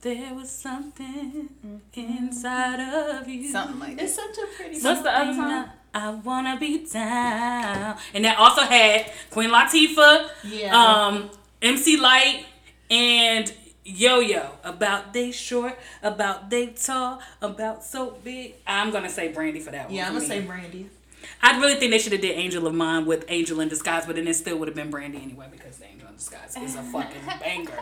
there 0.00 0.34
was 0.34 0.50
something 0.50 1.50
mm-hmm. 1.64 2.00
inside 2.00 2.80
of 2.80 3.28
you. 3.28 3.50
Something 3.52 3.78
like 3.78 3.96
that. 3.96 4.04
It's 4.04 4.14
such 4.14 4.36
a 4.38 4.46
pretty 4.56 4.80
What's 4.80 5.02
the 5.02 5.16
other 5.16 5.34
song? 5.34 5.70
I, 6.06 6.10
wanna 6.10 6.56
be 6.58 6.84
down. 6.86 7.96
And 8.14 8.24
that 8.24 8.38
also 8.38 8.62
had 8.62 9.10
Queen 9.30 9.50
Latifah, 9.50 10.28
Yeah. 10.44 10.74
um, 10.76 11.30
MC 11.62 11.96
Lyte, 11.96 12.44
and 12.90 13.52
Yo 13.84 14.20
Yo. 14.20 14.50
About 14.64 15.12
they 15.12 15.30
short, 15.32 15.78
about 16.02 16.50
they 16.50 16.66
tall, 16.68 17.20
about 17.40 17.82
so 17.84 18.16
big. 18.22 18.54
I'm 18.66 18.90
gonna 18.90 19.08
say 19.10 19.28
Brandy 19.32 19.60
for 19.60 19.70
that 19.70 19.86
one. 19.86 19.94
yeah, 19.94 20.06
I'm 20.06 20.14
gonna 20.14 20.26
say 20.26 20.40
Brandy. 20.40 20.90
I 21.42 21.58
really 21.58 21.74
think 21.76 21.90
they 21.92 21.98
should 21.98 22.12
have 22.12 22.20
did 22.20 22.36
Angel 22.36 22.66
of 22.66 22.74
Mine 22.74 23.06
with 23.06 23.24
Angel 23.28 23.60
in 23.60 23.68
Disguise, 23.68 24.06
but 24.06 24.16
then 24.16 24.26
it 24.28 24.34
still 24.34 24.56
would 24.58 24.68
have 24.68 24.74
been 24.74 24.90
Brandy 24.90 25.18
anyway 25.22 25.46
because 25.50 25.78
the 25.78 25.86
Angel 25.86 26.08
in 26.08 26.14
Disguise 26.16 26.56
is 26.56 26.74
a 26.76 26.82
fucking 26.82 27.22
banger. 27.40 27.78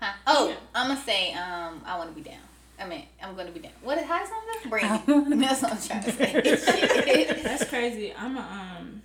Huh? 0.00 0.12
Oh, 0.26 0.56
I'm 0.74 0.88
gonna 0.88 1.00
say 1.00 1.32
um, 1.34 1.82
I 1.84 1.98
wanna 1.98 2.12
be 2.12 2.22
down. 2.22 2.36
I 2.80 2.86
mean, 2.86 3.04
I'm 3.22 3.36
gonna 3.36 3.50
be 3.50 3.60
down. 3.60 3.72
What? 3.82 4.02
How 4.02 4.18
does 4.20 4.28
song 4.28 4.38
go? 4.46 4.66
I 4.66 4.68
Brandy. 4.70 5.12
wanna 5.12 5.36
That's 5.36 5.62
what 5.62 5.72
I'm 5.72 5.82
trying 5.82 6.02
to 6.02 6.12
say. 6.56 7.40
That's 7.42 7.64
crazy. 7.68 8.14
I'm 8.16 8.36
a 8.36 8.40
um. 8.40 9.02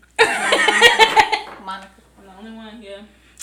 Monica. 1.66 1.90
I'm 2.20 2.26
the 2.26 2.38
only 2.40 2.52
one 2.52 2.82
here. 2.82 3.00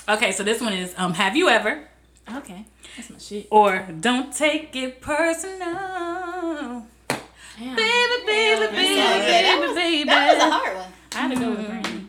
Okay, 0.09 0.33
so 0.33 0.43
this 0.43 0.61
one 0.61 0.73
is 0.73 0.95
um, 0.97 1.15
Have 1.15 1.37
You 1.37 1.49
Ever? 1.49 1.89
Okay, 2.37 2.65
that's 2.97 3.11
my 3.11 3.19
shit. 3.19 3.47
Or 3.51 3.87
Don't 4.01 4.33
Take 4.33 4.75
It 4.75 5.01
Personal. 5.01 5.59
Damn. 7.59 7.77
Baby, 7.77 8.27
baby, 8.27 8.63
Yeah, 8.63 8.71
baby, 8.71 9.67
baby, 9.67 9.75
baby. 9.75 10.05
That 10.05 10.35
was 10.35 10.43
a 10.43 10.51
hard 10.51 10.77
one. 10.77 10.93
I 11.15 11.19
had 11.19 11.31
to 11.33 11.37
go 11.37 11.51
with 11.51 11.67
Brandy. 11.67 12.07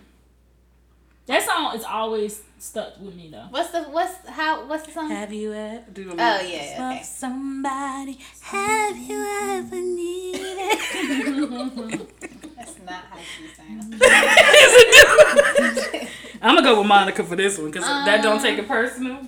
That 1.25 1.43
song 1.43 1.75
is 1.75 1.83
always 1.83 2.41
stuck 2.63 2.99
with 2.99 3.15
me 3.15 3.29
though. 3.29 3.45
What's 3.49 3.71
the 3.71 3.83
what's 3.83 4.27
how 4.27 4.67
what's 4.67 4.85
the 4.85 4.91
song? 4.91 5.09
Have 5.09 5.33
you 5.33 5.53
ever? 5.53 5.83
Do 5.91 6.11
Oh 6.11 6.41
yeah, 6.41 6.77
love 6.79 6.93
okay. 6.93 7.03
somebody? 7.03 8.19
Have 8.41 8.97
you 8.97 9.21
ever 9.21 9.75
needed? 9.75 10.79
That's 12.55 12.79
not 12.79 13.03
how 13.09 13.19
she 13.19 13.47
sang. 13.53 13.99
I'm 16.41 16.55
gonna 16.55 16.67
go 16.67 16.79
with 16.79 16.87
Monica 16.87 17.23
for 17.23 17.35
this 17.35 17.57
one 17.57 17.67
because 17.67 17.83
that 17.83 18.23
don't 18.23 18.41
take 18.41 18.57
it 18.57 18.61
um, 18.61 18.67
personal. 18.67 19.27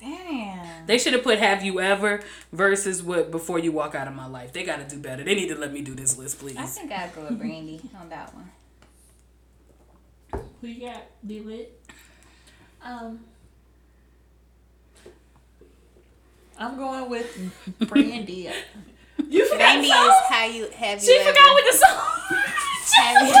Damn. 0.00 0.86
They 0.86 0.98
should 0.98 1.12
have 1.12 1.22
put 1.22 1.38
"Have 1.38 1.62
you 1.62 1.80
ever" 1.80 2.20
versus 2.52 3.02
what 3.02 3.30
"Before 3.30 3.58
you 3.58 3.72
walk 3.72 3.94
out 3.94 4.08
of 4.08 4.14
my 4.14 4.26
life." 4.26 4.52
They 4.52 4.64
got 4.64 4.78
to 4.78 4.96
do 4.96 5.00
better. 5.00 5.22
They 5.22 5.34
need 5.34 5.48
to 5.48 5.56
let 5.56 5.72
me 5.72 5.82
do 5.82 5.94
this 5.94 6.18
list, 6.18 6.40
please. 6.40 6.56
I 6.56 6.66
think 6.66 6.90
I'd 6.90 7.14
go 7.14 7.22
with 7.22 7.38
Brandy 7.38 7.80
on 8.00 8.08
that 8.08 8.34
one. 8.34 8.50
Who 10.60 10.66
you 10.66 10.88
got? 10.88 11.02
B-Lit. 11.26 11.77
Um, 12.82 13.20
I'm 16.58 16.76
going 16.76 17.08
with 17.10 17.52
Brandy. 17.88 18.50
You 19.28 19.44
forgot 19.46 19.58
Brandy 19.58 19.88
the 19.88 19.94
is 19.94 20.14
how 20.30 20.44
you 20.46 20.68
have 20.76 21.02
She 21.02 21.10
you 21.12 21.20
ever. 21.20 21.30
forgot 21.30 21.52
what 21.52 21.64
the 21.70 21.76
song. 21.76 21.98
have 22.96 23.26
you- 23.28 23.34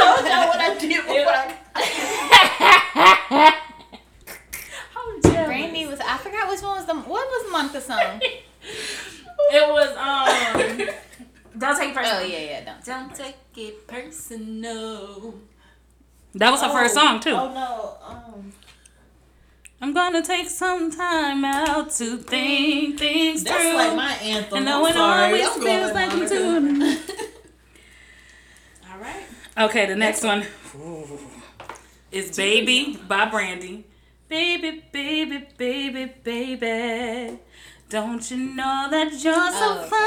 told 0.00 0.26
y'all 0.26 0.48
what 0.48 0.58
I 0.60 0.76
did 0.80 0.88
before 0.88 1.28
I 1.28 1.54
I'm 4.96 5.22
jealous. 5.22 5.46
Brandy 5.46 5.86
was. 5.86 6.00
I 6.00 6.16
forgot 6.18 6.48
which 6.50 6.62
one 6.62 6.76
was 6.78 6.86
the. 6.86 6.94
What 6.94 7.26
was 7.28 7.52
Monica's 7.52 7.84
song? 7.84 8.20
It 9.52 9.68
was 9.68 9.96
um. 9.96 10.88
Don't 11.58 11.78
take 11.78 11.90
it 11.90 11.94
personal. 11.94 12.20
Oh 12.22 12.24
yeah, 12.26 12.38
yeah. 12.38 12.64
Don't. 12.64 12.84
Don't 12.84 13.14
take 13.14 13.36
it 13.56 13.86
personal. 13.86 15.34
That 16.34 16.50
was 16.50 16.60
her 16.62 16.70
first 16.70 16.94
song 16.94 17.20
too. 17.20 17.30
Oh 17.30 17.52
no. 17.52 17.96
Um, 18.08 18.52
I'm 19.80 19.92
gonna 19.92 20.22
take 20.22 20.48
some 20.48 20.90
time 20.90 21.44
out 21.44 21.90
to 21.92 22.16
think 22.18 22.98
things 22.98 23.44
that's 23.44 23.62
through. 23.62 23.74
like 23.74 23.94
my 23.94 24.12
anthem. 24.14 24.58
and 24.58 24.68
I'm 24.68 24.74
no 24.76 24.80
one 24.80 24.92
sorry. 24.94 25.24
always 25.26 25.46
I'm 25.48 25.62
feels 25.62 25.92
like 25.92 26.10
I'm 26.12 26.26
doing. 26.28 26.82
All 28.90 28.98
right. 29.00 29.24
Okay, 29.58 29.86
the 29.86 29.94
next 29.96 30.24
one 30.24 30.44
is 32.10 32.36
"Baby" 32.36 32.98
by 33.08 33.26
Brandy. 33.26 33.84
Baby, 34.28 34.82
baby, 34.90 35.46
baby, 35.56 36.12
baby. 36.24 37.38
Don't 37.88 38.28
you 38.30 38.36
know 38.38 38.88
that 38.90 39.12
you're 39.12 39.34
so 39.34 39.50
Oh, 39.62 39.78
okay, 39.80 39.88
fine? 39.90 40.00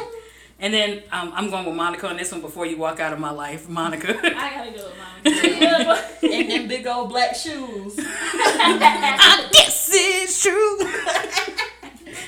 okay, 0.00 0.04
okay. 0.06 0.15
And 0.58 0.72
then 0.72 1.02
um, 1.12 1.32
I'm 1.34 1.50
going 1.50 1.66
with 1.66 1.74
Monica 1.74 2.08
on 2.08 2.16
this 2.16 2.32
one 2.32 2.40
before 2.40 2.64
you 2.64 2.78
walk 2.78 2.98
out 2.98 3.12
of 3.12 3.18
my 3.18 3.30
life. 3.30 3.68
Monica. 3.68 4.18
I 4.18 4.54
gotta 4.54 4.70
go 4.70 4.86
with 4.86 4.96
mine. 4.96 6.32
And 6.32 6.50
them 6.50 6.68
big 6.68 6.86
old 6.86 7.10
black 7.10 7.34
shoes. 7.34 7.94
I 7.98 9.48
guess 9.52 9.90
it's 9.92 10.42
true. 10.42 10.78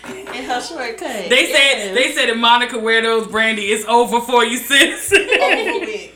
And 0.04 0.46
her 0.46 0.60
short 0.60 0.96
cut. 0.98 1.28
They 1.28 1.52
said 1.52 1.94
they 1.94 2.12
said 2.12 2.28
if 2.28 2.36
Monica 2.36 2.78
wear 2.78 3.02
those 3.02 3.26
brandy, 3.26 3.62
it's 3.66 3.84
over 3.86 4.20
for 4.20 4.44
you, 4.44 4.56
sis. 4.58 5.12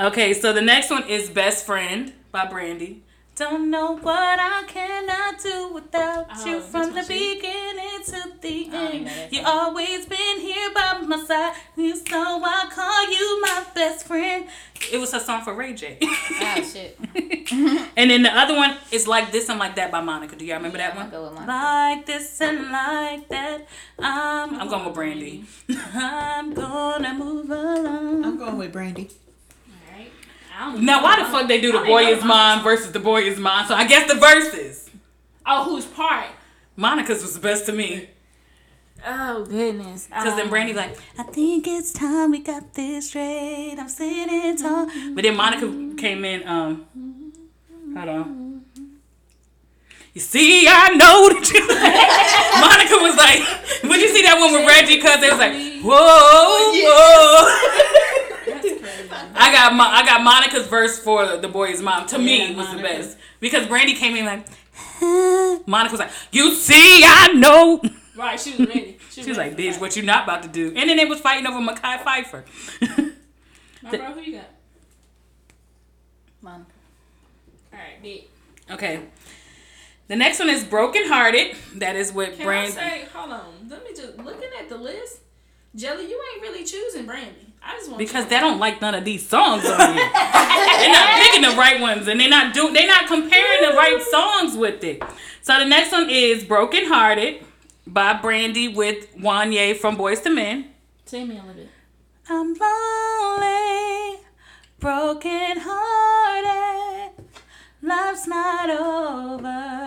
okay, 0.00 0.34
so 0.34 0.52
the 0.52 0.62
next 0.62 0.90
one 0.90 1.08
is 1.08 1.28
Best 1.28 1.66
Friend 1.66 2.12
by 2.32 2.46
Brandy. 2.46 3.02
Don't 3.36 3.70
know 3.70 3.98
what 3.98 4.38
I 4.40 4.64
cannot 4.66 5.38
do 5.42 5.68
without 5.74 6.26
Oh, 6.34 6.46
you 6.46 6.60
from 6.62 6.94
the 6.94 7.02
beginning 7.02 8.02
to 8.06 8.32
the 8.40 8.70
oh, 8.72 8.78
I 8.78 8.92
don't 8.92 9.06
end. 9.06 9.30
You 9.32 9.42
song. 9.42 9.46
always 9.46 10.06
been 10.06 10.40
here 10.40 10.70
by 10.74 11.02
my 11.06 11.22
side, 11.22 11.52
so 11.76 12.16
I 12.16 12.70
call 12.70 13.10
you 13.12 13.42
my 13.42 13.62
best 13.74 14.06
friend. 14.06 14.46
It 14.90 14.96
was 14.96 15.12
a 15.12 15.20
song 15.20 15.42
for 15.42 15.52
Ray 15.52 15.74
J. 15.74 15.98
Oh 16.00 16.62
shit. 16.72 16.98
and 17.96 18.10
then 18.10 18.22
the 18.22 18.32
other 18.34 18.56
one 18.56 18.78
is 18.90 19.06
like 19.06 19.32
this 19.32 19.50
and 19.50 19.58
like 19.58 19.76
that 19.76 19.90
by 19.92 20.00
Monica. 20.00 20.34
Do 20.34 20.46
y'all 20.46 20.56
remember 20.56 20.78
that 20.78 20.96
one? 20.96 21.10
gonna 21.10 21.28
go 21.28 21.38
with 21.38 21.46
Like 21.46 22.06
this 22.06 22.40
and 22.40 22.72
like 22.72 23.28
that. 23.28 23.66
I'm, 23.98 24.60
I'm 24.60 24.68
going 24.68 24.86
with 24.86 24.94
Brandy. 24.94 25.44
I'm 25.92 26.54
gonna 26.54 27.12
move 27.12 27.50
along. 27.50 28.24
I'm 28.24 28.38
going 28.38 28.56
with 28.56 28.72
Brandy. 28.72 29.10
Alright. 30.58 30.68
I 30.68 30.72
don't 30.76 30.84
Now, 30.84 30.98
know. 30.98 31.04
why 31.04 31.22
the 31.22 31.28
fuck 31.30 31.48
they 31.48 31.60
do 31.60 31.72
the 31.72 31.80
boy 31.80 32.04
is 32.06 32.20
know 32.20 32.26
mine 32.28 32.62
versus 32.62 32.92
the 32.92 33.00
boy 33.00 33.22
is 33.22 33.38
mine? 33.38 33.66
So 33.66 33.74
I 33.74 33.86
guess 33.86 34.10
the 34.10 34.18
verses. 34.18 34.90
Oh, 35.44 35.64
whose 35.64 35.84
part? 35.86 36.26
Monica's 36.76 37.22
was 37.22 37.34
the 37.34 37.40
best 37.40 37.66
to 37.66 37.72
me. 37.72 38.08
Oh 39.06 39.44
goodness. 39.44 40.08
Cause 40.12 40.36
then 40.36 40.48
Brandy 40.48 40.72
like, 40.72 40.96
I 41.18 41.22
think 41.24 41.66
it's 41.66 41.92
time 41.92 42.30
we 42.32 42.40
got 42.40 42.74
this 42.74 43.08
straight. 43.10 43.76
I'm 43.78 43.88
sitting 43.88 44.56
tall. 44.56 44.86
But 45.14 45.22
then 45.22 45.36
Monica 45.36 45.94
came 45.96 46.24
in. 46.24 46.46
Um, 46.48 46.86
hold 47.96 48.08
on. 48.08 48.64
You 50.14 50.20
see, 50.22 50.66
I 50.66 50.88
know 50.94 51.28
that 51.28 51.50
you. 51.52 51.60
Monica 52.60 52.96
was 53.04 53.16
like, 53.16 53.40
would 53.84 54.00
you 54.00 54.08
see 54.08 54.22
that 54.22 54.38
one 54.40 54.52
with 54.54 54.66
Reggie? 54.66 54.98
Cause 55.00 55.22
it 55.22 55.30
was 55.30 55.38
like, 55.38 55.52
whoa, 55.84 56.72
whoa. 56.72 58.05
That's 59.08 59.22
crazy. 59.32 59.34
I 59.36 59.52
got 59.52 59.74
Mo- 59.74 59.84
I 59.84 60.04
got 60.06 60.22
Monica's 60.22 60.66
verse 60.66 60.98
for 60.98 61.36
the 61.36 61.48
boy's 61.48 61.80
mom. 61.82 62.06
To 62.08 62.18
me, 62.18 62.50
Yeah, 62.50 62.56
was 62.56 62.70
the 62.74 62.82
best 62.82 63.16
because 63.40 63.66
Brandy 63.66 63.94
came 63.94 64.16
in 64.16 64.24
like. 64.26 64.46
Monica 65.66 65.92
was 65.92 66.00
like, 66.00 66.10
"You 66.32 66.52
see, 66.54 67.02
I 67.04 67.28
know." 67.34 67.82
Right, 68.16 68.40
she 68.40 68.52
was 68.56 68.60
ready. 68.60 68.96
She, 69.10 69.22
She 69.24 69.28
was 69.28 69.36
ready 69.36 69.50
like, 69.50 69.58
"Bitch, 69.58 69.72
fight. 69.72 69.80
what 69.82 69.96
you 69.96 70.02
not 70.02 70.24
about 70.24 70.42
to 70.44 70.48
do?" 70.48 70.68
And 70.74 70.88
then 70.88 70.96
they 70.96 71.04
was 71.04 71.20
fighting 71.20 71.46
over 71.46 71.58
Mekhi 71.58 71.98
Phifer. 71.98 72.44
My 73.82 73.90
bro, 73.90 74.12
who 74.14 74.20
you 74.22 74.32
got? 74.38 74.46
Monica. 76.40 76.70
Alright, 77.72 78.02
big. 78.02 78.24
okay, 78.70 79.02
the 80.08 80.16
next 80.16 80.38
one 80.38 80.48
is 80.48 80.64
"Broken 80.64 81.02
Hearted." 81.08 81.56
That 81.74 81.94
is 81.96 82.10
with 82.12 82.36
Can 82.38 82.46
Brandy. 82.46 82.72
I 82.72 82.74
say, 82.74 83.04
hold 83.12 83.32
on, 83.32 83.68
let 83.68 83.84
me 83.84 83.90
just, 83.94 84.16
looking 84.16 84.48
at 84.58 84.70
the 84.70 84.78
list, 84.78 85.18
Jelly, 85.74 86.08
you 86.08 86.18
ain't 86.32 86.42
really 86.42 86.64
choosing 86.64 87.04
Brandy. 87.04 87.45
I 87.66 87.72
just 87.78 87.90
want 87.90 87.98
because 87.98 88.26
they 88.26 88.38
don't 88.38 88.60
like 88.60 88.80
none 88.80 88.94
of 88.94 89.04
these 89.04 89.26
songs 89.26 89.64
on 89.64 89.94
here. 89.94 90.10
they're 90.12 90.92
not 90.92 91.20
picking 91.20 91.42
the 91.42 91.56
right 91.56 91.80
ones, 91.80 92.06
and 92.06 92.20
they're 92.20 92.28
not 92.28 92.54
do 92.54 92.72
they're 92.72 92.86
not 92.86 93.08
comparing 93.08 93.60
the 93.68 93.76
right 93.76 94.00
songs 94.08 94.56
with 94.56 94.84
it. 94.84 95.02
So 95.42 95.58
the 95.58 95.64
next 95.64 95.90
one 95.90 96.08
is 96.08 96.44
"Broken 96.44 96.86
Hearted" 96.86 97.44
by 97.86 98.12
Brandy 98.14 98.68
with 98.68 99.12
Wanya 99.16 99.76
from 99.76 99.96
Boyz 99.96 100.24
II 100.24 100.34
Men. 100.34 100.70
Tell 101.06 101.26
me 101.26 101.38
a 101.38 101.40
little 101.40 101.54
bit. 101.54 101.68
I'm 102.28 102.54
lonely, 102.54 104.20
broken 104.78 105.58
hearted. 105.60 107.24
Life's 107.82 108.26
not 108.28 108.70
over. 108.70 109.86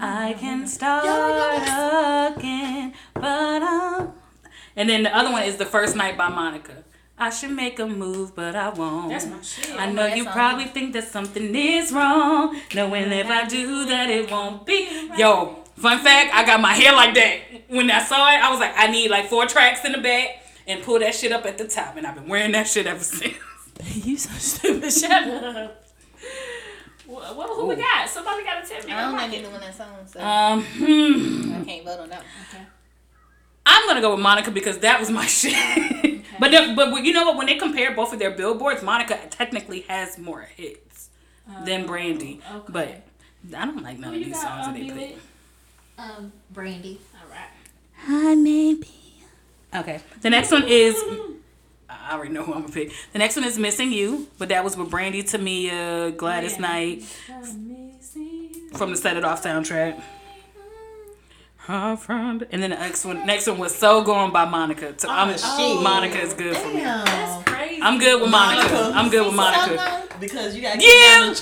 I 0.00 0.36
can 0.38 0.66
start 0.68 2.36
again, 2.36 2.94
but 3.14 3.62
um. 3.62 3.97
And 4.78 4.88
then 4.88 5.02
the 5.02 5.14
other 5.14 5.32
one 5.32 5.42
is 5.42 5.56
the 5.56 5.66
first 5.66 5.96
night 5.96 6.16
by 6.16 6.28
Monica. 6.28 6.84
I 7.18 7.30
should 7.30 7.50
make 7.50 7.80
a 7.80 7.86
move, 7.86 8.36
but 8.36 8.54
I 8.54 8.68
won't. 8.68 9.08
That's 9.08 9.26
my 9.26 9.42
shit. 9.42 9.74
I 9.76 9.90
know 9.90 10.06
you 10.06 10.22
song. 10.22 10.32
probably 10.32 10.66
think 10.66 10.92
that 10.92 11.08
something 11.08 11.52
is 11.52 11.90
wrong, 11.92 12.56
knowing 12.72 13.10
if 13.10 13.26
I 13.26 13.44
do 13.48 13.86
that 13.86 14.08
it 14.08 14.30
won't 14.30 14.64
be. 14.64 15.10
Yo, 15.16 15.64
fun 15.76 15.98
fact, 15.98 16.32
I 16.32 16.46
got 16.46 16.60
my 16.60 16.74
hair 16.74 16.92
like 16.92 17.12
that. 17.14 17.40
When 17.66 17.90
I 17.90 18.00
saw 18.04 18.30
it, 18.30 18.36
I 18.40 18.50
was 18.52 18.60
like, 18.60 18.72
I 18.76 18.86
need 18.86 19.10
like 19.10 19.28
four 19.28 19.46
tracks 19.46 19.84
in 19.84 19.90
the 19.90 19.98
back 19.98 20.44
and 20.68 20.80
pull 20.84 21.00
that 21.00 21.12
shit 21.12 21.32
up 21.32 21.44
at 21.44 21.58
the 21.58 21.66
top, 21.66 21.96
and 21.96 22.06
I've 22.06 22.14
been 22.14 22.28
wearing 22.28 22.52
that 22.52 22.68
shit 22.68 22.86
ever 22.86 23.02
since. 23.18 23.34
you 24.06 24.16
so 24.16 24.30
stupid. 24.38 24.92
Shut 24.92 25.10
up. 25.10 25.84
Well, 27.08 27.36
well, 27.36 27.48
who 27.56 27.66
we 27.66 27.74
got? 27.74 28.08
Somebody 28.08 28.44
got 28.44 28.62
to 28.62 28.68
tell 28.70 28.86
me. 28.86 28.92
I 28.92 29.00
don't 29.00 29.12
know 29.12 29.18
Rocket. 29.18 29.38
anyone 29.38 29.60
that 29.60 29.74
song, 29.74 30.06
so 30.06 30.20
Um, 30.20 30.62
hmm. 30.62 31.52
I 31.62 31.64
can't 31.64 31.84
vote 31.84 31.98
on 31.98 32.10
that 32.10 32.18
one. 32.18 32.66
I'm 33.70 33.86
gonna 33.86 34.00
go 34.00 34.12
with 34.14 34.20
Monica 34.20 34.50
because 34.50 34.78
that 34.78 34.98
was 34.98 35.10
my 35.10 35.26
shit. 35.40 35.54
but 36.40 36.50
but 36.74 37.04
you 37.04 37.12
know 37.12 37.26
what? 37.26 37.36
When 37.36 37.46
they 37.46 37.56
compare 37.56 37.94
both 37.94 38.12
of 38.14 38.18
their 38.18 38.30
billboards, 38.30 38.82
Monica 38.82 39.18
technically 39.30 39.80
has 39.82 40.16
more 40.18 40.42
hits 40.56 41.10
than 41.64 41.86
Brandy. 41.86 42.40
Oh, 42.50 42.58
okay. 42.58 42.72
But 42.72 43.58
I 43.58 43.66
don't 43.66 43.82
like 43.82 43.98
none 43.98 44.14
Who 44.14 44.20
of 44.20 44.24
these 44.26 44.40
songs 44.40 44.66
that 44.66 44.68
um, 44.68 44.74
they 44.74 44.90
pick. 44.90 45.16
Um, 45.98 46.32
Brandy. 46.50 46.98
All 47.22 47.30
right. 47.30 47.50
Hi, 48.06 48.34
maybe. 48.34 48.88
Okay. 49.74 50.00
The 50.22 50.30
next 50.30 50.50
one 50.50 50.64
is. 50.66 50.96
I 51.90 52.12
already 52.14 52.32
know 52.32 52.42
who 52.44 52.54
I'm 52.54 52.62
gonna 52.62 52.72
pick. 52.72 52.92
The 53.12 53.18
next 53.18 53.36
one 53.36 53.44
is 53.44 53.58
"Missing 53.58 53.92
You," 53.92 54.28
but 54.38 54.48
that 54.48 54.64
was 54.64 54.76
with 54.78 54.90
Brandy, 54.90 55.22
Tamia, 55.22 56.16
Gladys 56.16 56.54
Yeah. 56.54 56.60
Knight 56.60 57.02
from 58.74 58.90
the 58.92 58.96
Set 58.96 59.16
It 59.16 59.24
Off 59.24 59.42
soundtrack. 59.42 60.00
Her 61.68 61.96
friend. 61.96 62.46
And 62.50 62.62
then 62.62 62.70
the 62.70 62.76
next 62.76 63.04
one, 63.04 63.26
next 63.26 63.46
one 63.46 63.58
was 63.58 63.74
"So 63.74 64.02
Gone" 64.02 64.32
by 64.32 64.46
Monica. 64.46 64.94
So 64.96 65.06
I'm, 65.10 65.28
shit. 65.36 65.82
Monica 65.82 66.18
is 66.18 66.32
good 66.32 66.56
for 66.56 66.66
me. 66.68 66.80
Damn. 66.80 67.42
Crazy. 67.44 67.82
I'm 67.82 67.98
good 67.98 68.22
with 68.22 68.30
Monica. 68.30 68.72
Monica. 68.72 68.98
I'm 68.98 69.10
good 69.10 69.26
with 69.26 69.34
Monica. 69.34 69.74
long. 69.74 70.02
Because 70.18 70.56
you 70.56 70.62
gotta 70.62 70.80
Yeah. 70.80 70.88
kick 70.88 71.02
down 71.12 71.28
the 71.28 71.34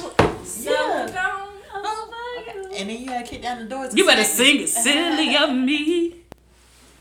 tw- 0.43 0.47
So 0.47 0.71
yeah. 0.73 1.07
gone 1.15 1.87
over 1.87 2.59
you. 2.61 2.69
And 2.75 2.91
then 2.91 2.99
you 3.01 3.07
gotta 3.07 3.23
kick 3.25 3.41
down 3.41 3.59
the 3.61 3.65
doors. 3.67 3.91
and 3.91 3.99
You 3.99 4.05
better 4.05 4.25
sing. 4.25 4.57
sing 4.57 4.61
it, 4.63 4.69
silly 4.69 5.37
of 5.37 5.51
me. 5.55 6.17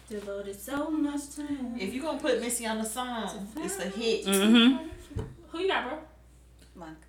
Devoted 0.08 0.62
so 0.62 0.92
much 0.92 1.36
time. 1.36 1.76
If 1.80 1.96
you 1.96 2.04
gonna 2.04 2.20
put 2.20 2.40
Missy 2.40 2.68
on 2.68 2.78
the 2.78 2.86
song, 2.86 3.50
it's 3.58 3.80
a 3.80 3.90
hit. 3.90 4.26
Mm-hmm. 4.28 5.22
Who 5.50 5.60
you 5.60 5.68
got, 5.68 5.90
bro? 5.90 5.98
Monica. 6.76 7.00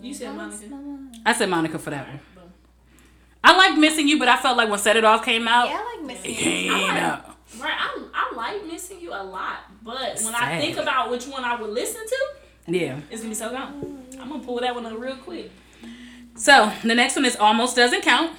You 0.00 0.14
said 0.14 0.34
Monica. 0.34 0.64
I 1.26 1.34
said 1.34 1.50
Monica 1.50 1.78
for 1.78 1.90
that 1.90 2.08
one. 2.08 2.20
Boom. 3.52 3.60
I 3.60 3.68
like 3.68 3.78
missing 3.78 4.08
you, 4.08 4.18
but 4.18 4.28
I 4.28 4.36
felt 4.36 4.56
like 4.56 4.68
when 4.68 4.78
Set 4.78 4.96
It 4.96 5.04
Off 5.04 5.24
came 5.24 5.48
out, 5.48 5.68
Yeah, 5.68 5.78
I 5.80 5.96
like 5.96 6.06
missing 6.06 6.30
it 6.30 6.36
came 6.36 6.72
I 6.72 6.80
like- 6.80 7.02
out. 7.02 7.24
Right, 7.58 7.72
I, 7.76 8.04
I 8.14 8.36
like 8.36 8.66
missing 8.66 9.00
you 9.00 9.10
a 9.12 9.22
lot, 9.22 9.56
but 9.82 10.20
when 10.22 10.34
I 10.34 10.60
think 10.60 10.76
about 10.76 11.10
which 11.10 11.26
one 11.26 11.44
I 11.44 11.56
would 11.60 11.70
listen 11.70 12.02
to, 12.06 12.18
Yeah. 12.66 12.98
it's 13.10 13.22
gonna 13.22 13.30
be 13.30 13.34
so 13.34 13.50
gone. 13.50 14.04
I'm 14.20 14.28
gonna 14.28 14.44
pull 14.44 14.60
that 14.60 14.74
one 14.74 14.84
up 14.86 14.98
real 14.98 15.16
quick. 15.16 15.50
So 16.36 16.70
the 16.84 16.94
next 16.94 17.16
one 17.16 17.24
is 17.24 17.36
almost 17.36 17.74
doesn't 17.74 18.02
count. 18.02 18.32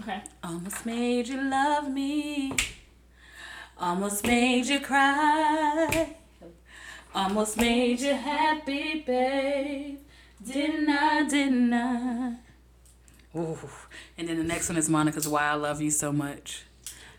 Okay. 0.00 0.20
Almost 0.42 0.84
made 0.84 1.28
you 1.28 1.40
love 1.40 1.88
me. 1.88 2.52
Almost 3.78 4.26
made 4.26 4.66
you 4.66 4.80
cry. 4.80 6.16
Almost 7.14 7.56
made 7.58 8.00
you 8.00 8.12
happy, 8.14 9.02
babe. 9.06 9.98
Didn't 10.44 10.88
I? 10.90 11.22
Didn't 11.28 11.72
I? 11.72 12.34
Ooh. 13.36 13.58
And 14.18 14.28
then 14.28 14.36
the 14.36 14.44
next 14.44 14.68
one 14.68 14.76
is 14.78 14.88
Monica's 14.88 15.26
"Why 15.28 15.42
I 15.48 15.54
Love 15.54 15.80
You 15.80 15.90
So 15.90 16.12
Much." 16.12 16.64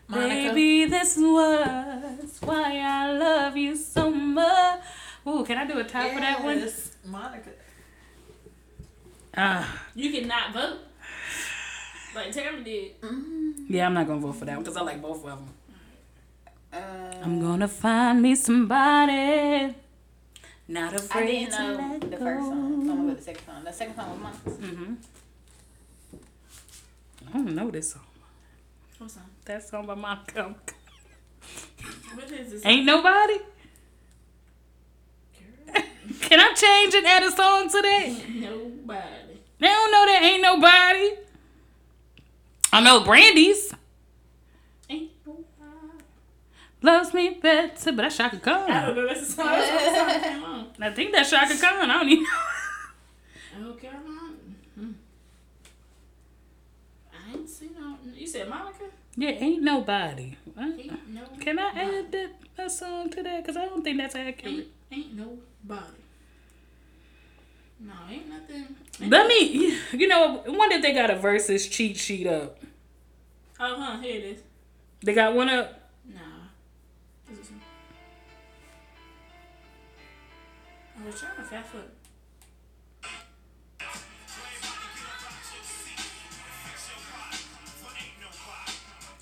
Monica. 0.06 0.50
Baby, 0.54 0.84
this 0.84 1.16
was 1.16 2.38
why 2.42 2.78
I 2.78 3.12
love 3.16 3.56
you 3.56 3.74
so 3.74 4.10
much. 4.10 4.80
Ooh, 5.26 5.42
can 5.44 5.56
I 5.56 5.66
do 5.66 5.78
a 5.78 5.84
top 5.84 6.12
for 6.12 6.20
that 6.20 6.44
one? 6.44 6.70
Monica. 7.06 7.50
Ah, 9.36 9.82
You 9.94 10.12
cannot 10.12 10.52
vote. 10.52 10.78
Like 12.14 12.30
Tammy 12.32 12.62
did. 12.62 12.92
yeah, 13.68 13.86
I'm 13.86 13.94
not 13.94 14.06
gonna 14.06 14.20
vote 14.20 14.32
for 14.36 14.44
that 14.44 14.54
one 14.56 14.62
because 14.62 14.76
I 14.76 14.82
like 14.82 15.02
both 15.02 15.24
of 15.24 15.30
them. 15.30 15.48
Uh, 16.72 16.76
I'm 17.24 17.40
gonna 17.40 17.66
find 17.66 18.20
me 18.22 18.34
somebody. 18.36 19.74
Not 20.68 20.92
I 20.92 20.96
afraid 20.96 21.26
didn't 21.26 21.52
to 21.56 21.62
know 21.62 21.88
let 21.92 22.00
the 22.02 22.16
go. 22.16 22.24
first 22.24 22.46
song, 22.46 22.84
so 22.86 22.92
I'm 22.92 22.96
gonna 22.96 23.02
go 23.02 23.08
to 23.10 23.16
the 23.16 23.22
second 23.22 23.44
song. 23.46 23.64
The 23.64 23.72
second 23.72 23.96
song 23.96 24.10
was 24.10 24.18
Monica's. 24.20 24.54
Mm-hmm. 24.58 24.94
I 27.34 27.38
don't 27.38 27.54
know 27.54 27.70
this 27.70 27.92
song. 27.92 28.02
What's 28.98 29.14
that? 29.14 29.24
That 29.44 29.68
song 29.68 29.86
by 29.86 29.94
Monica. 29.94 30.54
What 32.14 32.30
is 32.30 32.52
this? 32.52 32.64
Ain't 32.64 32.86
nobody. 32.86 33.38
Can 36.20 36.38
I 36.40 36.52
change 36.54 36.94
and 36.94 37.06
add 37.06 37.22
a 37.24 37.30
song 37.30 37.68
to 37.68 37.82
that? 37.82 38.08
Nobody. 38.34 39.40
They 39.58 39.66
don't 39.66 39.90
know 39.90 40.06
that 40.06 40.20
ain't 40.22 40.42
nobody. 40.42 41.16
I 42.72 42.80
know 42.82 43.04
Brandy's 43.04 43.72
Ain't 44.90 45.10
nobody. 45.26 45.44
loves 46.82 47.14
me 47.14 47.30
better, 47.40 47.72
but 47.92 47.96
that's 47.96 48.16
Chaka 48.16 48.36
I 48.36 48.38
Khan. 48.40 48.68
don't 48.86 48.96
know. 48.96 49.06
That's 49.08 49.20
the 49.20 49.26
song. 49.32 49.46
That's 49.46 49.70
what 49.70 50.22
the 50.22 50.40
song 50.40 50.64
came. 50.74 50.82
I 50.82 50.90
think 50.94 51.12
that's 51.12 51.30
Chaka 51.30 51.56
Khan. 51.56 51.90
I 51.90 51.94
don't 51.98 52.08
even 52.08 52.24
know. 53.60 53.70
Okay, 53.70 53.88
man. 53.88 54.36
Hmm. 54.74 54.92
Ain't 57.62 57.74
seen. 57.74 58.14
You 58.14 58.26
said 58.26 58.48
Monica? 58.48 58.84
Yeah, 59.16 59.30
ain't 59.30 59.62
nobody. 59.62 60.36
Ain't 60.58 61.08
no. 61.08 61.22
Can 61.40 61.58
I 61.58 61.68
add 61.68 62.12
that, 62.12 62.30
that 62.56 62.72
song 62.72 63.10
to 63.10 63.22
that? 63.22 63.42
Because 63.42 63.56
I 63.56 63.66
don't 63.66 63.82
think 63.82 63.98
that's 63.98 64.14
accurate. 64.14 64.54
Ain't, 64.54 64.66
ain't 64.90 65.14
nobody. 65.14 66.02
No, 67.80 67.92
ain't 68.10 68.28
nothing. 68.28 68.76
Ain't 69.00 69.10
Let 69.10 69.28
me, 69.28 69.78
you 69.92 70.08
know, 70.08 70.42
I 70.46 70.50
wonder 70.50 70.76
if 70.76 70.82
they 70.82 70.92
got 70.92 71.10
a 71.10 71.16
versus 71.16 71.68
cheat 71.68 71.96
sheet 71.96 72.26
up. 72.26 72.58
Oh, 73.60 73.76
huh. 73.78 74.00
Here 74.00 74.16
it 74.16 74.24
is. 74.24 74.40
They 75.02 75.14
got 75.14 75.34
one 75.34 75.48
up. 75.48 75.90
Nah. 76.06 76.20
I 80.96 81.06
was 81.06 81.20
trying 81.20 81.36
to 81.36 81.42
fast 81.42 81.68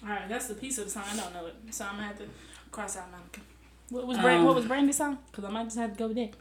foot. 0.02 0.08
Alright, 0.10 0.28
that's 0.28 0.46
the 0.48 0.54
piece 0.54 0.78
of 0.78 0.84
the 0.84 0.90
song. 0.90 1.04
I 1.12 1.16
don't 1.16 1.32
know 1.34 1.46
it. 1.46 1.54
So 1.70 1.84
I'm 1.84 1.94
gonna 1.96 2.06
have 2.08 2.18
to 2.18 2.24
cross 2.70 2.96
out 2.96 3.10
Monica. 3.10 3.40
What 3.90 4.06
was 4.06 4.18
Brand, 4.18 4.40
Um, 4.40 4.44
what 4.46 4.54
was 4.54 4.64
Brandy's 4.66 4.96
song? 4.96 5.18
Because 5.30 5.44
I 5.44 5.50
might 5.50 5.64
just 5.64 5.76
have 5.78 5.92
to 5.92 5.98
go 5.98 6.08
with 6.08 6.16
that. 6.16 6.34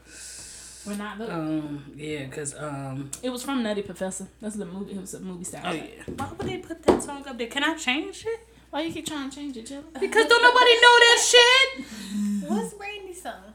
We're 0.86 0.96
not 0.96 1.16
voting. 1.18 1.34
Um, 1.34 1.92
yeah, 1.96 2.24
because, 2.24 2.54
um, 2.58 3.10
It 3.22 3.30
was 3.30 3.42
from 3.44 3.62
Nutty 3.62 3.82
Professor. 3.82 4.26
That's 4.40 4.56
the 4.56 4.64
movie. 4.64 4.92
It 4.94 5.00
was 5.00 5.14
a 5.14 5.20
movie 5.20 5.44
style. 5.44 5.62
oh, 5.66 5.72
yeah. 5.72 5.84
Why 6.16 6.28
would 6.36 6.46
they 6.48 6.58
put 6.58 6.82
that 6.82 7.02
song 7.02 7.24
up 7.26 7.38
there? 7.38 7.46
Can 7.46 7.62
I 7.62 7.76
change 7.76 8.24
it? 8.26 8.48
Why 8.70 8.80
you 8.82 8.92
keep 8.92 9.06
trying 9.06 9.28
to 9.30 9.36
change 9.36 9.56
it, 9.56 9.66
Jill? 9.66 9.82
Because 9.92 10.26
don't 10.26 10.42
nobody 10.42 10.74
know 10.74 10.98
that 11.04 11.20
shit. 11.30 11.84
What's 12.48 12.74
Brandy's 12.74 13.22
song? 13.22 13.52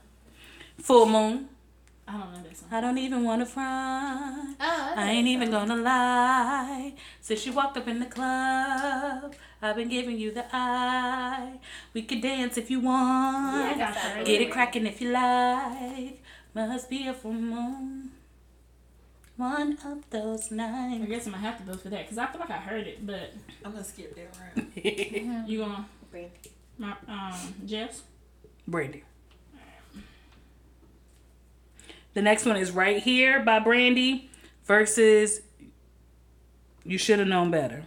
Full 0.78 1.06
Moon. 1.08 1.50
I 2.08 2.12
don't 2.14 2.34
know 2.34 2.44
that 2.44 2.58
song. 2.58 2.70
I 2.72 2.80
don't 2.82 2.98
even 2.98 3.24
want 3.24 3.42
to 3.42 3.46
front. 3.46 4.56
Oh, 4.60 4.94
I 4.96 5.12
ain't 5.12 5.28
even 5.28 5.52
gonna 5.52 5.76
lie. 5.76 6.94
Since 7.20 7.46
you 7.46 7.54
walked 7.54 7.78
up 7.78 7.88
in 7.88 8.00
the 8.00 8.06
club, 8.06 9.36
I've 9.62 9.76
been 9.76 9.90
giving 9.90 10.18
you 10.18 10.32
the 10.32 10.46
eye. 10.54 11.60
We 11.94 12.04
could 12.04 12.22
dance 12.22 12.58
if 12.58 12.72
you 12.72 12.80
want. 12.80 13.76
I 13.76 13.78
got 13.78 13.96
her. 13.96 14.24
Get 14.24 14.42
it 14.42 14.52
cracking 14.52 14.86
if 14.88 15.02
you 15.02 15.12
like. 15.12 16.24
Must 16.54 16.90
be 16.90 17.08
a 17.08 17.14
full 17.14 17.34
moon. 17.34 18.12
One 19.36 19.78
of 19.86 20.10
those 20.10 20.50
nights. 20.50 21.04
I 21.04 21.06
guess 21.08 21.26
I'm 21.28 21.34
gonna 21.34 21.44
have 21.46 21.58
to 21.60 21.72
vote 21.72 21.82
for 21.82 21.90
that 21.90 22.06
because 22.06 22.18
I 22.18 22.26
feel 22.28 22.40
like 22.40 22.50
I 22.50 22.58
heard 22.58 22.88
it, 22.88 23.06
but 23.06 23.34
I'm 23.64 23.72
gonna 23.74 23.84
skip 23.84 24.16
that 24.16 24.36
round. 24.56 24.72
you 25.48 25.60
gonna 25.60 25.86
Brandy. 26.10 26.32
my 26.78 26.96
um 27.08 27.54
Jess? 27.66 28.04
Brandy. 28.68 29.04
The 32.18 32.24
next 32.24 32.48
one 32.48 32.58
is 32.58 32.72
right 32.72 32.98
here 32.98 33.44
by 33.44 33.60
Brandy 33.60 34.32
versus 34.66 35.40
You 36.84 36.98
Should 36.98 37.20
Have 37.20 37.28
Known 37.28 37.52
Better. 37.52 37.84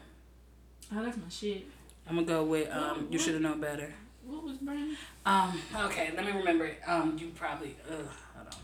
Oh, 0.94 1.02
that's 1.02 1.16
my 1.16 1.28
shit. 1.28 1.66
I'm 2.08 2.14
gonna 2.14 2.28
go 2.28 2.44
with 2.44 2.70
um, 2.70 3.08
You 3.10 3.18
Should 3.18 3.32
Have 3.34 3.42
Known 3.42 3.60
Better. 3.60 3.92
What 4.24 4.44
was 4.44 4.58
Brandy? 4.58 4.96
Um. 5.26 5.60
Okay. 5.74 6.12
Let 6.14 6.24
me 6.24 6.30
remember 6.30 6.66
it. 6.66 6.78
Um. 6.86 7.18
You 7.18 7.32
probably. 7.34 7.74
Ugh. 7.90 8.06
Hold 8.36 8.54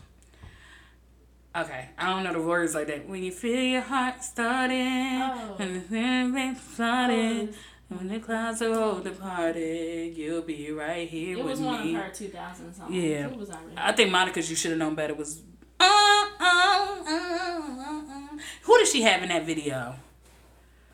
on. 1.53 1.63
Okay. 1.65 1.89
I 1.97 2.13
don't 2.13 2.23
know 2.23 2.31
the 2.31 2.47
words 2.47 2.73
like 2.73 2.87
that. 2.87 3.05
When 3.05 3.21
you 3.21 3.33
feel 3.33 3.61
your 3.61 3.81
heart 3.81 4.23
starting, 4.23 4.77
Oh. 5.21 5.55
when 5.57 5.73
the 5.73 5.81
thing 5.81 6.55
starting, 6.55 7.53
when 7.89 8.07
the 8.07 8.19
clouds 8.21 8.61
are 8.61 8.73
all 8.73 8.99
departed, 8.99 10.15
you'll 10.15 10.43
be 10.43 10.71
right 10.71 11.09
here 11.09 11.37
It 11.37 11.43
with 11.43 11.45
was 11.45 11.59
one 11.59 11.93
of 11.93 12.03
her 12.05 12.09
2000 12.13 12.73
songs. 12.73 12.95
Yeah. 12.95 13.27
It 13.27 13.35
was. 13.35 13.51
I 13.75 13.91
think 13.91 14.11
Monica's 14.11 14.49
"You 14.49 14.55
Should 14.55 14.71
Have 14.71 14.79
Known 14.79 14.95
Better" 14.95 15.13
was. 15.13 15.41
Uh, 15.79 15.83
uh, 15.83 16.37
uh, 16.39 17.07
uh, 17.07 18.01
uh. 18.11 18.37
Who 18.63 18.77
does 18.79 18.91
she 18.91 19.01
have 19.03 19.23
in 19.23 19.29
that 19.29 19.45
video? 19.45 19.95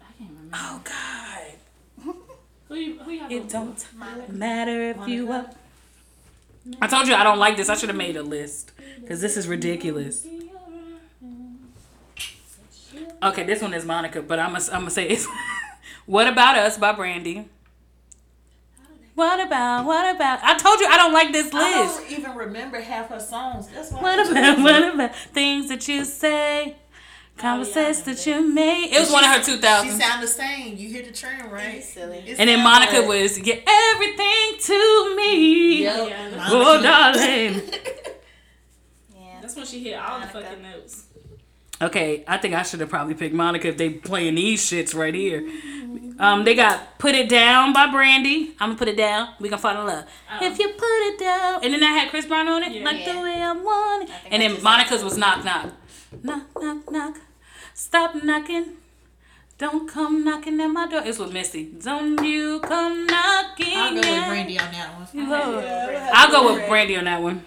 I 0.02 0.12
can't 0.18 0.30
remember. 0.30 0.58
Oh 0.58 0.82
God. 0.84 2.16
Who 2.68 2.76
you, 2.76 3.00
who 3.00 3.12
y'all 3.12 3.32
It 3.32 3.50
don't 3.50 3.86
matter 4.30 4.82
if 4.90 5.08
you 5.08 5.32
up. 5.32 5.56
I 6.82 6.88
told 6.88 7.08
you 7.08 7.14
I 7.14 7.24
don't 7.24 7.40
like 7.40 7.58
this. 7.58 7.70
I 7.70 7.76
should 7.76 7.90
have 7.90 7.98
made 7.98 8.16
a 8.16 8.24
list 8.24 8.72
because 9.02 9.22
this 9.22 9.38
is 9.38 9.48
ridiculous. 9.48 10.26
Okay, 13.22 13.44
this 13.44 13.62
one 13.62 13.74
is 13.74 13.86
Monica, 13.86 14.22
but 14.22 14.40
I'm 14.40 14.54
gonna 14.54 14.64
I'm 14.72 14.82
gonna 14.82 14.90
say 14.90 15.08
it's 15.08 15.28
"What 16.06 16.28
About 16.28 16.58
Us" 16.58 16.78
by 16.78 16.92
Brandy. 16.94 17.48
What 19.16 19.46
about? 19.46 19.86
What 19.86 20.16
about? 20.16 20.40
I 20.44 20.58
told 20.58 20.80
you 20.80 20.88
I 20.88 20.98
don't 20.98 21.14
like 21.14 21.32
this 21.32 21.54
list. 21.54 21.56
I 21.56 22.04
don't 22.10 22.12
even 22.20 22.36
remember 22.36 22.80
half 22.82 23.10
her 23.10 23.20
songs. 23.20 23.68
That's 23.68 23.92
why. 23.92 24.02
What 24.02 24.32
about? 24.32 24.60
What 24.60 24.94
about 24.96 25.16
things 25.16 25.70
that 25.70 25.88
you 25.88 26.04
say? 26.04 26.78
Oh, 27.36 27.42
conversations 27.42 28.04
that 28.04 28.26
you 28.28 28.54
made. 28.54 28.92
It 28.94 29.00
was 29.00 29.12
one 29.12 29.24
of 29.24 29.32
her 29.32 29.42
two 29.42 29.54
She 29.58 29.90
sound 29.92 30.22
the 30.22 30.28
same. 30.28 30.78
You 30.78 30.90
hear 30.90 31.04
the 31.04 31.12
trend, 31.12 31.52
right? 31.52 31.74
He's 31.76 31.92
silly. 31.92 32.18
It 32.20 32.40
And 32.40 32.48
then 32.48 32.64
Monica 32.64 33.00
like- 33.00 33.08
was 33.08 33.38
get 33.40 33.64
everything 33.68 34.60
to 34.62 35.16
me. 35.16 35.82
Yep. 35.84 36.10
Yeah, 36.10 36.48
Oh, 36.52 36.82
darling. 36.82 37.62
Yeah. 39.16 39.42
That's 39.42 39.56
when 39.56 39.66
she 39.66 39.84
hit 39.84 39.96
all 40.00 40.20
the 40.20 40.28
fucking 40.28 40.62
notes. 40.62 41.06
Okay, 41.82 42.24
I 42.28 42.38
think 42.38 42.54
I 42.54 42.62
should 42.64 42.80
have 42.82 42.90
probably 42.90 43.14
picked 43.16 43.34
Monica 43.36 43.68
if 43.68 43.78
they 43.78 43.90
playing 43.90 44.36
these 44.36 44.64
shits 44.64 44.96
right 44.96 45.14
here. 45.14 45.42
Um, 46.20 46.44
they 46.44 46.56
got 46.56 46.98
"Put 47.00 47.16
It 47.16 47.30
Down" 47.30 47.74
by 47.74 47.88
Brandy. 47.92 48.56
I'm 48.60 48.70
gonna 48.70 48.78
put 48.80 48.88
it 48.88 48.98
down. 48.98 49.30
We 49.40 49.50
gonna 49.50 49.62
fall 49.62 49.80
in 49.80 49.86
love. 49.88 50.06
Oh. 50.32 50.46
If 50.46 50.58
you 50.60 50.70
put 50.70 51.00
it 51.10 51.20
down, 51.20 51.64
and 51.64 51.74
then 51.74 51.84
I 51.84 51.92
had 51.92 52.10
Chris 52.10 52.26
Brown 52.26 52.48
on 52.48 52.64
it, 52.64 52.72
Yeah. 52.72 52.86
like 52.86 53.00
Yeah. 53.06 53.14
the 53.14 53.20
way 53.22 53.42
I 53.42 53.52
want 53.54 54.04
it. 54.10 54.10
I 54.14 54.28
And 54.32 54.42
then 54.42 54.62
Monica's 54.64 55.04
was 55.04 55.18
"Knock 55.18 55.44
Knock." 55.44 55.72
Knock 56.22 56.44
knock 56.62 56.92
knock. 56.92 57.16
Stop 57.74 58.24
knocking. 58.24 58.78
Don't 59.58 59.88
come 59.88 60.24
knocking 60.24 60.60
at 60.62 60.68
my 60.68 60.88
door. 60.88 61.02
It's 61.06 61.20
with 61.20 61.32
Missy. 61.32 61.66
Don't 61.84 62.24
you 62.24 62.60
come 62.60 63.06
knocking. 63.08 63.78
I'll 63.78 63.92
go 63.92 63.98
with 64.02 64.28
Brandy 64.28 64.60
on 64.60 64.72
that 64.72 64.90
one. 64.98 65.08
Yeah, 65.14 66.12
I'll 66.14 66.32
go 66.32 66.54
with 66.54 66.68
Brandy 66.68 66.98
on 66.98 67.06
that 67.06 67.22
one. 67.22 67.44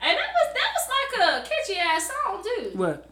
And 0.00 0.16
that 0.18 0.28
was 0.36 0.54
that 0.54 0.70
was 0.76 0.86
like 0.96 1.44
a 1.44 1.48
catchy 1.48 1.78
ass 1.80 2.10
song 2.10 2.42
too. 2.42 2.70
What? 2.74 3.08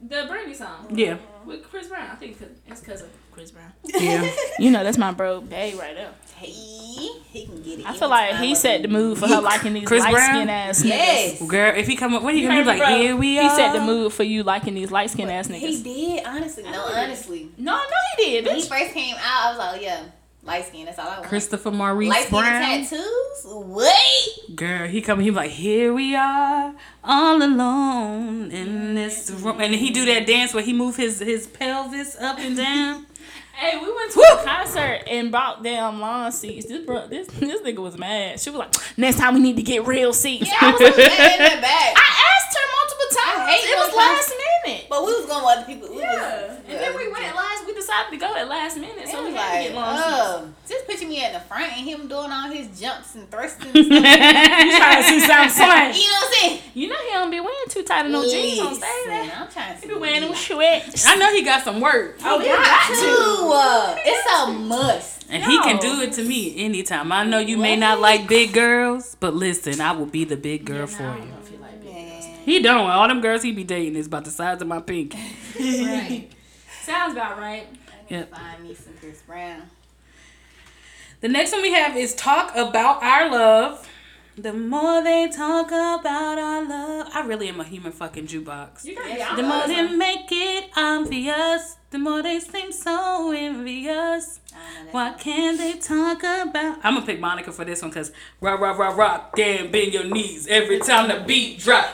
The 0.00 0.26
Brandy 0.28 0.54
song 0.54 0.86
Yeah. 0.90 1.16
With 1.46 1.62
Chris 1.70 1.86
Brown. 1.88 2.10
I 2.10 2.14
think 2.16 2.36
it's 2.66 2.80
because 2.80 3.02
of 3.02 3.08
Chris 3.32 3.50
Brown. 3.50 3.72
Yeah. 3.84 4.28
You 4.58 4.70
know 4.70 4.82
that's 4.82 4.96
my 4.96 5.12
bro 5.12 5.42
Bay 5.42 5.74
right 5.74 5.94
there. 5.94 6.10
Hey, 6.36 6.46
he 6.50 7.44
can 7.46 7.62
get 7.62 7.80
it. 7.80 7.86
I 7.86 7.94
feel 7.96 8.08
like 8.08 8.36
he 8.36 8.54
set 8.54 8.80
the 8.82 8.88
mood 8.88 9.18
for 9.18 9.26
her 9.28 9.40
liking 9.40 9.74
these 9.74 9.86
Chris 9.86 10.02
light 10.02 10.12
Brown? 10.14 10.34
skin 10.34 10.48
ass 10.50 10.82
niggas. 10.82 11.46
Girl, 11.46 11.74
if 11.76 11.86
he 11.86 11.94
come 11.96 12.14
up, 12.14 12.22
what 12.22 12.34
he 12.34 12.40
You 12.42 12.48
gonna 12.48 12.62
heard 12.62 12.64
be 12.64 12.68
like? 12.68 12.78
bro. 12.78 12.96
Here 12.98 13.16
we 13.16 13.38
are. 13.38 13.42
He 13.42 13.48
are. 13.48 13.56
set 13.56 13.72
the 13.74 13.80
mood 13.80 14.12
for 14.14 14.22
you 14.22 14.42
liking 14.42 14.74
these 14.74 14.90
light 14.90 15.10
skin 15.10 15.28
ass 15.28 15.48
niggas. 15.48 15.60
He 15.60 15.82
did, 15.82 16.26
honestly. 16.26 16.62
No, 16.64 16.82
honestly. 16.84 17.50
No, 17.58 17.74
no, 17.76 17.82
he 18.16 18.24
did. 18.24 18.46
When 18.46 18.56
he 18.56 18.62
first 18.62 18.92
came 18.92 19.14
out, 19.16 19.20
I 19.46 19.48
was 19.50 19.58
like, 19.58 19.76
oh, 19.78 19.82
yeah, 19.82 20.02
light 20.46 20.66
skin. 20.66 20.86
That's 20.86 20.98
all 20.98 21.08
I 21.08 21.16
want. 21.18 21.28
Christopher 21.28 21.70
Maurice 21.70 22.08
Light 22.08 22.26
skin 22.26 22.38
Brown. 22.40 22.62
tattoos? 22.62 23.44
Wait. 23.44 24.56
Girl, 24.56 24.88
he 24.88 25.02
come. 25.02 25.20
He 25.20 25.30
like, 25.30 25.50
here 25.50 25.92
we 25.92 26.14
are, 26.14 26.74
all 27.04 27.42
alone 27.42 28.50
in 28.50 28.94
this 28.94 29.30
room, 29.30 29.60
and 29.60 29.74
he 29.74 29.90
do 29.90 30.04
that 30.06 30.26
dance 30.26 30.54
where 30.54 30.62
he 30.64 30.72
move 30.72 30.96
his 30.96 31.18
his 31.20 31.46
pelvis 31.46 32.16
up 32.20 32.38
and 32.38 32.56
down. 32.56 33.06
Hey, 33.58 33.78
we 33.78 33.90
went 33.90 34.12
to 34.12 34.18
Woo! 34.18 34.24
a 34.38 34.44
concert 34.44 35.04
and 35.10 35.32
bought 35.32 35.62
damn 35.64 35.98
lawn 35.98 36.30
seats. 36.30 36.66
This 36.66 36.84
bro, 36.84 37.06
this 37.08 37.26
this 37.28 37.62
nigga 37.62 37.78
was 37.78 37.96
mad. 37.96 38.38
She 38.38 38.50
was 38.50 38.58
like, 38.58 38.98
"Next 38.98 39.16
time 39.16 39.32
we 39.32 39.40
need 39.40 39.56
to 39.56 39.62
get 39.62 39.86
real 39.86 40.12
seats." 40.12 40.46
Yeah, 40.46 40.58
I 40.60 40.72
was 40.72 40.80
mad 40.80 40.90
in 40.90 41.56
the 41.56 41.62
back. 41.62 41.94
I 41.96 42.34
asked 42.36 42.54
her 42.54 42.68
multiple 43.06 43.22
times. 43.22 43.38
I 43.38 43.50
hate 43.54 43.68
it 43.70 43.76
was 43.78 43.88
when 43.94 44.06
last 44.06 44.32
minute. 44.66 44.86
But 44.90 45.00
we 45.06 45.12
was 45.14 45.26
going 45.26 45.44
with 45.44 45.56
other 45.56 45.66
people. 45.66 45.86
We 45.94 46.00
Yeah, 46.02 46.12
was, 46.18 46.58
and 46.66 46.76
then 46.80 46.96
we 46.96 47.06
went 47.12 47.24
at 47.24 47.34
last. 47.36 47.66
We 47.66 47.74
decided 47.74 48.10
to 48.10 48.16
go 48.18 48.34
at 48.34 48.48
last 48.48 48.76
minute, 48.78 48.98
It 48.98 49.08
so 49.08 49.22
we 49.24 49.32
was 49.32 49.40
had 49.40 49.46
to 49.46 49.54
like, 49.56 49.66
get 49.68 49.74
lawn 49.74 49.96
seats. 49.96 50.08
oh, 50.10 50.48
just 50.68 50.86
picture 50.86 51.06
me 51.06 51.22
at 51.24 51.32
the 51.34 51.40
front 51.40 51.72
and 51.76 51.86
him 51.86 52.08
doing 52.08 52.30
all 52.32 52.50
his 52.50 52.66
jumps 52.80 53.14
and 53.14 53.30
thrusting. 53.30 53.68
And 53.74 53.76
you 53.86 54.76
trying 54.78 55.02
to 55.02 55.08
see 55.08 55.20
something 55.20 55.50
slang? 55.54 55.94
You 55.94 56.02
know 56.10 56.18
what 56.18 56.26
I'm 56.26 56.32
saying? 56.34 56.60
You 56.74 56.88
know 56.88 56.96
he 57.06 57.10
don't 57.12 57.30
be 57.30 57.40
wearing 57.40 57.68
too 57.68 57.82
tight 57.82 58.06
of 58.06 58.12
no 58.12 58.22
jeans 58.28 58.58
on 58.60 58.74
Listen, 58.74 58.88
stage. 59.04 59.30
I'm 59.36 59.48
trying 59.48 59.74
to 59.76 59.80
He 59.82 59.88
be 59.88 59.94
wearing 59.94 60.20
them 60.20 60.30
what 60.30 60.38
sweats. 60.38 61.06
I 61.06 61.14
know 61.16 61.32
he 61.32 61.42
got 61.42 61.62
some 61.62 61.80
work, 61.80 62.18
Oh, 62.24 62.38
he 62.40 62.46
got 62.48 62.88
to. 62.88 63.52
Uh, 63.54 63.96
it's 64.04 64.26
a 64.42 64.52
must. 64.52 65.26
and 65.30 65.42
he 65.44 65.58
can 65.60 65.78
do 65.78 66.00
it 66.02 66.12
to 66.14 66.22
me 66.24 66.64
anytime. 66.64 67.10
I 67.12 67.24
know 67.24 67.38
you 67.38 67.56
may 67.56 67.76
not 67.76 68.00
like 68.00 68.28
big 68.28 68.52
girls, 68.52 69.16
but 69.20 69.34
listen, 69.34 69.80
I 69.80 69.92
will 69.92 70.06
be 70.06 70.24
the 70.24 70.36
big 70.36 70.64
girl 70.64 70.86
for 70.86 71.02
you. 71.16 71.32
Man. 72.46 72.54
He 72.54 72.62
don't. 72.62 72.88
All 72.90 73.08
them 73.08 73.20
girls 73.20 73.42
he 73.42 73.52
be 73.52 73.64
dating 73.64 73.96
is 73.96 74.06
about 74.06 74.24
the 74.24 74.30
size 74.30 74.60
of 74.62 74.68
my 74.68 74.80
pinky. 74.80 75.18
Right. 75.58 76.28
Sounds 76.82 77.12
about 77.14 77.38
right. 77.38 77.66
I 77.66 78.12
need 78.12 78.18
Yep. 78.18 78.30
to 78.30 78.36
find 78.36 78.62
me 78.62 78.74
some 78.74 78.92
Chris 79.00 79.22
Brown. 79.22 79.62
The 81.20 81.28
next 81.28 81.52
one 81.52 81.62
we 81.62 81.72
have 81.72 81.96
is 81.96 82.14
talk 82.14 82.54
about 82.54 83.02
our 83.02 83.30
love. 83.30 83.88
The 84.38 84.52
more 84.52 85.02
they 85.02 85.28
talk 85.28 85.68
about 85.68 86.38
our 86.38 86.62
love, 86.68 87.08
I 87.12 87.22
really 87.26 87.48
am 87.48 87.58
a 87.58 87.64
human 87.64 87.90
fucking 87.90 88.26
jukebox. 88.26 88.84
You 88.84 88.94
gotta 88.94 89.08
be 89.08 89.16
Yes, 89.18 89.36
The 89.36 89.42
more 89.42 89.66
they 89.66 89.96
make 89.96 90.28
it 90.30 90.70
obvious, 90.76 91.76
the 91.90 91.98
more 91.98 92.22
they 92.22 92.38
seem 92.38 92.70
so 92.70 93.32
envious. 93.32 94.40
I 94.56 94.74
don't 94.74 94.86
know 94.86 94.92
that 94.92 94.94
Why 94.94 95.12
can't 95.18 95.58
they 95.58 95.74
talk 95.74 96.18
about? 96.18 96.78
I'm 96.82 96.94
gonna 96.94 97.06
pick 97.06 97.20
Monica 97.20 97.52
for 97.52 97.64
this 97.64 97.82
one 97.82 97.90
because 97.90 98.12
rock, 98.40 98.60
rock, 98.60 98.78
rock, 98.78 98.96
rock, 98.96 99.36
damn, 99.36 99.70
bend 99.70 99.92
your 99.92 100.04
knees 100.04 100.46
every 100.48 100.78
time 100.80 101.08
the 101.08 101.22
beat 101.26 101.58
drop. 101.60 101.86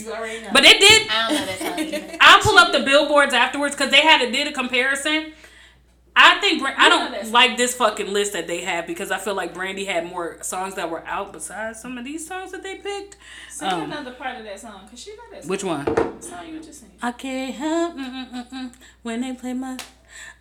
You 0.00 0.12
already 0.12 0.42
know. 0.42 0.50
But 0.52 0.64
it 0.64 0.80
did. 0.80 1.08
I 1.10 1.28
don't 1.28 1.40
know 1.40 1.46
that 1.46 2.00
song. 2.00 2.18
I'll 2.20 2.40
pull 2.40 2.58
up 2.58 2.72
the 2.72 2.80
billboards 2.80 3.34
afterwards 3.34 3.74
because 3.74 3.90
they 3.90 4.00
had 4.00 4.20
a 4.22 4.30
did 4.30 4.46
a 4.48 4.52
comparison. 4.52 5.32
I 6.22 6.40
think 6.40 6.60
Bra- 6.60 6.74
I 6.76 6.88
don't 6.88 7.32
like 7.32 7.56
this 7.56 7.74
fucking 7.74 8.12
list 8.12 8.34
that 8.34 8.46
they 8.46 8.60
have 8.60 8.86
because 8.86 9.10
I 9.10 9.18
feel 9.18 9.34
like 9.34 9.54
Brandy 9.54 9.86
had 9.86 10.06
more 10.06 10.38
songs 10.42 10.74
that 10.74 10.90
were 10.90 11.04
out 11.06 11.32
besides 11.32 11.80
some 11.80 11.96
of 11.96 12.04
these 12.04 12.26
songs 12.26 12.52
that 12.52 12.62
they 12.62 12.76
picked. 12.76 13.16
Sing 13.48 13.68
Um, 13.68 13.82
another 13.84 14.12
part 14.12 14.36
of 14.38 14.44
that 14.44 14.60
song, 14.60 14.86
cause 14.88 15.00
she 15.00 15.10
know 15.12 15.22
that 15.32 15.42
song. 15.42 15.50
Which 15.50 15.64
one? 15.64 15.84
The 15.86 16.16
song 16.20 16.46
you 16.48 16.60
just 16.60 16.80
singing. 16.80 16.96
I 17.02 17.12
can't 17.12 17.54
help 17.54 17.96
mm-mm-mm-mm. 17.96 18.72
when 19.02 19.22
they 19.22 19.32
play 19.32 19.54
my. 19.54 19.78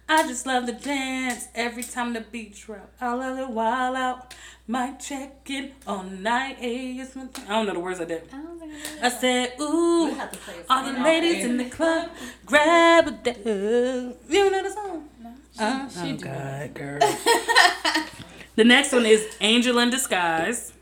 I 0.07 0.27
just 0.27 0.45
love 0.47 0.65
the 0.65 0.73
dance 0.73 1.47
every 1.53 1.83
time 1.83 2.13
the 2.13 2.21
beat 2.21 2.55
drop. 2.55 2.91
I 2.99 3.13
love 3.13 3.37
it 3.37 3.49
while 3.49 3.95
out. 3.95 4.33
Might 4.67 4.99
check 4.99 5.49
in 5.49 5.71
all 5.87 6.03
night. 6.03 6.57
Eh, 6.59 6.63
hey, 6.63 6.97
it's 6.99 7.15
my 7.15 7.23
mm, 7.23 7.31
mm. 7.31 7.45
I 7.45 7.49
don't 7.49 7.67
know 7.67 7.73
the 7.73 7.79
words 7.79 7.99
of 7.99 8.07
that. 8.07 8.25
I 8.33 8.37
don't 8.37 8.59
I 9.01 9.05
I 9.07 9.09
said, 9.09 9.53
ooh, 9.59 10.05
We 10.05 10.13
have 10.13 10.31
to 10.31 10.37
play 10.39 10.55
all 10.69 10.83
the 10.83 10.99
ladies 10.99 11.43
in 11.45 11.57
the 11.57 11.65
club, 11.69 12.09
grab 12.45 13.07
a 13.07 13.11
dance. 13.11 14.15
You 14.29 14.51
know 14.51 14.63
the 14.63 14.69
song? 14.71 15.09
Uh, 15.57 15.89
she 15.89 15.99
oh 15.99 16.17
do 16.17 16.25
God, 16.25 16.73
girl. 16.73 16.99
the 18.55 18.63
next 18.63 18.93
one 18.93 19.05
is 19.05 19.27
Angel 19.41 19.77
in 19.79 19.89
Disguise. 19.89 20.73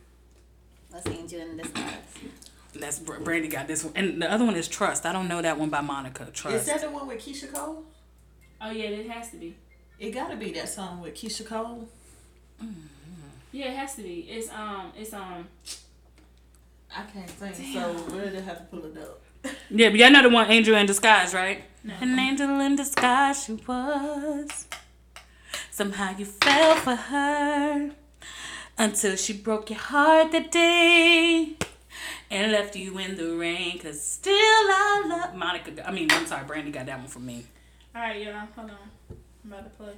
Let's 0.91 1.07
Angel 1.07 1.41
in 1.41 1.57
Disguise. 1.57 1.93
That's 2.73 2.99
Br- 2.99 3.19
Brandy 3.19 3.47
got 3.47 3.67
this 3.67 3.83
one, 3.83 3.93
and 3.95 4.21
the 4.21 4.31
other 4.31 4.45
one 4.45 4.55
is 4.55 4.67
Trust. 4.67 5.05
I 5.05 5.13
don't 5.13 5.27
know 5.27 5.41
that 5.41 5.57
one 5.57 5.69
by 5.69 5.81
Monica. 5.81 6.25
Trust. 6.31 6.57
Is 6.57 6.65
that 6.65 6.81
the 6.81 6.89
one 6.89 7.07
with 7.07 7.25
Keyshia 7.25 7.53
Cole? 7.53 7.83
Oh 8.61 8.71
yeah, 8.71 8.85
it 8.85 9.09
has 9.09 9.31
to 9.31 9.37
be. 9.37 9.55
It 9.99 10.11
gotta 10.11 10.35
be 10.35 10.51
that 10.53 10.69
song 10.69 11.01
with 11.01 11.15
Keyshia 11.15 11.45
Cole. 11.45 11.87
Yeah, 13.51 13.71
it 13.71 13.77
has 13.77 13.95
to 13.95 14.03
be. 14.03 14.27
It's 14.29 14.49
um, 14.51 14.91
it's 14.97 15.13
um. 15.13 15.47
I 16.95 17.03
can't 17.03 17.29
sing, 17.29 17.73
so 17.73 18.05
we're 18.11 18.25
gonna 18.25 18.41
have 18.41 18.59
to 18.59 18.63
pull 18.65 18.85
it 18.85 18.97
up. 18.97 19.21
Yeah, 19.69 19.89
but 19.89 19.99
y'all 19.99 20.11
know 20.11 20.23
the 20.23 20.29
one 20.29 20.49
Angel 20.49 20.75
in 20.75 20.85
Disguise, 20.85 21.33
right? 21.33 21.63
An 22.01 22.19
angel 22.19 22.59
in 22.59 22.75
disguise 22.75 23.45
she 23.45 23.53
was. 23.53 24.67
Somehow 25.71 26.17
you 26.17 26.25
fell 26.25 26.75
for 26.75 26.95
her 26.95 27.91
until 28.77 29.15
she 29.15 29.33
broke 29.33 29.69
your 29.69 29.79
heart 29.79 30.31
that 30.33 30.51
day 30.51 31.55
and 32.29 32.51
left 32.51 32.75
you 32.75 32.97
in 32.97 33.15
the 33.15 33.35
rain. 33.37 33.79
Cause 33.79 34.03
still 34.03 34.33
I 34.33 35.05
love 35.07 35.35
Monica. 35.35 35.87
I 35.87 35.91
mean, 35.91 36.09
I'm 36.11 36.25
sorry, 36.25 36.45
Brandy 36.45 36.71
got 36.71 36.87
that 36.87 36.99
one 36.99 37.07
from 37.07 37.25
me. 37.25 37.45
All 37.95 38.01
right, 38.01 38.21
y'all. 38.21 38.47
Hold 38.55 38.71
on. 38.71 38.77
I'm 39.45 39.51
about 39.53 39.63
to 39.63 39.69
play. 39.77 39.93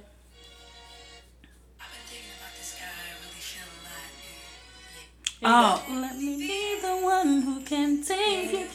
Oh, 5.42 5.82
let 5.88 6.16
me 6.18 6.36
be 6.36 6.80
the 6.82 6.96
one 7.02 7.40
who 7.40 7.60
can 7.62 8.02
take 8.02 8.52
it. 8.52 8.70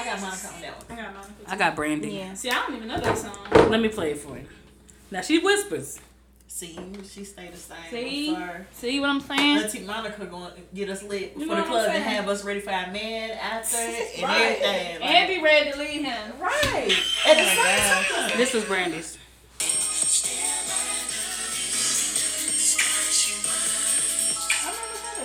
I 0.00 0.04
got 0.04 0.20
Monica 0.20 0.48
on 0.48 0.60
that 0.62 0.88
one. 0.88 0.98
I 0.98 1.02
got 1.02 1.14
Monica. 1.14 1.32
I 1.46 1.56
got 1.56 1.76
Brandy. 1.76 2.08
Yeah. 2.10 2.34
See, 2.34 2.50
I 2.50 2.54
don't 2.54 2.76
even 2.76 2.88
know 2.88 3.00
that 3.00 3.18
song. 3.18 3.36
Let 3.70 3.80
me 3.80 3.88
play 3.88 4.12
it 4.12 4.18
for 4.18 4.36
you. 4.38 4.46
Now 5.10 5.20
she 5.20 5.38
whispers. 5.38 5.98
See, 6.48 6.78
she 7.08 7.24
stayed 7.24 7.52
the 7.52 7.56
same. 7.56 7.76
See? 7.90 8.36
See 8.72 9.00
what 9.00 9.08
I'm 9.10 9.20
saying? 9.20 9.58
Auntie 9.58 9.80
Monica 9.80 10.26
going 10.26 10.52
to 10.52 10.60
get 10.74 10.88
us 10.90 11.02
lit 11.02 11.34
You 11.36 11.46
for 11.46 11.54
the 11.56 11.62
club 11.62 11.90
and 11.90 12.02
have 12.02 12.28
us 12.28 12.44
ready 12.44 12.60
for 12.60 12.70
our 12.70 12.90
man 12.90 13.30
after 13.30 13.76
and 13.76 13.94
everything. 13.94 14.22
Like, 14.22 15.04
And 15.04 15.28
be 15.28 15.42
ready 15.42 15.70
to 15.70 15.78
leave 15.78 16.04
him. 16.04 16.32
right. 16.40 16.90
At 17.26 17.36
the 17.36 17.42
Oh, 17.42 18.04
same 18.04 18.28
time. 18.28 18.36
This 18.38 18.52
was 18.52 18.64
Brandy's. 18.64 19.16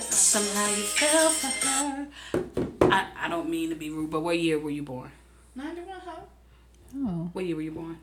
Somehow 0.10 0.68
you 0.70 0.84
fell 0.84 1.30
for 1.30 1.68
her. 1.68 2.65
I, 2.92 3.08
I 3.18 3.30
don't 3.30 3.50
mean 3.50 3.70
to 3.70 3.76
be 3.76 3.90
rude, 3.90 4.10
but 4.10 4.22
what 4.22 4.40
year 4.40 4.60
were 4.60 4.70
you 4.70 4.84
born? 4.84 5.12
91 5.56 6.00
hoe. 6.00 6.24
Oh. 6.98 7.30
What 7.34 7.46
year 7.46 7.56
were 7.56 7.62
you 7.62 7.72
born? 7.72 7.98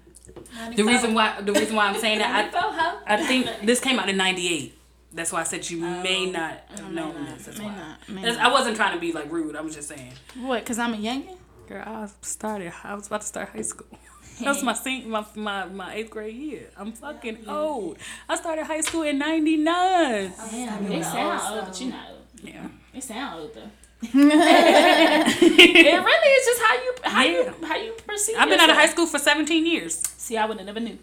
The 0.76 0.84
reason 0.84 1.14
why 1.14 1.40
the 1.40 1.52
reason 1.52 1.74
why 1.74 1.86
I'm 1.86 1.98
saying 1.98 2.18
that 2.18 2.52
94 2.52 2.60
hoe. 2.60 2.98
I 3.06 3.14
I 3.14 3.24
think 3.24 3.46
this 3.64 3.80
came 3.80 3.98
out 3.98 4.08
in 4.08 4.16
'98. 4.16 4.78
That's 5.12 5.32
why 5.32 5.40
I 5.40 5.44
said 5.44 5.68
you 5.68 5.84
oh. 5.84 6.02
may 6.02 6.30
not 6.30 6.64
oh, 6.70 6.82
have 6.82 6.92
known 6.92 7.24
this. 7.26 7.46
That's 7.46 7.58
May 7.58 7.64
why. 7.66 7.76
not. 7.76 8.08
May 8.08 8.22
That's- 8.22 8.38
not. 8.38 8.46
I 8.46 8.52
wasn't 8.52 8.76
trying 8.76 8.94
to 8.94 9.00
be 9.00 9.12
like 9.12 9.30
rude. 9.30 9.56
I 9.56 9.60
was 9.60 9.74
just 9.74 9.88
saying. 9.88 10.12
What? 10.40 10.60
Because 10.60 10.78
I'm 10.78 10.94
a 10.94 10.96
youngin? 10.96 11.36
Girl, 11.68 11.82
I 11.84 12.08
started. 12.22 12.72
I 12.82 12.94
was 12.94 13.08
about 13.08 13.20
to 13.22 13.26
start 13.26 13.50
high 13.50 13.62
school. 13.62 13.98
That's 14.40 14.62
my 14.62 14.72
senior, 14.72 15.08
my, 15.08 15.24
my 15.34 15.64
my 15.66 15.94
eighth 15.94 16.10
grade 16.10 16.34
year. 16.34 16.70
I'm 16.76 16.92
fucking 16.92 17.48
old. 17.48 17.98
I 18.28 18.36
started 18.36 18.64
high 18.64 18.80
school 18.80 19.02
in 19.02 19.18
'99. 19.18 19.64
Damn, 19.64 20.92
it 20.92 21.04
sound 21.04 21.56
old, 21.56 21.66
but 21.66 21.80
you 21.80 21.90
not 21.90 22.10
old. 22.10 22.20
Yeah. 22.42 22.68
It 22.94 23.02
sound 23.02 23.40
old 23.40 23.54
though. 23.54 23.70
It 24.03 24.14
really 26.05 26.28
is 26.28 26.46
just 26.46 26.62
how 26.62 26.74
you 26.74 26.94
how 27.05 27.22
Yeah. 27.22 27.30
you 27.61 27.66
how 27.66 27.76
you 27.76 27.92
perceive. 28.07 28.36
I've 28.38 28.48
been 28.48 28.61
out 28.61 28.70
of 28.70 28.76
high 28.76 28.88
school 28.88 29.07
for 29.07 29.18
17 29.18 29.64
years. 29.66 30.03
See, 30.16 30.36
I 30.36 30.44
would 30.46 30.59
have 30.59 30.66
never 30.66 30.80
knew. 30.80 30.98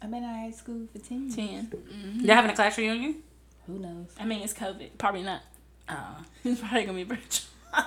I've 0.00 0.10
been 0.10 0.22
out 0.24 0.30
of 0.30 0.40
high 0.42 0.50
school 0.52 0.86
for 0.92 0.98
10 0.98 1.22
years. 1.24 1.34
10 1.34 2.20
Y'all 2.22 2.36
having 2.36 2.50
a 2.52 2.54
class 2.54 2.78
reunion? 2.78 3.16
Who 3.66 3.78
knows? 3.80 4.06
I 4.18 4.24
mean, 4.24 4.42
it's 4.42 4.54
COVID. 4.54 4.90
Probably 4.96 5.22
not. 5.22 5.42
Uh, 5.88 5.94
It's 6.44 6.60
probably 6.60 6.84
gonna 6.84 6.98
be 6.98 7.04
virtual. 7.04 7.46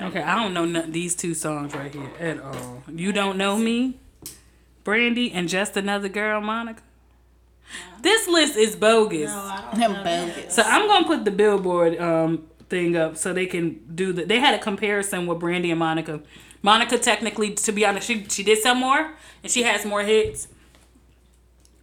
okay, 0.00 0.22
I 0.22 0.42
don't 0.42 0.54
know 0.54 0.64
none, 0.64 0.92
these 0.92 1.14
two 1.16 1.34
songs 1.34 1.74
right 1.74 1.92
here 1.92 2.10
at 2.20 2.40
all. 2.40 2.82
You 2.92 3.12
don't 3.12 3.36
know 3.38 3.56
me, 3.56 3.98
Brandy, 4.84 5.32
and 5.32 5.48
just 5.48 5.76
another 5.76 6.08
girl, 6.08 6.40
Monica. 6.40 6.82
This 8.00 8.28
list 8.28 8.56
is 8.56 8.76
bogus. 8.76 9.30
No, 9.30 9.36
I 9.36 9.76
don't 9.78 9.92
know 9.92 10.04
bogus. 10.04 10.54
So 10.54 10.62
I'm 10.62 10.86
gonna 10.86 11.06
put 11.06 11.24
the 11.24 11.30
Billboard 11.30 11.98
um 11.98 12.46
thing 12.68 12.96
up 12.96 13.16
so 13.16 13.32
they 13.32 13.46
can 13.46 13.80
do 13.94 14.12
the. 14.12 14.24
They 14.24 14.40
had 14.40 14.54
a 14.54 14.58
comparison 14.58 15.26
with 15.26 15.38
Brandy 15.38 15.70
and 15.70 15.78
Monica. 15.78 16.20
Monica 16.62 16.98
technically, 16.98 17.54
to 17.54 17.72
be 17.72 17.84
honest, 17.84 18.06
she 18.06 18.24
she 18.28 18.42
did 18.42 18.58
some 18.58 18.78
more 18.78 19.12
and 19.42 19.52
she 19.52 19.62
has 19.62 19.84
more 19.84 20.02
hits. 20.02 20.48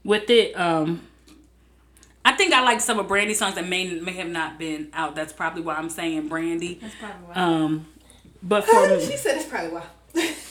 With 0.04 0.30
it, 0.32 0.60
um, 0.60 1.02
I 2.26 2.32
think 2.32 2.54
I 2.54 2.64
like 2.64 2.82
some 2.82 2.98
of 2.98 3.08
Brandy's 3.08 3.38
songs 3.38 3.56
that 3.56 3.68
may 3.68 4.00
may 4.00 4.14
have 4.14 4.30
not 4.30 4.58
been 4.58 4.90
out. 4.94 5.16
That's 5.16 5.34
probably 5.34 5.62
why 5.62 5.76
I'm 5.76 5.90
saying 5.90 6.28
Brandy. 6.28 6.80
That's 6.82 6.96
probably 6.96 7.28
why. 7.28 7.34
Um, 7.36 7.88
but 8.42 8.64
for 8.64 9.00
she 9.00 9.18
said 9.18 9.38
it's 9.38 9.46
probably 9.46 9.72
why. 9.72 9.84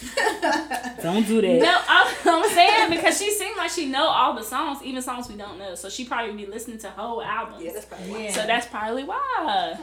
don't 1.03 1.27
do 1.27 1.41
that. 1.43 1.61
No, 1.61 1.81
I'm, 1.89 2.15
I'm 2.25 2.51
saying 2.51 2.91
because 2.91 3.19
she 3.19 3.31
seems 3.31 3.57
like 3.57 3.71
she 3.71 3.87
know 3.87 4.07
all 4.07 4.35
the 4.35 4.43
songs, 4.43 4.83
even 4.83 5.03
songs 5.03 5.29
we 5.29 5.37
don't 5.37 5.59
know. 5.59 5.75
So 5.75 5.91
she 5.91 6.05
probably 6.05 6.33
be 6.33 6.51
listening 6.51 6.79
to 6.79 6.91
whole 6.91 7.23
albums. 7.23 7.63
Yeah, 7.63 7.73
that's 7.73 7.85
probably 7.87 8.11
why. 8.11 8.19
Yeah. 8.19 8.33
So 8.33 8.47
that's 8.47 8.67
probably 8.67 9.05
why. 9.05 9.79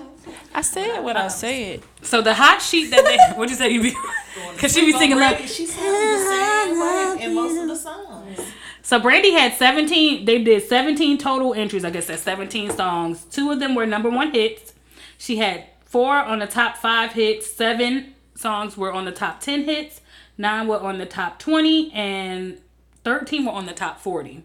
I 0.56 0.62
said 0.62 1.02
what 1.02 1.18
I 1.18 1.28
said. 1.28 1.82
So 2.02 2.22
the 2.22 2.34
hot 2.34 2.62
sheet 2.62 2.90
that 2.90 3.06
they 3.06 3.18
what'd 3.38 3.52
you 3.52 3.56
say 3.56 3.70
you 3.70 3.82
be? 3.82 3.92
Cause 4.58 4.74
she 4.74 4.86
be 4.86 4.92
singing 4.92 5.18
like 5.18 5.38
Brandy, 5.38 5.54
she 5.54 5.66
sounds 5.66 5.86
the 5.86 6.30
same 6.30 6.80
way 6.80 7.26
in 7.26 7.36
most 7.36 7.62
of 7.62 7.68
the 7.68 7.76
songs. 7.76 8.40
So 8.82 9.00
Brandy 9.00 9.32
had 9.32 9.54
17, 9.54 10.26
they 10.26 10.42
did 10.44 10.64
17 10.64 11.18
total 11.18 11.54
entries, 11.54 11.84
I 11.84 11.90
guess 11.90 12.08
that's 12.08 12.22
17 12.22 12.72
songs. 12.72 13.26
Two 13.26 13.52
of 13.52 13.60
them 13.60 13.76
were 13.76 13.86
number 13.86 14.10
one 14.10 14.32
hits. 14.32 14.74
She 15.18 15.38
had 15.38 15.66
four 15.86 16.16
on 16.16 16.40
the 16.40 16.48
top 16.48 16.78
five 16.78 17.14
hits, 17.14 17.52
seven 17.52 18.14
songs 18.36 18.78
were 18.78 18.94
on 18.94 19.06
the 19.06 19.12
top 19.12 19.42
10 19.42 19.64
hits, 19.66 20.02
nine 20.38 20.68
were 20.68 20.80
on 20.80 20.98
the 20.98 21.06
top 21.06 21.40
20, 21.40 21.92
and 21.94 22.62
13 23.04 23.46
were 23.46 23.52
on 23.52 23.66
the 23.66 23.74
top 23.74 24.00
40. 24.00 24.44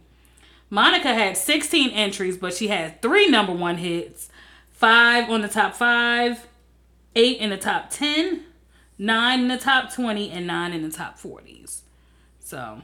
Monica 0.70 1.12
had 1.12 1.36
16 1.36 1.90
entries, 1.90 2.36
but 2.36 2.54
she 2.54 2.68
had 2.68 3.02
three 3.02 3.28
number 3.28 3.52
one 3.52 3.76
hits, 3.76 4.30
five 4.70 5.28
on 5.28 5.42
the 5.42 5.48
top 5.48 5.74
five, 5.74 6.46
eight 7.14 7.38
in 7.38 7.50
the 7.50 7.58
top 7.58 7.90
10, 7.90 8.44
nine 8.98 9.40
in 9.40 9.48
the 9.48 9.58
top 9.58 9.92
20, 9.92 10.30
and 10.30 10.46
nine 10.46 10.72
in 10.72 10.82
the 10.82 10.90
top 10.90 11.18
40s. 11.18 11.80
So. 12.40 12.82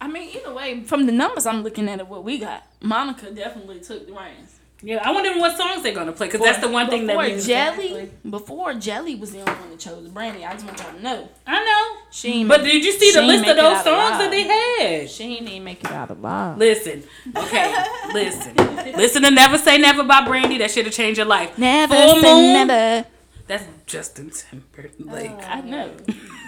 I 0.00 0.08
mean, 0.08 0.30
either 0.36 0.54
way, 0.54 0.82
from 0.82 1.06
the 1.06 1.12
numbers 1.12 1.46
I'm 1.46 1.62
looking 1.62 1.88
at 1.88 2.00
it, 2.00 2.08
what 2.08 2.24
we 2.24 2.38
got, 2.38 2.66
Monica 2.80 3.30
definitely 3.30 3.80
took 3.80 4.06
the 4.06 4.12
reins. 4.12 4.59
Yeah, 4.82 5.00
I 5.06 5.12
wonder 5.12 5.38
what 5.38 5.56
songs 5.58 5.82
they're 5.82 5.94
gonna 5.94 6.12
play 6.12 6.28
because 6.28 6.40
that's 6.40 6.58
the 6.60 6.68
one 6.68 6.88
thing 6.88 7.06
that 7.06 7.18
Before 7.18 7.34
we. 7.36 7.40
Jelly, 7.42 8.10
before 8.28 8.74
Jelly 8.74 9.14
was 9.14 9.30
the 9.32 9.40
only 9.40 9.52
one 9.52 9.70
that 9.70 9.78
chose 9.78 10.08
Brandy. 10.08 10.42
I 10.44 10.54
just 10.54 10.64
want 10.64 10.78
y'all 10.80 10.92
to 10.94 11.02
know 11.02 11.28
I 11.46 11.62
know, 11.64 12.00
she 12.10 12.40
ain't. 12.40 12.48
but 12.48 12.62
did 12.62 12.82
you 12.82 12.92
see 12.92 13.12
the 13.12 13.20
list 13.20 13.46
of 13.46 13.56
those 13.56 13.82
songs 13.84 13.86
alive. 13.86 14.18
that 14.18 14.30
they 14.30 14.42
had? 15.00 15.10
she 15.10 15.24
ain't 15.36 15.42
even 15.48 15.64
make 15.64 15.84
it 15.84 15.90
out 15.92 16.10
alive. 16.10 16.56
Listen, 16.56 17.04
okay, 17.36 17.74
listen, 18.14 18.56
listen 18.96 19.22
to 19.22 19.30
"Never 19.30 19.58
Say 19.58 19.76
Never" 19.76 20.02
by 20.02 20.24
Brandy. 20.26 20.56
That 20.58 20.70
should 20.70 20.86
have 20.86 20.94
changed 20.94 21.18
your 21.18 21.26
life. 21.26 21.58
Never 21.58 21.94
Full 21.94 22.20
say 22.22 22.32
Moon? 22.32 22.66
never. 22.68 23.06
That's 23.48 23.64
Justin 23.84 24.30
Timberlake. 24.30 25.30
Oh, 25.32 25.40
I 25.44 25.60
know. 25.60 25.90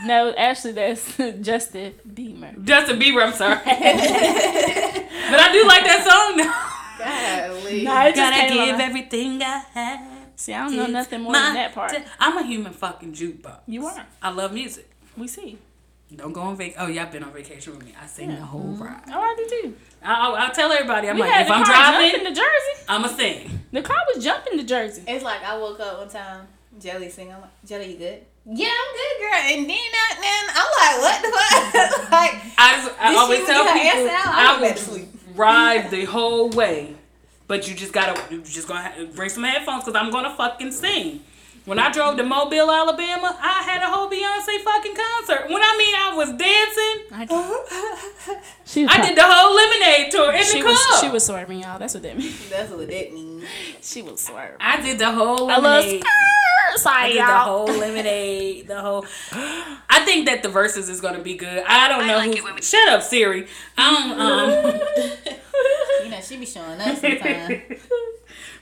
No, 0.06 0.32
actually, 0.38 0.72
that's 0.72 1.16
Justin 1.42 1.94
Bieber. 2.08 2.64
Justin 2.64 2.98
Bieber. 2.98 3.26
I'm 3.26 3.32
sorry, 3.34 3.56
but 3.64 3.66
I 5.40 5.52
do 5.52 5.66
like 5.66 5.84
that 5.84 6.06
song. 6.08 6.71
Though. 7.04 7.60
Golly. 7.60 7.82
Nah, 7.82 8.04
it 8.04 8.14
just 8.14 8.40
Gotta 8.40 8.52
give 8.52 8.74
on. 8.74 8.80
everything 8.80 9.42
I 9.42 9.64
have. 9.74 10.08
See, 10.36 10.54
I 10.54 10.66
don't 10.66 10.76
know 10.76 10.86
nothing 10.86 11.22
more 11.22 11.32
my 11.32 11.40
than 11.40 11.54
that 11.54 11.74
part. 11.74 11.94
I'm 12.18 12.38
a 12.38 12.42
human 12.42 12.72
fucking 12.72 13.12
jukebox. 13.12 13.60
You 13.66 13.86
are. 13.86 14.06
I 14.20 14.30
love 14.30 14.52
music. 14.52 14.90
We 15.16 15.28
see. 15.28 15.58
Don't 16.16 16.32
go 16.32 16.42
on 16.42 16.56
vac. 16.56 16.74
Oh, 16.78 16.88
y'all 16.88 17.10
been 17.10 17.22
on 17.22 17.32
vacation 17.32 17.74
with 17.74 17.84
me. 17.84 17.94
I 18.00 18.06
sing 18.06 18.28
the 18.28 18.36
whole 18.36 18.60
mm-hmm. 18.60 18.82
ride. 18.82 19.02
Oh, 19.08 19.20
I 19.20 19.34
did 19.36 19.48
too. 19.48 19.76
I'll, 20.04 20.34
I'll 20.34 20.52
tell 20.52 20.70
everybody. 20.70 21.08
I'm 21.08 21.14
We 21.14 21.22
like, 21.22 21.46
if 21.46 21.50
I'm 21.50 21.64
car 21.64 21.74
driving, 21.74 22.10
jumping 22.10 22.34
to 22.34 22.40
Jersey. 22.40 22.84
I'm 22.88 23.04
a 23.04 23.08
sing. 23.08 23.60
The 23.72 23.82
car 23.82 23.96
was 24.12 24.22
jumping 24.22 24.58
to 24.58 24.64
Jersey. 24.64 25.02
It's 25.06 25.24
like 25.24 25.42
I 25.42 25.56
woke 25.56 25.80
up 25.80 25.98
one 25.98 26.08
time, 26.08 26.46
Jelly 26.78 27.08
singing. 27.08 27.32
I'm 27.32 27.40
like, 27.40 27.64
Jelly, 27.64 27.92
you 27.92 27.98
good? 27.98 28.22
Yeah, 28.44 28.68
I'm 28.68 28.92
good, 28.92 29.20
girl. 29.20 29.40
And 29.40 29.70
then, 29.70 29.78
I, 29.78 30.08
then 30.20 30.44
I'm 30.58 30.70
like, 30.82 30.96
what 31.00 31.22
the 31.22 31.28
fuck? 31.30 32.10
like, 32.10 32.34
I, 32.58 32.94
I 33.00 33.14
always 33.14 33.46
tell 33.46 33.64
people? 33.64 34.10
I 34.10 34.58
I 34.58 34.60
went 34.60 34.62
back 34.62 34.76
to 34.76 34.90
would 34.90 35.00
sleep. 35.00 35.21
Ride 35.34 35.90
the 35.90 36.04
whole 36.04 36.50
way, 36.50 36.94
but 37.48 37.68
you 37.68 37.74
just 37.74 37.92
gotta 37.92 38.34
you 38.34 38.42
just 38.42 38.68
gonna 38.68 39.06
bring 39.14 39.28
some 39.28 39.44
headphones 39.44 39.84
because 39.84 40.00
I'm 40.00 40.10
gonna 40.10 40.34
fucking 40.34 40.72
sing. 40.72 41.22
When 41.64 41.78
I 41.78 41.92
drove 41.92 42.16
to 42.16 42.24
Mobile, 42.24 42.72
Alabama, 42.72 43.38
I 43.40 43.62
had 43.62 43.82
a 43.82 43.86
whole 43.86 44.10
Beyonce 44.10 44.58
fucking 44.64 44.96
concert. 44.96 45.48
When 45.48 45.62
I 45.62 45.76
mean 45.78 45.94
I 45.94 46.12
was 46.16 46.32
dancing, 46.32 47.04
She 48.66 48.82
was, 48.84 48.92
I 48.92 49.00
did 49.06 49.16
the 49.16 49.22
whole 49.22 49.54
Lemonade 49.54 50.10
tour 50.10 50.32
in 50.32 50.42
she 50.44 50.58
the 50.58 50.64
car. 50.64 50.72
was 50.72 51.00
she 51.00 51.08
was 51.08 51.24
swerving 51.26 51.60
y'all. 51.60 51.78
That's 51.78 51.94
what 51.94 52.02
that 52.02 52.16
means. 52.18 52.48
that's 52.50 52.68
what 52.70 52.88
that 52.88 53.12
means. 53.12 53.44
She 53.80 54.02
was 54.02 54.20
swerving. 54.20 54.56
I 54.60 54.80
did 54.80 54.98
the 54.98 55.12
whole 55.12 55.48
I 55.50 55.58
love 55.58 55.84
Lemonade. 55.84 56.02
I 56.04 56.08
Sorry, 56.76 57.08
did 57.10 57.16
y'all. 57.18 57.26
the 57.66 57.72
whole 57.72 57.76
lemonade, 57.80 58.66
the 58.66 58.80
whole. 58.80 59.04
I 59.32 60.02
think 60.06 60.26
that 60.26 60.42
the 60.42 60.48
verses 60.48 60.88
is 60.88 61.00
gonna 61.00 61.18
be 61.20 61.34
good. 61.36 61.62
I 61.66 61.88
don't 61.88 62.06
know 62.06 62.20
who. 62.22 62.36
Shut 62.62 62.88
up, 62.88 63.02
Siri. 63.02 63.46
I 63.76 63.92
don't. 63.92 64.20
Um, 64.20 64.80
You 66.04 66.10
know, 66.10 66.20
she 66.20 66.36
be 66.38 66.46
showing 66.46 66.80
us 66.80 67.00
sometimes. 67.00 67.62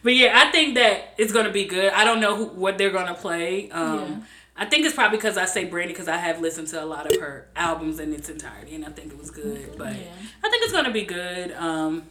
But 0.03 0.15
yeah, 0.17 0.33
I 0.35 0.51
think 0.51 0.75
that 0.77 1.15
it's 1.19 1.33
gonna 1.33 1.51
be 1.53 1.65
good. 1.65 1.93
I 1.93 2.05
don't 2.05 2.21
know 2.21 2.37
who, 2.37 2.45
what 2.47 2.79
they're 2.79 2.91
gonna 2.91 3.15
play. 3.15 3.71
Um, 3.71 4.25
I 4.57 4.67
think 4.67 4.85
it's 4.85 4.95
probably 4.95 5.19
because 5.19 5.37
I 5.39 5.45
say 5.47 5.65
Brandy 5.65 5.93
because 5.93 6.09
I 6.09 6.17
have 6.17 6.41
listened 6.41 6.69
to 6.69 6.83
a 6.83 6.87
lot 6.87 7.11
of 7.11 7.19
her 7.21 7.49
albums 7.57 7.99
in 8.01 8.13
its 8.13 8.29
entirety, 8.29 8.75
and 8.75 8.85
I 8.85 8.91
think 8.91 9.13
it 9.13 9.19
was 9.19 9.31
good. 9.31 9.77
But 9.79 9.89
I 9.89 10.49
think 10.51 10.63
it's 10.65 10.73
gonna 10.73 10.93
be 10.93 11.05
good. 11.05 11.53
Um, 11.53 12.05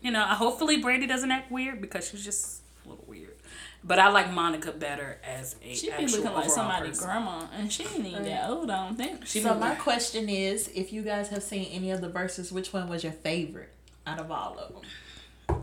you 0.00 0.10
know, 0.10 0.22
hopefully 0.24 0.78
Brandy 0.78 1.06
doesn't 1.06 1.30
act 1.30 1.50
weird 1.50 1.80
because 1.80 2.08
she's 2.08 2.24
just 2.24 2.62
a 2.84 2.88
little 2.88 3.04
weird. 3.06 3.34
But 3.82 3.98
I 3.98 4.08
like 4.08 4.30
Monica 4.32 4.72
better 4.72 5.18
as 5.24 5.56
a 5.64 5.74
She 5.74 5.90
be 5.90 6.06
looking 6.06 6.24
like 6.24 6.32
overall 6.32 6.48
somebody's 6.48 6.90
person. 6.98 7.04
grandma, 7.06 7.46
and 7.56 7.72
she 7.72 7.84
ain't 7.84 8.06
even 8.06 8.24
that 8.24 8.50
old. 8.50 8.70
I 8.70 8.86
don't 8.86 8.96
think. 8.96 9.26
She 9.26 9.40
So 9.40 9.54
be- 9.54 9.60
my 9.60 9.74
question 9.74 10.28
is, 10.28 10.68
if 10.74 10.92
you 10.92 11.02
guys 11.02 11.28
have 11.28 11.42
seen 11.42 11.64
any 11.72 11.90
of 11.90 12.00
the 12.02 12.08
verses, 12.08 12.52
which 12.52 12.72
one 12.72 12.88
was 12.88 13.02
your 13.04 13.12
favorite 13.14 13.70
out 14.06 14.18
of 14.18 14.30
all 14.30 14.58
of 14.58 14.74
them? 14.74 14.82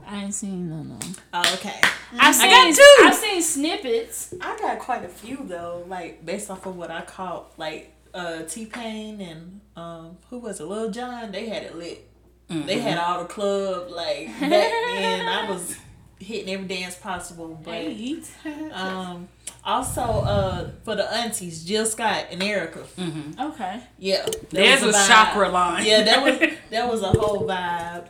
I 0.07 0.23
ain't 0.23 0.33
seen 0.33 0.69
none 0.69 0.91
of 0.91 0.99
them. 0.99 1.15
Oh, 1.33 1.53
okay. 1.55 1.79
I've 2.19 2.33
seen, 2.35 2.49
got 2.49 2.73
two. 2.75 3.03
I've 3.05 3.15
seen 3.15 3.41
snippets. 3.41 4.33
I 4.41 4.57
got 4.57 4.79
quite 4.79 5.03
a 5.03 5.09
few 5.09 5.39
though, 5.43 5.83
like 5.87 6.25
based 6.25 6.49
off 6.49 6.65
of 6.65 6.75
what 6.77 6.89
I 6.91 7.01
caught, 7.01 7.57
like 7.57 7.93
uh 8.13 8.43
T 8.43 8.65
Pain 8.65 9.19
and 9.21 9.61
um 9.75 10.17
who 10.29 10.39
was 10.39 10.59
it, 10.59 10.65
Lil 10.65 10.89
Jon? 10.91 11.31
They 11.31 11.47
had 11.47 11.63
it 11.63 11.75
lit. 11.75 12.03
They 12.49 12.79
had 12.79 12.97
all 12.97 13.23
the 13.23 13.27
club 13.27 13.89
like 13.91 14.27
back 14.39 14.49
then. 14.49 15.27
I 15.27 15.49
was 15.51 15.75
hitting 16.19 16.53
every 16.53 16.65
dance 16.67 16.95
possible, 16.95 17.59
but 17.63 17.73
Hey. 17.73 18.21
um 18.73 19.27
Also, 19.65 20.01
uh, 20.01 20.69
for 20.85 20.95
the 20.95 21.03
aunties, 21.13 21.65
Jill 21.65 21.85
Scott 21.85 22.27
and 22.31 22.41
Erykah. 22.41 23.37
Okay. 23.51 23.81
Yeah, 23.99 24.23
that 24.25 24.49
Theirs 24.51 24.81
a 24.81 24.85
was 24.87 24.95
vibe. 24.95 25.07
chakra 25.07 25.49
line. 25.49 25.85
Yeah, 25.85 26.03
that 26.03 26.23
was 26.23 26.49
that 26.71 26.89
was 26.89 27.01
a 27.01 27.09
whole 27.09 27.45
vibe. 27.45 28.07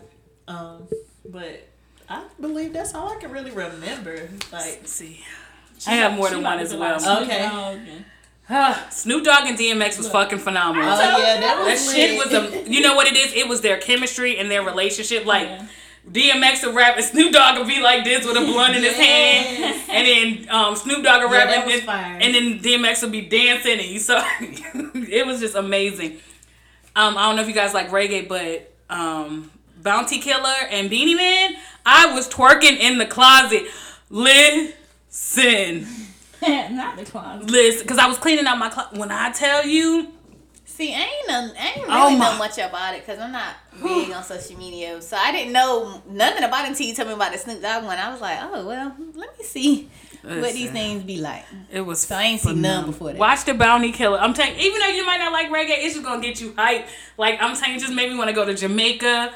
Um, 0.47 0.87
but 1.29 1.67
I 2.09 2.23
believe 2.39 2.73
that's 2.73 2.93
all 2.93 3.09
I 3.11 3.15
can 3.19 3.31
really 3.31 3.51
remember. 3.51 4.29
Like, 4.51 4.79
Let's 4.81 4.91
see. 4.91 5.23
I 5.85 5.95
have 5.95 6.13
more 6.15 6.29
than 6.29 6.41
one 6.43 6.59
as 6.59 6.75
well. 6.75 6.95
Okay. 7.23 7.49
Snoop 8.91 9.25
Dogg 9.25 9.45
and 9.45 9.57
DMX 9.57 9.97
was 9.97 10.09
fucking 10.09 10.39
phenomenal. 10.39 10.87
oh 10.89 11.17
yeah, 11.19 11.39
that 11.41 11.59
was 11.65 11.85
That 11.85 11.95
shit 11.95 12.17
was 12.17 12.33
a. 12.33 12.71
You 12.71 12.81
know 12.81 12.95
what 12.95 13.07
it 13.07 13.17
is? 13.17 13.33
It 13.33 13.47
was 13.47 13.61
their 13.61 13.77
chemistry 13.77 14.37
and 14.37 14.49
their 14.49 14.63
relationship. 14.63 15.25
Like 15.25 15.47
Yeah. 15.47 15.67
DMX 16.09 16.65
would 16.65 16.73
rap 16.73 16.95
and 16.95 17.03
Snoop 17.03 17.33
Dogg 17.33 17.57
would 17.57 17.67
be 17.67 17.81
like 17.81 18.05
this 18.05 18.25
with 18.25 18.37
a 18.37 18.39
blunt 18.39 18.77
in 18.77 18.81
his 18.83 18.95
hand, 18.95 19.81
and 19.89 20.07
then 20.07 20.49
um, 20.49 20.73
Snoop 20.77 21.03
Dogg 21.03 21.21
would 21.23 21.31
Yeah, 21.31 21.37
rap 21.43 21.49
that 21.49 21.67
and, 21.67 21.85
then, 21.85 22.21
and 22.21 22.63
then 22.63 22.81
DMX 22.81 23.01
would 23.03 23.11
be 23.11 23.21
dancing, 23.23 23.73
and 23.73 23.81
you 23.89 23.99
saw 23.99 24.23
it 24.39 25.27
was 25.27 25.41
just 25.41 25.55
amazing. 25.55 26.13
Um, 26.95 27.17
I 27.17 27.23
don't 27.27 27.35
know 27.35 27.41
if 27.41 27.49
you 27.49 27.53
guys 27.53 27.73
like 27.73 27.89
reggae, 27.89 28.25
but 28.25 28.73
um, 28.89 29.51
Bounty 29.87 30.19
Killer 30.19 30.53
and 30.69 30.89
Beenie 30.89 31.15
Man, 31.15 31.55
I 31.85 32.13
was 32.13 32.27
twerking 32.27 32.77
in 32.77 32.97
the 32.97 33.05
closet. 33.05 33.63
Listen, 34.09 35.87
Not 36.45 36.97
the 36.97 37.05
closet. 37.05 37.49
listen, 37.49 37.83
because 37.83 37.97
I 37.97 38.05
was 38.07 38.17
cleaning 38.17 38.45
out 38.47 38.57
my 38.57 38.67
closet. 38.67 38.97
When 38.97 39.11
I 39.11 39.31
tell 39.31 39.65
you. 39.65 40.09
See, 40.65 40.93
I 40.93 40.97
ain't 40.99 41.27
know, 41.29 41.51
I 41.57 41.67
ain't 41.69 41.87
really 41.87 41.89
Oh 41.89 42.17
know 42.17 42.37
much 42.37 42.57
about 42.57 42.95
it 42.95 43.05
because 43.05 43.17
I'm 43.17 43.31
not 43.31 43.55
big 43.81 44.11
on 44.11 44.23
social 44.25 44.57
media, 44.57 45.01
so 45.01 45.15
I 45.15 45.31
didn't 45.31 45.53
know 45.53 46.03
nothing 46.09 46.43
about 46.43 46.65
it 46.65 46.71
until 46.71 46.85
you 46.85 46.93
told 46.93 47.07
me 47.07 47.13
about 47.13 47.31
the 47.31 47.37
Snoop 47.37 47.61
Dogg 47.61 47.85
one. 47.85 47.97
I 47.97 48.11
was 48.11 48.19
like, 48.19 48.39
oh 48.41 48.67
well, 48.67 48.93
let 49.13 49.39
me 49.39 49.45
see 49.45 49.89
what 50.23 50.51
these 50.51 50.69
things 50.69 51.03
be 51.03 51.21
like. 51.21 51.45
It 51.71 51.81
was. 51.81 52.01
So 52.01 52.15
I 52.15 52.23
ain't 52.23 52.41
seen 52.41 52.61
none 52.61 52.87
before 52.87 53.13
that. 53.13 53.17
Watch 53.17 53.45
the 53.45 53.53
Bounty 53.53 53.93
Killer. 53.93 54.19
I'm 54.19 54.33
telling, 54.33 54.59
even 54.59 54.81
though 54.81 54.87
you 54.87 55.05
might 55.05 55.17
not 55.17 55.31
like 55.31 55.47
reggae, 55.47 55.77
it's 55.79 55.93
just 55.93 56.05
gonna 56.05 56.21
get 56.21 56.41
you 56.41 56.53
hype. 56.57 56.87
Like 57.17 57.41
I'm 57.41 57.55
saying, 57.55 57.77
it 57.77 57.79
just 57.79 57.93
made 57.93 58.11
me 58.11 58.17
want 58.17 58.29
to 58.29 58.35
go 58.35 58.43
to 58.45 58.53
Jamaica. 58.53 59.33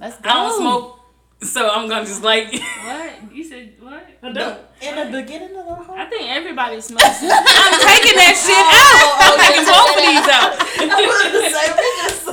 Let's 0.00 0.16
go. 0.16 0.30
I 0.30 0.32
don't 0.32 0.58
smoke, 0.58 1.00
so 1.42 1.68
I'm 1.68 1.86
gonna 1.88 2.06
just 2.06 2.22
like. 2.22 2.48
What? 2.80 3.34
You 3.34 3.44
said 3.44 3.74
what? 3.80 4.06
The- 4.22 4.58
in 4.80 4.96
the 4.96 5.20
beginning 5.20 5.54
of 5.56 5.66
the 5.66 5.74
whole. 5.74 5.94
I 5.94 6.06
think 6.06 6.30
everybody 6.30 6.80
smokes. 6.80 7.04
I'm 7.22 7.80
taking 7.84 8.16
that 8.16 8.32
shit 8.32 8.56
oh, 8.56 9.20
out. 9.20 9.28
I'm 9.28 9.36
taking 9.44 9.68
both 9.68 9.92
of 9.92 10.00
these 10.00 10.28
out. 10.32 10.56
I 10.80 11.04
was 11.04 11.20
gonna 11.28 11.52
say, 11.52 11.66
we 11.76 11.88
just 12.00 12.24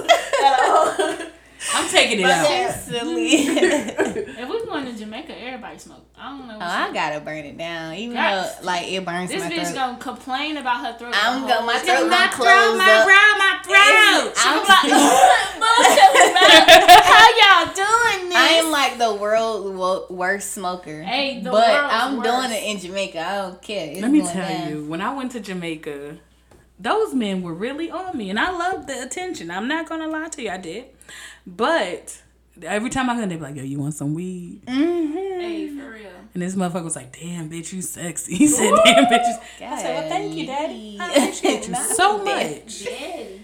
at 0.43 0.55
all. 0.63 1.36
I'm 1.73 1.89
taking 1.89 2.19
it 2.19 2.25
out. 2.25 2.47
That's 2.47 2.83
silly. 2.85 3.27
if 3.29 4.49
we 4.49 4.65
going 4.65 4.85
to 4.85 4.93
Jamaica, 4.97 5.39
everybody 5.41 5.77
smoke. 5.77 6.05
I 6.17 6.29
don't 6.29 6.47
know. 6.47 6.55
Oh, 6.55 6.59
I 6.61 6.91
gotta 6.93 7.19
burn 7.19 7.39
it 7.45 7.57
down, 7.57 7.93
even 7.95 8.15
Guys, 8.15 8.57
though 8.59 8.65
like 8.65 8.87
it 8.91 9.03
burns 9.05 9.29
this 9.29 9.43
my 9.43 9.49
bitch 9.49 9.63
throat. 9.65 9.75
gonna 9.75 9.97
complain 9.97 10.57
about 10.57 10.85
her 10.85 10.97
throat. 10.97 11.13
I'm 11.15 11.41
the 11.41 11.47
go- 11.47 11.53
whole 11.55 11.65
my 11.65 11.77
throat 11.77 12.09
My 12.09 12.17
gonna 12.17 12.31
throat, 12.31 12.77
my 12.77 12.91
up. 12.93 13.05
brow, 13.05 13.33
my 13.37 13.59
throat. 13.63 14.33
I'm, 14.37 14.65
How 17.03 17.65
y'all 17.65 17.73
doing 17.73 18.29
this? 18.29 18.37
I 18.37 18.47
am 18.63 18.71
like 18.71 18.97
the 18.97 19.13
world 19.15 20.09
worst 20.09 20.51
smoker. 20.53 21.01
Hey, 21.03 21.41
the 21.41 21.51
but 21.51 21.69
I'm 21.69 22.17
worst. 22.17 22.29
doing 22.29 22.51
it 22.51 22.63
in 22.63 22.79
Jamaica. 22.79 23.19
I 23.19 23.35
don't 23.37 23.61
care. 23.61 23.91
It's 23.91 24.01
Let 24.01 24.11
me 24.11 24.21
tell 24.21 24.33
down. 24.47 24.69
you, 24.69 24.85
when 24.85 25.01
I 25.01 25.13
went 25.15 25.31
to 25.33 25.39
Jamaica, 25.39 26.17
those 26.79 27.13
men 27.13 27.41
were 27.41 27.53
really 27.53 27.89
on 27.91 28.17
me, 28.17 28.29
and 28.29 28.39
I 28.39 28.51
loved 28.51 28.87
the 28.87 29.01
attention. 29.03 29.49
I'm 29.51 29.67
not 29.67 29.87
gonna 29.89 30.07
lie 30.07 30.29
to 30.29 30.41
you, 30.41 30.49
I 30.51 30.57
did. 30.57 30.85
But 31.47 32.21
every 32.61 32.89
time 32.89 33.09
I 33.09 33.15
go, 33.15 33.25
they 33.25 33.35
be 33.37 33.41
like, 33.41 33.55
"Yo, 33.55 33.63
you 33.63 33.79
want 33.79 33.93
some 33.93 34.13
weed?" 34.13 34.61
Mm-hmm. 34.65 35.13
Hey, 35.39 35.69
for 35.69 35.89
real. 35.91 36.11
And 36.33 36.43
this 36.43 36.55
motherfucker 36.55 36.83
was 36.83 36.95
like, 36.97 37.17
"Damn, 37.17 37.49
bitch, 37.49 37.71
you 37.71 37.81
sexy." 37.81 38.35
He 38.37 38.47
said, 38.47 38.73
"Damn, 38.83 39.05
bitch." 39.05 39.25
you-" 39.59 39.65
I 39.65 39.81
said, 39.81 39.99
"Well, 39.99 40.09
thank 40.09 40.35
you, 40.35 40.45
daddy. 40.45 40.97
I 40.99 41.13
appreciate 41.15 41.67
you 41.69 41.75
so 41.75 42.17
much." 42.23 42.83
Daddy. 42.83 43.43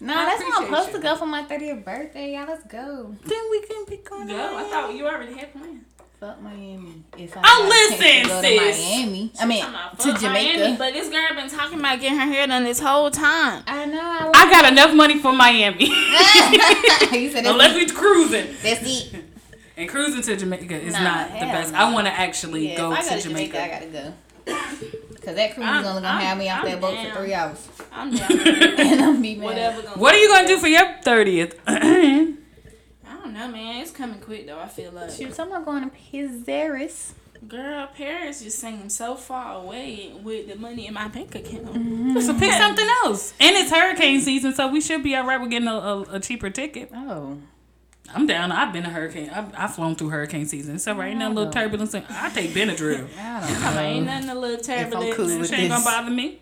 No, 0.00 0.12
I 0.14 0.24
that's 0.26 0.42
why 0.42 0.50
I'm 0.56 0.64
supposed 0.64 0.88
you. 0.88 0.96
to 0.96 1.02
go 1.02 1.16
for 1.16 1.26
my 1.26 1.44
30th 1.44 1.84
birthday. 1.84 2.34
Y'all, 2.34 2.46
let's 2.46 2.64
go. 2.66 3.14
Then 3.24 3.42
we 3.50 3.62
can 3.62 3.84
be 3.88 3.96
going. 3.98 4.26
No, 4.26 4.58
I 4.58 4.64
thought 4.64 4.92
you 4.94 5.06
already 5.06 5.34
had 5.34 5.52
plans. 5.52 5.84
Fuck 6.24 6.40
Miami. 6.40 7.02
If 7.18 7.36
I 7.36 7.40
Oh, 7.44 7.68
got 7.68 7.98
a 7.98 8.02
chance 8.02 8.28
listen, 8.30 8.42
to 8.42 8.56
go 8.58 8.70
sis. 8.70 8.76
to 8.78 8.82
Miami. 8.96 9.32
I 9.38 9.44
mean, 9.44 9.62
to 9.98 10.12
Jamaica. 10.18 10.58
Miami, 10.58 10.76
but 10.78 10.92
this 10.94 11.08
girl 11.10 11.28
been 11.34 11.50
talking 11.50 11.78
about 11.78 12.00
getting 12.00 12.18
her 12.18 12.24
hair 12.26 12.46
done 12.46 12.64
this 12.64 12.80
whole 12.80 13.10
time. 13.10 13.62
I 13.66 13.84
know. 13.84 14.00
I, 14.34 14.46
I 14.46 14.50
got 14.50 14.72
enough 14.72 14.94
money 14.94 15.18
for 15.18 15.32
Miami, 15.34 15.84
unless 15.92 17.34
that's, 17.34 17.74
we 17.74 17.86
cruising. 17.90 18.46
that's 18.62 18.82
it. 18.86 19.24
And 19.76 19.88
cruising 19.88 20.22
to 20.22 20.36
Jamaica 20.36 20.76
is 20.80 20.92
Nah, 20.94 21.02
not 21.02 21.32
the 21.32 21.40
best. 21.46 21.72
no. 21.72 21.78
I 21.80 21.92
want 21.92 22.06
to 22.06 22.12
actually 22.12 22.70
Yeah, 22.70 22.76
go 22.78 22.92
if 22.92 22.98
I 23.00 23.02
to, 23.02 23.08
go 23.10 23.16
to 23.16 23.22
Jamaica. 23.22 23.52
Jamaica, 23.52 23.62
I 23.64 23.68
gotta 23.68 23.86
go. 23.86 24.14
Cause 25.20 25.34
that 25.34 25.54
cruise 25.54 25.66
is 25.68 25.86
only 25.86 26.00
gonna 26.02 26.06
I'm- 26.08 26.20
have 26.22 26.38
me 26.38 26.48
off 26.48 26.64
that 26.64 26.80
boat 26.80 26.94
down. 26.94 27.10
for 27.10 27.18
three 27.18 27.34
hours, 27.34 27.68
I'm 27.92 28.14
down. 28.14 28.30
and 28.30 29.00
I'm 29.02 29.20
be 29.20 29.34
mad. 29.34 29.44
Whatever. 29.44 29.80
What 29.98 30.14
are 30.14 30.18
you 30.18 30.28
gonna 30.28 30.46
do 30.46 30.58
for 30.58 30.68
your 30.68 30.86
thirtieth? 31.02 31.58
Don't 33.34 33.50
know, 33.50 33.58
man. 33.58 33.82
It's 33.82 33.90
coming 33.90 34.20
quick 34.20 34.46
though. 34.46 34.60
I 34.60 34.68
feel 34.68 34.92
like. 34.92 35.10
Shoot, 35.10 35.38
I'm 35.40 35.64
going 35.64 35.90
to 35.90 35.96
Pizzeris. 35.96 37.12
Girl, 37.48 37.88
Paris 37.94 38.42
just 38.42 38.58
seems 38.58 38.96
so 38.96 39.16
far 39.16 39.56
away 39.62 40.12
with 40.22 40.48
the 40.48 40.54
money 40.54 40.86
in 40.86 40.94
my 40.94 41.08
bank 41.08 41.34
account. 41.34 41.74
Mm-hmm. 41.74 42.18
so 42.20 42.38
pick 42.38 42.52
something 42.52 42.86
else. 43.02 43.34
And 43.40 43.56
it's 43.56 43.70
hurricane 43.70 44.20
season, 44.20 44.54
so 44.54 44.68
we 44.68 44.80
should 44.80 45.02
be 45.02 45.16
alright 45.16 45.40
with 45.40 45.50
getting 45.50 45.68
a, 45.68 45.74
a, 45.74 46.00
a 46.12 46.20
cheaper 46.20 46.48
ticket. 46.48 46.90
Oh, 46.94 47.38
I'm 48.14 48.26
down. 48.26 48.52
I've 48.52 48.72
been 48.72 48.86
a 48.86 48.90
hurricane. 48.90 49.30
I've, 49.30 49.52
I've 49.54 49.74
flown 49.74 49.96
through 49.96 50.10
hurricane 50.10 50.46
season. 50.46 50.78
So 50.78 50.94
right 50.94 51.14
now, 51.14 51.28
a 51.28 51.32
little 51.32 51.48
oh. 51.48 51.52
turbulence. 51.52 51.94
I 51.94 52.30
take 52.30 52.52
Benadryl. 52.52 53.08
I 53.18 53.40
don't 53.40 53.74
know. 53.74 53.80
ain't 53.80 54.06
nothing 54.06 54.30
a 54.30 54.34
little 54.34 54.64
turbulent. 54.64 55.16
cool 55.16 55.38
with 55.38 55.52
ain't 55.52 55.70
gonna 55.70 55.84
bother 55.84 56.10
me. 56.10 56.38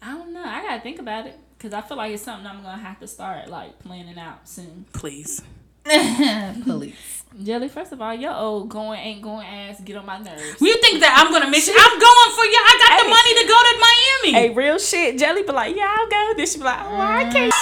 I 0.00 0.12
don't 0.12 0.32
know. 0.32 0.44
I 0.44 0.62
gotta 0.62 0.80
think 0.80 0.98
about 0.98 1.26
it 1.26 1.38
because 1.56 1.74
I 1.74 1.82
feel 1.82 1.98
like 1.98 2.12
it's 2.12 2.22
something 2.22 2.46
I'm 2.46 2.62
gonna 2.62 2.82
have 2.82 2.98
to 3.00 3.06
start 3.06 3.48
like 3.48 3.78
planning 3.80 4.18
out 4.18 4.48
soon. 4.48 4.86
Please. 4.92 5.42
Police. 6.64 7.24
Jelly, 7.42 7.68
first 7.68 7.92
of 7.92 8.00
all, 8.02 8.14
your 8.14 8.34
old 8.34 8.68
going 8.68 9.00
ain't 9.00 9.22
going 9.22 9.46
ass 9.46 9.80
get 9.80 9.96
on 9.96 10.04
my 10.04 10.18
nerves. 10.18 10.60
You 10.60 10.76
think 10.78 11.00
that 11.00 11.16
I'm 11.16 11.32
gonna 11.32 11.48
miss 11.50 11.66
you? 11.66 11.74
I'm 11.74 11.98
going 11.98 12.30
for 12.36 12.44
you. 12.44 12.60
I 12.60 12.74
got 12.78 13.02
the 13.02 13.08
money 13.08 13.34
to 13.40 13.44
go 13.48 13.56
to 13.56 13.74
Miami. 13.80 14.32
Hey, 14.36 14.54
real 14.54 14.78
shit. 14.78 15.18
Jelly 15.18 15.42
be 15.42 15.52
like, 15.52 15.74
yeah, 15.74 15.88
I'll 15.88 16.08
go. 16.08 16.34
Then 16.36 16.46
she 16.46 16.58
be 16.58 16.64
like, 16.64 16.78
oh, 16.82 16.94
I 16.94 17.24
can't. 17.24 17.52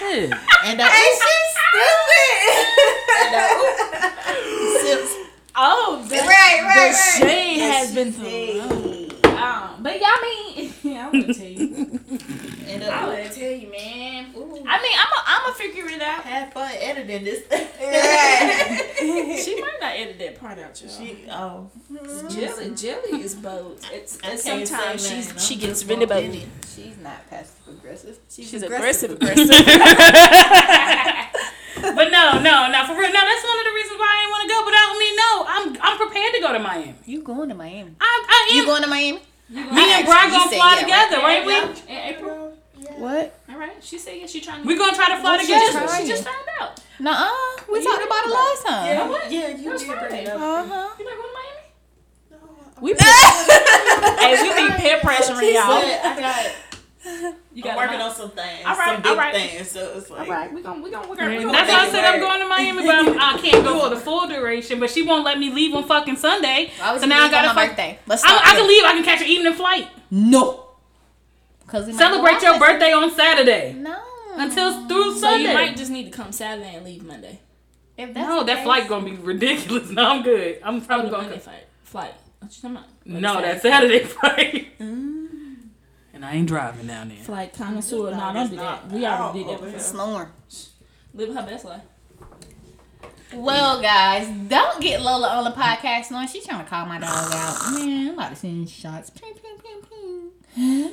and 0.00 0.32
Hey. 0.32 0.32
And 0.64 0.80
the 0.80 0.84
sips. 4.82 5.16
Oh, 5.56 6.04
the, 6.08 6.16
Right, 6.16 6.62
right, 6.64 6.90
the 6.90 7.26
shade 7.28 7.60
has 7.60 7.94
been 7.94 8.10
thrown. 8.10 9.08
Um, 9.38 9.82
but 9.84 10.00
y'all 10.00 10.20
mean 10.20 10.72
yeah, 10.82 10.82
I 10.82 10.84
mean, 10.84 10.96
I 10.96 11.08
want 11.10 11.26
to 11.28 11.34
tell 11.34 11.46
you. 11.46 12.00
And 12.84 12.94
I 12.94 13.06
the 13.06 13.12
want 13.12 13.32
to 13.32 13.40
tell 13.40 13.50
you, 13.50 13.70
man. 13.70 14.26
I 14.34 14.38
mean, 14.38 14.66
I'm 14.66 15.12
a, 15.12 15.22
I'm 15.26 15.50
a 15.52 15.54
figure 15.54 15.86
it 15.86 16.02
out. 16.02 16.24
have 16.24 16.52
fun 16.52 16.70
editing 16.80 17.24
this. 17.24 17.42
She 19.44 19.60
might 19.60 19.76
not 19.80 19.92
edit 19.96 20.18
that 20.18 20.40
part 20.40 20.58
out, 20.58 20.80
y'all. 20.80 20.90
She, 20.90 21.26
oh, 21.30 21.70
Jelly, 22.30 22.70
Jelly 22.74 23.20
is 23.20 23.34
bold. 23.34 23.80
It's, 23.92 24.18
I 24.24 24.32
it's 24.32 24.44
can't 24.44 24.66
sometimes 24.66 25.02
say 25.06 25.16
she's 25.16 25.26
nothing. 25.26 25.42
she 25.42 25.56
gets 25.56 25.80
just 25.80 25.90
really 25.90 26.06
walking 26.06 26.30
bold. 26.30 26.44
She's 26.74 26.96
not 26.98 27.28
passive 27.28 27.68
aggressive. 27.68 28.18
She's, 28.30 28.48
She's 28.48 28.62
aggressive, 28.62 29.10
aggressive. 29.12 29.50
But 31.76 32.10
no, 32.10 32.40
no, 32.40 32.70
no, 32.70 32.84
for 32.86 32.94
real. 32.96 33.12
No, 33.12 33.20
that's 33.20 33.44
one 33.44 33.58
of 33.58 33.64
the 33.66 33.74
reasons 33.74 33.98
why 33.98 34.08
I 34.08 34.16
didn't 34.20 34.30
want 34.30 34.42
to 34.42 34.48
go. 34.48 34.58
But 34.64 34.74
I 34.74 34.96
mean, 34.98 35.16
no, 35.16 35.44
I'm 35.46 35.66
I'm 35.82 35.98
prepared 35.98 36.34
to 36.34 36.40
go 36.40 36.52
to 36.52 36.58
Miami. 36.58 36.94
You 37.04 37.22
going 37.22 37.48
to 37.50 37.54
Miami? 37.54 37.94
I, 38.00 38.24
I 38.26 38.48
am. 38.50 38.56
You 38.56 38.64
going 38.64 38.82
to 38.82 38.88
Miami? 38.88 39.20
Me 39.50 39.60
and 39.60 40.06
Brian 40.06 40.32
You 40.32 40.38
gonna 40.38 40.50
fly 40.50 40.74
yeah, 40.76 40.82
together, 40.82 41.16
right? 41.22 41.46
right? 41.46 41.86
We 41.86 41.94
In 41.94 42.63
April. 42.84 43.00
What? 43.00 43.40
All 43.50 43.58
right. 43.58 43.72
She 43.82 43.98
said 43.98 44.18
yeah. 44.20 44.26
She 44.26 44.40
trying 44.40 44.62
to. 44.62 44.68
we 44.68 44.76
gonna 44.78 44.94
try 44.96 45.08
to 45.14 45.20
fly 45.20 45.38
she 45.38 45.46
together. 45.46 45.72
just, 45.80 46.00
she 46.02 46.08
just 46.08 46.24
found 46.24 46.46
out. 46.60 46.80
Nuh-uh. 47.00 47.62
We 47.72 47.78
You 47.80 47.84
talked 47.84 48.04
about 48.06 48.24
it 48.26 48.30
like- 48.30 48.38
last 48.38 48.66
time. 48.66 48.86
Yeah, 48.86 49.08
what? 49.08 49.32
yeah, 49.32 49.48
you 49.48 49.70
That's 49.70 49.82
did 49.82 49.88
bring 49.88 49.98
Friday. 50.00 50.22
it 50.22 50.28
up. 50.28 50.40
Uh-huh. 50.40 50.88
You 50.98 51.04
not 51.04 51.16
going 51.16 51.28
to 51.28 51.34
Miami? 51.34 51.64
No. 52.30 52.38
We 52.80 52.94
Hey, 54.20 54.42
we 54.42 54.68
be 54.68 54.74
peer 54.80 54.98
pressuring 55.00 55.54
y'all. 55.54 55.72
I 55.82 56.16
got. 56.20 56.52
You 57.52 57.62
I'm 57.62 57.62
got 57.62 57.76
working 57.76 58.00
on 58.00 58.14
some 58.14 58.30
things, 58.30 58.64
All 58.66 58.74
right, 58.76 58.94
some 58.94 59.02
big 59.02 59.10
all 59.12 59.16
right. 59.18 59.34
things. 59.34 59.70
So 59.70 59.92
it's 59.98 60.08
like, 60.10 60.26
All 60.26 60.34
right, 60.34 60.52
we 60.52 60.62
gonna 60.62 60.82
we 60.82 60.90
gonna 60.90 61.06
we 61.08 61.16
gonna. 61.16 61.30
we 61.36 61.42
gonna 61.42 61.52
That's 61.52 61.70
why 61.70 61.80
I 61.86 61.90
said 61.90 62.04
I'm 62.04 62.18
going 62.20 62.40
to 62.40 62.46
Miami, 62.48 62.86
but 62.86 62.94
I'm, 62.94 63.08
I 63.36 63.38
can't 63.40 63.62
go 63.64 63.78
for 63.80 63.90
the 63.94 64.00
full 64.00 64.26
duration. 64.26 64.80
But 64.80 64.90
she 64.90 65.02
won't 65.02 65.22
let 65.24 65.38
me 65.38 65.50
leave 65.50 65.74
on 65.74 65.84
fucking 65.84 66.16
Sunday. 66.16 66.72
Why 66.78 66.92
would 66.92 67.00
So 67.02 67.06
now 67.06 67.24
I 67.24 67.30
got 67.30 67.44
a 67.44 67.48
fuck- 67.48 67.68
birthday. 67.70 67.98
Let's 68.06 68.24
I, 68.24 68.28
start 68.28 68.42
I 68.46 68.54
can 68.56 68.66
leave. 68.66 68.84
I 68.84 68.92
can 68.92 69.04
catch 69.04 69.20
an 69.20 69.26
evening 69.28 69.52
flight. 69.52 69.88
No. 70.10 70.63
Cause 71.66 71.86
we 71.86 71.92
Celebrate 71.94 72.42
your 72.42 72.58
birthday 72.58 72.92
on 72.92 73.10
Saturday 73.10 73.72
No. 73.72 73.98
until 74.36 74.86
through 74.86 75.14
So 75.14 75.20
Sunday. 75.20 75.48
you 75.48 75.54
might 75.54 75.76
just 75.76 75.90
need 75.90 76.04
to 76.04 76.10
come 76.10 76.30
Saturday 76.32 76.74
and 76.76 76.84
leave 76.84 77.02
Monday. 77.04 77.40
If 77.96 78.12
that's 78.12 78.28
no, 78.28 78.44
that 78.44 78.56
case- 78.56 78.64
flight 78.64 78.88
gonna 78.88 79.04
be 79.04 79.12
ridiculous. 79.16 79.88
No, 79.90 80.04
I'm 80.10 80.22
good. 80.22 80.58
I'm 80.62 80.80
probably 80.82 81.06
the 81.06 81.10
gonna. 81.12 81.22
Monday 81.28 81.38
flight. 81.40 81.66
Flight. 81.84 82.14
What 82.40 82.54
you 82.56 82.62
talking 82.62 82.76
about? 82.76 82.88
No, 83.06 83.34
Monday 83.34 83.48
that's 83.48 83.62
Saturday 83.62 83.98
flight. 84.04 84.78
Mm. 84.78 85.56
And 86.12 86.24
I 86.24 86.32
ain't 86.34 86.46
driving 86.48 86.86
down 86.86 87.08
there. 87.08 87.18
Flight 87.18 87.52
connoisseur. 87.54 88.10
No, 88.10 88.18
No, 88.18 88.32
don't 88.34 88.36
it's 88.42 88.50
do 88.50 88.56
that. 88.56 88.88
We 88.90 89.06
already 89.06 89.06
out 89.06 89.32
did 89.34 89.46
that 89.46 89.50
over 89.54 89.64
before. 89.66 89.80
Snoring. 89.80 90.28
Live 91.14 91.34
her 91.34 91.42
best 91.42 91.64
life. 91.64 91.82
Well, 93.32 93.80
guys, 93.82 94.28
don't 94.48 94.80
get 94.80 95.00
Lola 95.02 95.28
on 95.28 95.44
the 95.44 95.50
podcast 95.50 96.10
knowing 96.12 96.28
she's 96.28 96.46
trying 96.46 96.62
to 96.62 96.70
call 96.70 96.86
my 96.86 96.98
dog 97.00 97.08
out. 97.32 97.72
Man, 97.74 98.08
I'm 98.08 98.14
about 98.14 98.30
to 98.30 98.36
send 98.36 98.68
shots. 98.68 99.10
Ping, 99.10 99.34
ping, 99.34 99.58
ping, 99.58 100.32
ping. 100.54 100.92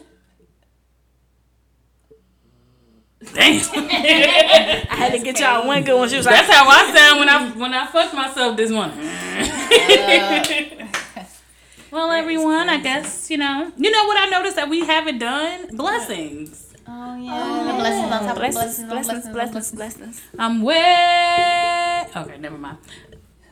Damn. 3.34 3.36
I 3.76 4.86
had 4.90 5.12
to 5.14 5.20
get 5.20 5.40
y'all 5.40 5.68
one 5.68 5.84
good 5.84 5.98
one. 5.98 6.10
She 6.10 6.18
was 6.18 6.26
like, 6.26 6.36
That's 6.36 6.52
how 6.52 6.68
I 6.68 6.94
sound 6.94 7.20
when 7.20 7.30
I 7.30 7.50
when 7.52 7.74
I 7.74 7.86
fucked 7.88 8.14
myself 8.14 8.58
this 8.58 8.72
morning. 8.72 8.98
well, 11.92 12.12
everyone, 12.12 12.68
I 12.68 12.80
guess 12.82 13.30
you 13.30 13.38
know. 13.38 13.72
You 13.78 13.92
know 13.92 14.06
what 14.06 14.18
I 14.18 14.30
noticed 14.30 14.56
that 14.56 14.70
we 14.70 14.86
haven't 14.86 15.20
done 15.20 15.76
blessings. 15.76 16.74
Oh, 16.88 17.16
yeah. 17.16 17.70
Oh, 17.72 17.80
blessings 17.80 18.12
on 18.12 18.20
top 18.26 18.36
blessings, 18.36 18.88
blessings, 18.88 18.90
blessings, 18.90 19.30
blessings, 19.30 19.72
blessings. 19.72 20.22
I'm 20.38 20.62
way. 20.64 22.06
Okay, 22.16 22.38
never 22.38 22.58
mind. 22.58 22.80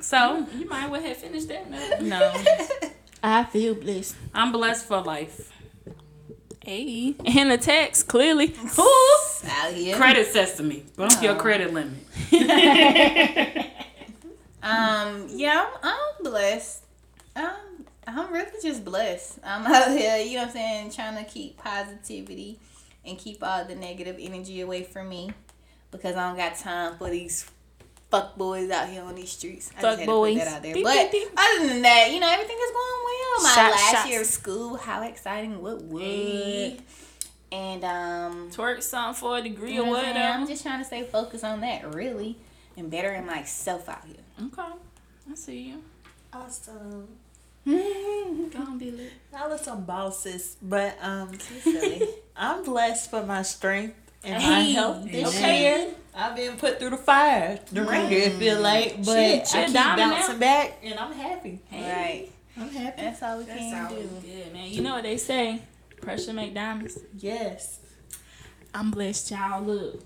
So 0.02 0.48
You 0.58 0.68
might 0.68 0.90
well 0.90 1.02
have 1.02 1.18
finished 1.18 1.48
that. 1.50 1.70
No. 2.02 2.04
no, 2.34 2.34
I 3.24 3.44
feel 3.44 3.76
blessed. 3.76 4.16
I'm 4.34 4.52
blessed 4.52 4.88
for 4.88 5.02
life. 5.02 5.52
Hey, 6.64 7.16
and 7.26 7.52
a 7.52 7.58
text 7.58 8.08
clearly. 8.08 8.54
Out 9.48 9.74
here. 9.74 9.96
Credit 9.96 10.28
sesame, 10.28 10.84
bump 10.96 11.22
your 11.22 11.36
credit 11.36 11.74
limit. 11.74 11.98
Um, 14.62 15.28
yeah, 15.30 15.68
I'm, 15.82 15.94
I'm 16.20 16.24
blessed. 16.24 16.84
Um, 17.36 17.86
I'm 18.06 18.34
really 18.34 18.52
just 18.62 18.84
blessed. 18.84 19.40
I'm 19.44 19.66
out 19.74 19.98
here, 19.98 20.18
you 20.18 20.34
know 20.34 20.40
what 20.42 20.48
I'm 20.48 20.54
saying, 20.54 20.92
trying 20.92 21.24
to 21.24 21.30
keep 21.30 21.58
positivity 21.58 22.60
and 23.06 23.18
keep 23.18 23.42
all 23.42 23.64
the 23.66 23.76
negative 23.76 24.18
energy 24.20 24.62
away 24.62 24.84
from 24.84 25.10
me 25.10 25.32
because 25.92 26.16
I 26.16 26.28
don't 26.28 26.38
got 26.38 26.58
time 26.58 26.98
for 26.98 27.10
these 27.10 27.50
fuck 28.10 28.36
boys 28.38 28.70
out 28.72 28.90
here 28.90 29.04
on 29.04 29.16
these 29.16 29.32
streets. 29.32 29.72
I 29.78 29.82
Fuck 29.82 29.84
just 29.84 30.00
had 30.00 30.06
to 30.06 30.12
boys. 30.12 30.38
that 30.38 30.48
out 30.48 30.64
there. 30.64 30.74
Beep, 30.74 30.84
but 30.84 31.12
beep, 31.12 31.30
beep. 31.30 31.30
other 31.38 31.68
than 31.68 31.82
that, 31.84 32.12
you 32.12 32.20
know, 32.20 32.30
everything 32.30 32.58
is 32.62 32.72
going 32.72 33.04
well. 33.06 33.44
My 33.44 33.50
Shots, 33.56 33.76
last 33.76 33.92
shots. 33.92 34.10
year 34.10 34.22
of 34.22 34.28
school, 34.28 34.76
how 34.78 35.04
exciting, 35.04 35.62
what 35.62 35.82
would. 35.84 36.02
Hey. 36.04 36.78
And 37.52 37.84
um 37.84 38.52
Twerk 38.52 38.84
something 38.84 39.20
for 39.20 39.38
a 39.38 39.42
degree 39.42 39.74
you 39.74 39.78
know 39.80 39.86
or 39.86 39.90
what 39.90 40.06
I'm 40.06 40.14
saying? 40.14 40.18
I'm 40.18 40.32
whatever. 40.42 40.52
just 40.52 40.64
trying 40.64 40.80
to 40.80 40.86
stay 40.86 41.04
focused 41.04 41.44
on 41.44 41.62
that 41.62 41.96
really 41.96 42.38
and 42.78 42.92
bettering 42.92 43.26
myself 43.26 43.90
out 43.90 44.06
here. 44.06 44.18
Okay, 44.48 44.72
I 45.32 45.36
see 45.36 45.60
you. 45.70 45.84
Awesome. 46.32 47.08
Go 47.66 48.60
on, 48.60 48.78
be 48.78 48.92
lit. 48.92 49.12
Now 49.34 49.50
let's 49.50 49.66
some 49.66 49.84
bosses, 49.84 50.58
but 50.62 50.96
um, 51.02 51.32
I'm 52.38 52.64
blessed 52.64 53.10
for 53.10 53.24
my 53.26 53.42
strength 53.42 53.96
and 54.24 54.34
my 54.36 54.40
Hey, 54.64 54.72
health 54.74 55.06
this 55.12 55.36
okay. 55.38 55.62
year. 55.62 55.94
I've 56.16 56.36
been 56.36 56.58
put 56.58 56.80
through 56.80 56.90
the 56.90 56.98
fire, 56.98 57.60
the 57.72 57.84
ringer, 57.84 58.10
it 58.12 58.34
feel 58.34 58.60
like, 58.60 58.98
but 58.98 59.06
Shit, 59.16 59.42
I 59.42 59.44
shit, 59.46 59.66
keep 59.68 59.74
bouncing 59.76 60.34
now. 60.34 60.40
back, 60.40 60.78
and 60.84 61.00
I'm 61.00 61.14
happy. 61.14 61.60
Right. 61.72 62.28
I'm 62.58 62.70
happy. 62.70 63.02
That's 63.02 63.24
all 63.24 63.38
we 63.38 63.46
can 63.46 63.90
do. 63.90 64.10
Good 64.22 64.52
man. 64.54 64.70
You 64.70 64.82
know 64.82 64.96
what 64.96 65.04
they 65.04 65.16
say? 65.18 65.62
Pressure 66.02 66.34
make 66.34 66.54
diamonds. 66.54 66.98
Yes. 67.18 67.80
I'm 68.74 68.92
blessed, 68.92 69.32
y'all. 69.32 69.64
Look, 69.64 70.02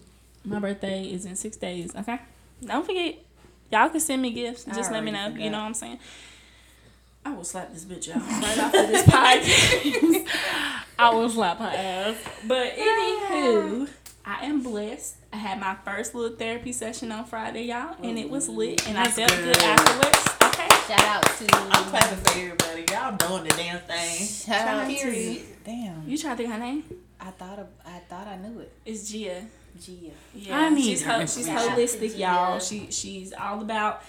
my 0.46 0.60
birthday 0.60 1.06
is 1.06 1.26
in 1.26 1.36
six 1.36 1.58
days. 1.58 1.96
Okay, 1.96 2.20
don't 2.64 2.86
forget. 2.86 3.16
Y'all 3.72 3.90
can 3.90 4.00
send 4.00 4.22
me 4.22 4.32
gifts. 4.32 4.66
Just 4.66 4.92
let 4.92 5.04
me 5.04 5.10
know. 5.10 5.26
already 5.26 5.44
You 5.46 5.50
know 5.50 5.60
what 5.60 5.66
I'm 5.66 5.74
saying? 5.74 6.00
I 7.26 7.32
will 7.34 7.44
slap 7.46 7.74
this 7.74 7.86
bitch 7.86 8.10
out 8.14 8.22
right 8.44 8.58
after 8.58 8.86
this 8.86 9.04
podcast. 9.08 10.28
I 11.00 11.10
will 11.14 11.30
slap 11.30 11.58
her 11.58 11.72
ass. 11.74 12.18
But 12.46 12.74
anywho, 12.76 13.90
I 14.26 14.46
am 14.46 14.64
blessed. 14.64 15.16
I 15.34 15.38
had 15.38 15.60
my 15.60 15.76
first 15.84 16.16
little 16.16 16.38
therapy 16.38 16.72
session 16.72 17.12
on 17.12 17.26
Friday, 17.26 17.66
y'all, 17.66 17.96
and 18.02 18.18
it 18.18 18.30
was 18.30 18.48
mm-hmm. 18.48 18.58
lit, 18.58 18.88
and 18.88 18.98
I 18.98 19.06
felt 19.06 19.30
good. 19.32 19.54
good. 19.56 19.64
afterwards. 19.64 20.30
Okay. 20.44 20.70
Shout 20.88 21.06
out 21.06 21.24
to 21.24 21.48
I'm 21.52 21.84
clapping 21.86 22.18
for 22.20 22.32
everybody. 22.32 22.86
Y'all 22.92 23.18
doing 23.18 23.44
the 23.44 23.50
damn 23.50 23.80
thing. 23.80 24.28
Shout 24.28 24.68
out 24.68 24.90
to 24.90 24.96
Period. 24.96 25.42
Damn. 25.66 26.08
You 26.08 26.18
trying 26.18 26.38
to 26.38 26.44
think 26.44 26.54
her 26.54 26.60
name? 26.60 26.84
I 27.20 27.32
thought 27.32 27.60
of, 27.60 27.68
I 27.86 28.00
thought 28.10 28.28
I 28.28 28.38
knew 28.38 28.60
it. 28.60 28.72
It's 28.86 29.10
Gia. 29.10 29.46
Gia. 29.82 30.12
Yeah, 30.36 30.58
I 30.58 30.70
need 30.70 30.84
she's 30.84 31.04
ho- 31.04 31.22
she's 31.22 31.48
holistic, 31.48 32.18
y'all. 32.18 32.60
She 32.60 32.92
she's 32.92 33.34
all 33.34 33.62
about 33.62 34.04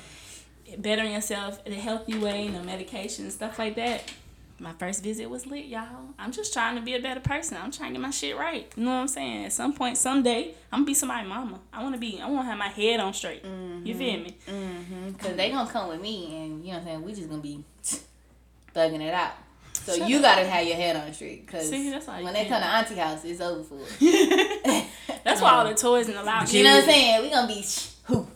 bettering 0.78 1.12
yourself 1.12 1.60
in 1.66 1.72
a 1.72 1.76
healthy 1.76 2.18
way, 2.18 2.48
no 2.48 2.62
medication, 2.62 3.30
stuff 3.30 3.58
like 3.58 3.76
that. 3.76 4.02
My 4.64 4.72
first 4.72 5.02
visit 5.02 5.28
was 5.28 5.46
lit, 5.46 5.66
y'all. 5.66 6.14
I'm 6.18 6.32
just 6.32 6.54
trying 6.54 6.76
to 6.76 6.80
be 6.80 6.94
a 6.94 6.98
better 6.98 7.20
person. 7.20 7.58
I'm 7.62 7.70
trying 7.70 7.90
to 7.90 7.98
get 7.98 8.00
my 8.00 8.10
shit 8.10 8.34
right. 8.34 8.72
You 8.76 8.84
know 8.84 8.92
what 8.92 8.96
I'm 8.96 9.08
saying? 9.08 9.44
At 9.44 9.52
some 9.52 9.74
point, 9.74 9.98
someday, 9.98 10.54
I'm 10.72 10.78
gonna 10.78 10.86
be 10.86 10.94
somebody's 10.94 11.28
mama. 11.28 11.60
I 11.70 11.82
wanna 11.82 11.98
be. 11.98 12.18
I 12.18 12.26
wanna 12.30 12.46
have 12.46 12.56
my 12.56 12.68
head 12.68 12.98
on 12.98 13.12
straight. 13.12 13.44
You 13.44 13.94
feel 13.94 14.20
me? 14.20 14.34
Mm-hmm. 14.48 15.12
Cause 15.16 15.36
they 15.36 15.50
gonna 15.50 15.68
come 15.70 15.90
with 15.90 16.00
me, 16.00 16.34
and 16.34 16.64
you 16.64 16.68
know 16.68 16.78
what 16.78 16.78
I'm 16.78 16.84
saying. 16.86 17.02
We 17.02 17.12
just 17.12 17.28
gonna 17.28 17.42
be 17.42 17.62
thugging 18.74 19.02
it 19.02 19.12
out. 19.12 19.32
So 19.74 20.06
you 20.06 20.22
gotta 20.22 20.46
have 20.46 20.66
your 20.66 20.76
head 20.76 20.96
on 20.96 21.12
straight. 21.12 21.46
Cause 21.46 21.68
See, 21.68 21.90
when 21.92 22.32
they 22.32 22.46
come 22.46 22.62
to 22.62 22.66
auntie 22.66 22.94
house, 22.94 23.22
it's 23.22 23.42
over 23.42 23.62
for. 23.62 23.76
That's 25.24 25.42
why 25.42 25.50
all 25.50 25.68
the 25.68 25.74
toys 25.74 26.08
and 26.08 26.16
the 26.16 26.22
loud 26.24 26.50
you 26.50 26.64
know 26.64 26.70
what 26.70 26.84
I'm 26.84 26.88
saying? 26.88 27.22
We 27.22 27.28
gonna 27.28 27.48
be 27.48 27.62
sh- 27.62 27.90
who, 28.04 28.14
who. 28.14 28.28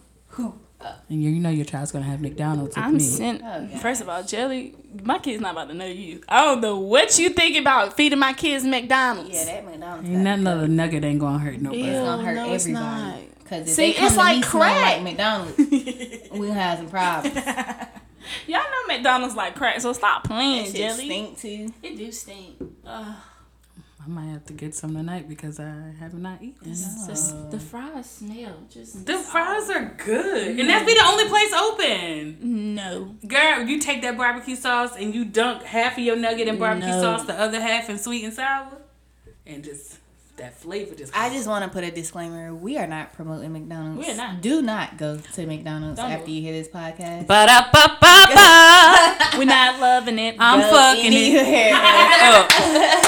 And 0.81 1.23
you, 1.23 1.31
you 1.31 1.41
know 1.41 1.51
your 1.51 1.65
child's 1.65 1.91
gonna 1.91 2.05
have 2.05 2.21
McDonald's 2.21 2.77
with 2.77 2.85
I'm 2.85 2.95
me. 2.95 3.01
sent. 3.01 3.43
Oh, 3.45 3.67
First 3.79 4.01
of 4.01 4.09
all, 4.09 4.23
Jelly, 4.23 4.75
my 5.03 5.19
kid's 5.19 5.41
not 5.41 5.53
about 5.53 5.69
to 5.69 5.75
know 5.75 5.87
you. 5.87 6.23
I 6.29 6.45
don't 6.45 6.61
know 6.61 6.79
what 6.79 7.19
you 7.19 7.31
think 7.31 7.57
about 7.57 7.97
feeding 7.97 8.19
my 8.19 8.33
kids 8.33 8.65
McDonald's. 8.65 9.31
Yeah, 9.35 9.45
that 9.45 9.65
McDonald's. 9.67 10.09
Ain't 10.09 10.19
nothing 10.21 10.47
other 10.47 10.69
nugget 10.69 11.05
ain't 11.05 11.19
gonna 11.21 11.39
hurt 11.39 11.61
nobody. 11.61 11.83
It's 11.83 11.99
gonna 11.99 12.23
hurt 12.25 12.35
no, 12.35 12.53
it's 12.53 12.65
everybody. 12.67 13.29
Cause 13.47 13.63
if 13.63 13.69
See, 13.71 13.93
they 13.93 13.93
come 13.95 14.05
it's 14.07 14.15
to 14.15 14.19
like 14.21 14.37
me 14.37 14.43
crack. 14.43 14.95
like 14.97 15.03
McDonald's, 15.03 15.59
we 15.59 16.49
gonna 16.49 16.55
have 16.55 16.79
some 16.79 16.89
problems. 16.91 17.35
Y'all 18.47 18.59
know 18.61 18.95
McDonald's 18.95 19.35
like 19.35 19.55
crack, 19.57 19.81
so 19.81 19.93
stop 19.95 20.25
playing, 20.25 20.65
That 20.67 20.73
shit 20.73 20.77
Jelly. 20.77 21.05
stink 21.07 21.39
too. 21.39 21.75
It 21.83 21.97
do 21.97 22.13
stink. 22.13 22.57
Ugh. 22.87 23.17
I 24.09 24.11
might 24.11 24.29
have 24.29 24.47
to 24.47 24.55
get 24.55 24.75
some 24.75 24.95
tonight 24.95 25.29
because 25.29 25.61
I 25.61 25.71
have 26.01 26.15
not 26.15 26.41
eaten. 26.43 26.67
Just- 26.73 27.35
uh, 27.35 27.51
the 27.51 27.59
fries 27.61 28.09
smell 28.09 28.57
just. 28.71 29.05
The 29.05 29.19
fries 29.19 29.69
are 29.69 29.93
good, 30.03 30.59
and 30.59 30.67
that's 30.71 30.87
be 30.87 30.95
the 30.95 31.05
only 31.05 31.29
place 31.29 31.53
open. 31.53 32.75
No. 32.75 33.15
Girl, 33.27 33.65
you 33.65 33.79
take 33.79 34.01
that 34.03 34.17
barbecue 34.17 34.57
sauce 34.57 34.97
and 34.97 35.15
you 35.15 35.27
dunk 35.27 35.63
half 35.63 35.99
of 35.99 36.05
your 36.05 36.17
nugget 36.17 36.49
in 36.49 36.59
barbecue 36.59 36.89
No. 36.89 37.03
sauce, 37.03 37.27
the 37.27 37.39
other 37.39 37.61
half 37.61 37.91
in 37.91 37.99
sweet 37.99 38.25
and 38.25 38.33
sour, 38.33 38.79
and 39.47 39.63
just 39.63 39.99
that 40.39 40.55
flavor 40.59 40.95
just. 40.95 41.15
I 41.15 41.29
just 41.29 41.47
want 41.47 41.65
to 41.65 41.71
put 41.71 41.85
a 41.85 41.91
disclaimer: 41.91 42.55
we 42.55 42.79
are 42.79 42.87
not 42.87 43.13
promoting 43.13 43.53
McDonald's. 43.53 44.07
We're 44.07 44.17
not. 44.17 44.41
Do 44.41 44.63
not 44.63 44.97
go 44.97 45.19
to 45.19 45.47
McDonald's 45.47 46.01
Don't 46.01 46.11
after 46.13 46.25
do 46.27 46.33
you 46.33 46.41
hear 46.41 46.53
this 46.55 46.69
podcast. 46.69 47.27
ba 47.27 47.45
da 47.47 47.69
ba 47.71 47.99
ba 48.01 48.25
ba. 48.35 49.37
We're 49.39 49.45
not 49.45 49.79
loving 49.79 50.19
it. 50.19 50.37
I'm 50.39 50.61
Go 50.61 50.71
fucking 50.71 51.13
it 51.13 53.05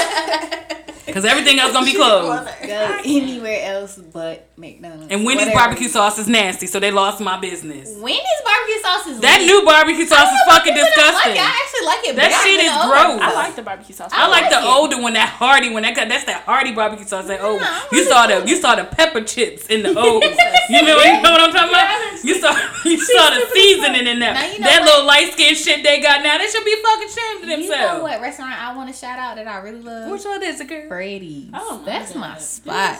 anywhere 1.11 1.17
up. 1.19 1.23
Cause 1.23 1.25
everything 1.25 1.59
else 1.59 1.73
gonna 1.73 1.85
be 1.85 1.93
closed. 1.95 2.47
Go 2.63 2.97
anywhere 3.05 3.61
else 3.75 3.97
but 3.97 4.47
McDonald's. 4.57 5.11
And 5.11 5.25
Wendy's 5.25 5.47
Whatever. 5.47 5.59
barbecue 5.67 5.87
sauce 5.89 6.17
is 6.19 6.27
nasty, 6.27 6.67
so 6.67 6.79
they 6.79 6.91
lost 6.91 7.19
my 7.21 7.39
business. 7.39 7.89
Wendy's 7.99 8.41
barbecue 8.45 8.81
sauce 8.81 9.07
is 9.07 9.19
That 9.21 9.39
lit. 9.39 9.47
new 9.47 9.65
barbecue 9.65 10.05
sauce 10.05 10.31
is 10.31 10.39
fucking 10.47 10.73
People 10.73 10.87
don't 10.87 10.95
disgusting. 10.95 11.35
Like. 11.35 11.41
I 11.41 11.51
actually 11.63 11.85
like 11.85 12.01
it. 12.07 12.15
That 12.15 12.31
shit 12.43 12.59
is 12.61 12.71
gross. 12.71 13.21
I 13.21 13.33
like 13.33 13.55
the 13.55 13.61
barbecue 13.63 13.95
sauce. 13.95 14.11
I 14.13 14.27
like 14.27 14.41
like 14.43 14.51
the 14.51 14.59
it. 14.61 14.65
older 14.71 15.01
one, 15.01 15.13
that 15.13 15.29
hardy 15.29 15.69
one. 15.73 15.83
That 15.83 15.95
that's 15.95 16.25
that 16.25 16.43
hardy 16.43 16.71
barbecue 16.73 17.05
sauce. 17.05 17.27
That 17.27 17.41
old 17.41 17.61
one. 17.61 17.69
I 17.69 17.87
You 17.91 17.99
like 18.05 18.09
saw 18.09 18.27
the 18.27 18.47
you 18.49 18.55
saw 18.57 18.75
the 18.75 18.85
pepper 18.85 19.21
chips 19.21 19.67
in 19.67 19.83
the 19.83 19.89
old. 19.99 20.23
you 20.23 20.81
know 20.81 20.97
you 21.01 21.21
know 21.21 21.31
what 21.31 21.41
I'm 21.41 21.51
talking 21.51 21.69
about? 21.69 22.23
You 22.23 22.35
saw 22.39 22.51
you 22.85 22.97
saw 22.99 23.29
the 23.33 23.45
seasoning 23.53 24.07
in 24.07 24.19
there. 24.19 24.33
Now, 24.33 24.45
you 24.45 24.59
know 24.59 24.67
that 24.67 24.81
what? 24.81 24.89
little 24.89 25.05
light 25.05 25.31
skin 25.33 25.55
shit 25.55 25.83
they 25.83 25.99
got 26.01 26.21
now. 26.23 26.37
They 26.37 26.47
should 26.47 26.63
be 26.65 26.75
fucking 26.81 27.07
ashamed 27.09 27.43
of 27.43 27.49
themselves. 27.49 27.69
You 27.71 27.97
know 27.97 28.03
what 28.03 28.21
restaurant 28.21 28.53
I 28.53 28.75
want 28.75 28.89
to 28.89 28.95
shout 28.95 29.17
out 29.19 29.35
that 29.35 29.47
I 29.47 29.57
really 29.59 29.81
love? 29.81 30.11
Which 30.11 30.23
one 30.25 30.41
is 30.43 30.59
it, 30.61 30.67
girl? 30.67 30.87
Freddy's. 31.01 31.49
Oh, 31.55 31.81
That's 31.83 32.13
my 32.13 32.27
God. 32.29 32.41
spot. 32.41 32.99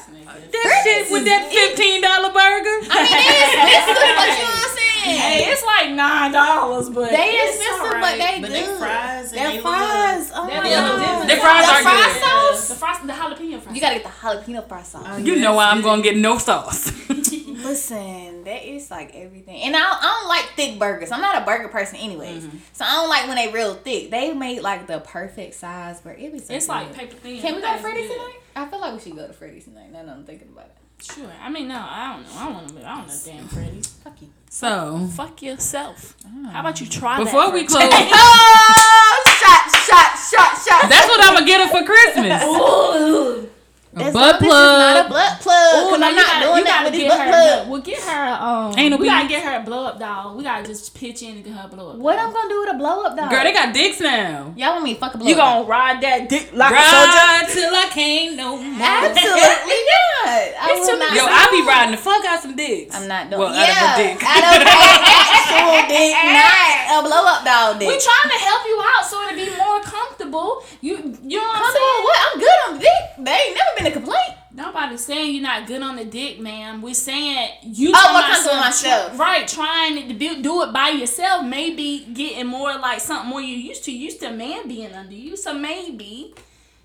That 0.51 0.81
shit 0.83 1.11
with 1.11 1.25
that 1.25 1.51
fifteen 1.53 2.01
dollar 2.01 2.33
burger. 2.33 2.77
I 2.89 2.97
mean, 2.97 3.13
they 3.13 3.29
expensive, 3.45 4.17
but 4.17 4.25
you 4.25 4.41
know 4.41 4.57
what 4.57 4.65
I'm 4.65 4.73
saying? 4.73 5.17
Hey, 5.21 5.51
it's 5.53 5.63
like 5.63 5.91
nine 5.93 6.31
dollars, 6.31 6.89
but 6.89 7.11
They 7.11 7.29
it's 7.45 7.57
expensive, 7.57 7.85
alright. 7.85 8.01
but 8.01 8.17
they 8.17 8.41
But 8.41 8.49
good. 8.49 8.57
they 8.57 8.79
fries 8.81 9.25
and 9.33 9.37
Their 9.37 9.51
they 9.51 9.59
fries. 9.61 10.31
Oh 10.33 10.47
They're 10.49 10.61
my 10.63 10.69
god. 10.69 10.97
difference. 10.97 11.27
Their 11.29 11.39
fries 11.45 11.65
the 11.65 11.73
are 11.73 11.81
fry 11.83 12.09
good. 12.09 12.21
sauce. 12.25 12.67
The 12.69 12.75
fries, 12.75 12.97
the 13.05 13.13
jalapeno 13.13 13.61
fries. 13.61 13.75
You 13.75 13.81
gotta 13.81 13.95
get 13.99 14.03
the 14.03 14.09
jalapeno 14.09 14.67
fry 14.67 14.81
sauce. 14.81 15.05
Uh, 15.05 15.17
you 15.21 15.35
know 15.37 15.53
why 15.53 15.65
I'm 15.69 15.81
gonna 15.83 16.01
get 16.01 16.17
no 16.17 16.37
sauce. 16.39 16.89
Listen, 17.63 18.43
that 18.43 18.63
is 18.67 18.89
like 18.91 19.15
everything, 19.15 19.61
and 19.63 19.75
I, 19.75 19.79
I 19.81 20.19
don't 20.19 20.27
like 20.29 20.45
thick 20.55 20.79
burgers. 20.79 21.11
I'm 21.11 21.21
not 21.21 21.41
a 21.41 21.45
burger 21.45 21.67
person, 21.67 21.97
anyways. 21.97 22.43
Mm-hmm. 22.43 22.57
So 22.73 22.85
I 22.85 22.93
don't 22.95 23.09
like 23.09 23.27
when 23.27 23.35
they 23.37 23.51
real 23.51 23.75
thick. 23.75 24.09
They 24.11 24.33
made 24.33 24.61
like 24.61 24.87
the 24.87 24.99
perfect 24.99 25.53
size, 25.55 26.01
but 26.01 26.19
it 26.19 26.31
was. 26.31 26.45
So 26.47 26.53
It's 26.53 26.67
like 26.67 26.93
paper 26.93 27.15
thin. 27.15 27.39
Can 27.41 27.55
we 27.55 27.61
go 27.61 27.71
to 27.73 27.79
Freddy's 27.79 28.07
good. 28.07 28.17
tonight? 28.17 28.39
I 28.55 28.65
feel 28.67 28.79
like 28.79 28.93
we 28.93 28.99
should 28.99 29.15
go 29.15 29.27
to 29.27 29.33
Freddy's 29.33 29.65
tonight. 29.65 29.91
Now 29.91 30.03
that 30.03 30.11
I'm 30.15 30.23
thinking 30.25 30.49
about 30.51 30.65
it. 30.65 30.75
Sure. 31.03 31.31
I 31.41 31.49
mean, 31.49 31.67
no, 31.67 31.75
I 31.79 32.13
don't 32.13 32.23
know. 32.23 32.39
I 32.39 32.43
don't 32.45 32.53
want 32.53 32.67
to. 32.69 32.87
I 32.87 32.95
don't 32.97 33.07
know, 33.07 33.19
damn 33.25 33.47
Freddy. 33.47 33.81
Fuck 34.03 34.21
you. 34.21 34.29
so 34.49 35.09
Fuck 35.15 35.41
yourself. 35.41 36.15
How 36.51 36.59
about 36.59 36.79
you 36.79 36.85
try 36.87 37.17
before 37.17 37.45
that 37.45 37.53
we 37.53 37.65
close, 37.65 37.81
Oh, 37.91 39.23
shot, 39.41 39.71
shot, 39.83 40.15
shot, 40.15 40.57
shot. 40.63 40.89
that's 40.89 41.07
what 41.07 41.23
I'm 41.23 41.33
gonna 41.33 41.45
get 41.47 41.61
her 41.67 41.79
for 41.79 41.83
Christmas. 41.85 43.47
A 43.93 44.03
As 44.07 44.13
butt 44.13 44.23
long 44.23 44.29
as 44.31 44.35
it's 44.39 44.47
plug. 44.47 44.79
not 44.79 45.05
a 45.05 45.09
butt 45.09 45.33
plug. 45.41 45.57
Oh, 45.75 45.87
Cause 45.91 45.99
no, 45.99 46.05
I'm 46.07 46.11
you 46.11 46.15
not 46.15 46.27
gotta, 46.31 46.45
doing 46.47 46.63
that 46.63 46.81
with 46.85 46.93
this 46.93 47.01
get 47.03 47.09
butt 47.11 47.19
her. 47.19 47.31
plug. 47.31 47.65
No, 47.67 47.71
we'll 47.71 47.81
get 47.81 47.99
her. 48.07 48.23
Um, 48.39 48.79
Ain't 48.79 48.91
no 48.91 48.97
we 48.97 49.05
gotta 49.05 49.27
get 49.27 49.43
her 49.43 49.59
a 49.59 49.63
blow 49.67 49.83
up 49.85 49.99
doll. 49.99 50.35
We 50.37 50.43
gotta 50.47 50.63
just 50.63 50.95
pitch 50.95 51.21
in 51.23 51.35
and 51.35 51.43
get 51.43 51.51
her 51.53 51.67
a 51.67 51.75
blow 51.75 51.89
up. 51.91 51.95
What 51.99 52.15
doll. 52.15 52.27
I'm 52.27 52.31
gonna 52.33 52.47
do 52.49 52.59
with 52.63 52.71
a 52.71 52.77
blow 52.79 53.03
up 53.03 53.17
doll? 53.19 53.27
Girl, 53.29 53.43
they 53.43 53.51
got 53.51 53.73
dicks 53.73 53.99
now. 53.99 54.53
Y'all 54.55 54.79
want 54.79 54.83
me 54.87 54.93
to 54.95 54.99
fuck 55.01 55.13
a 55.15 55.17
blow 55.19 55.27
up. 55.27 55.29
You 55.29 55.35
up 55.35 55.43
gonna 55.43 55.67
ride 55.67 55.99
that 56.07 56.29
dick 56.31 56.55
like 56.55 56.71
a 56.71 56.83
soldier? 56.87 57.19
Ride 57.19 57.47
till 57.51 57.75
I 57.75 57.87
can't 57.91 58.35
no 58.39 58.55
more. 58.55 58.79
Absolutely 58.79 59.81
not. 59.91 60.39
I 60.55 60.67
It's 60.71 60.87
will 60.87 60.95
not. 60.95 61.11
Yo, 61.11 61.23
I 61.27 61.43
be 61.51 61.59
riding 61.67 61.91
the 61.91 61.99
fuck 61.99 62.23
out 62.23 62.39
some 62.39 62.55
dicks. 62.55 62.95
I'm 62.95 63.09
not 63.11 63.27
doing. 63.27 63.43
Well, 63.43 63.51
yeah, 63.51 63.75
out 63.75 63.99
of 63.99 64.07
a 64.07 64.07
dick. 64.07 64.23
out 64.23 64.39
of 64.39 64.55
an 64.55 64.71
actual 65.35 65.79
dick, 65.91 66.15
not 66.15 66.71
a 66.95 66.97
blow 67.03 67.23
up 67.27 67.43
doll 67.43 67.75
dick. 67.75 67.91
We 67.91 67.99
trying 67.99 68.31
to 68.31 68.39
help 68.39 68.63
you 68.63 68.77
out 68.79 69.03
so 69.03 69.19
it'll 69.27 69.35
be 69.35 69.51
more 69.59 69.83
comfortable. 69.83 70.63
You, 70.79 70.95
you 71.27 71.37
know 71.37 71.43
what 71.43 71.59
I'm 71.59 71.75
Comfortable 71.75 71.91
saying? 71.91 72.03
what? 72.07 72.17
I'm 72.23 72.39
good 72.39 72.59
on 72.63 72.71
the 72.75 72.79
dick. 72.79 73.01
They 73.19 73.35
ain't 73.35 73.55
never 73.59 73.71
been 73.77 73.80
a 73.87 73.91
complaint. 73.91 74.35
Nobody's 74.53 75.05
saying 75.05 75.33
you're 75.33 75.43
not 75.43 75.65
good 75.65 75.81
on 75.81 75.95
the 75.95 76.03
dick, 76.03 76.39
ma'am. 76.39 76.81
We're 76.81 76.93
saying 76.93 77.51
you. 77.63 77.93
Oh, 77.95 78.13
what 78.13 78.25
comes 78.25 78.45
some- 78.45 78.59
myself. 78.59 79.17
Right, 79.17 79.47
trying 79.47 80.07
to 80.07 80.13
do, 80.13 80.41
do 80.41 80.63
it 80.63 80.73
by 80.73 80.89
yourself. 80.89 81.45
Maybe 81.45 82.07
getting 82.13 82.47
more 82.47 82.77
like 82.77 82.99
something 82.99 83.29
more 83.29 83.41
you 83.41 83.55
used 83.55 83.85
to. 83.85 83.91
You 83.91 83.99
used 84.05 84.19
to 84.19 84.27
a 84.27 84.33
man 84.33 84.67
being 84.67 84.93
under 84.93 85.15
you, 85.15 85.37
so 85.37 85.53
maybe. 85.53 86.33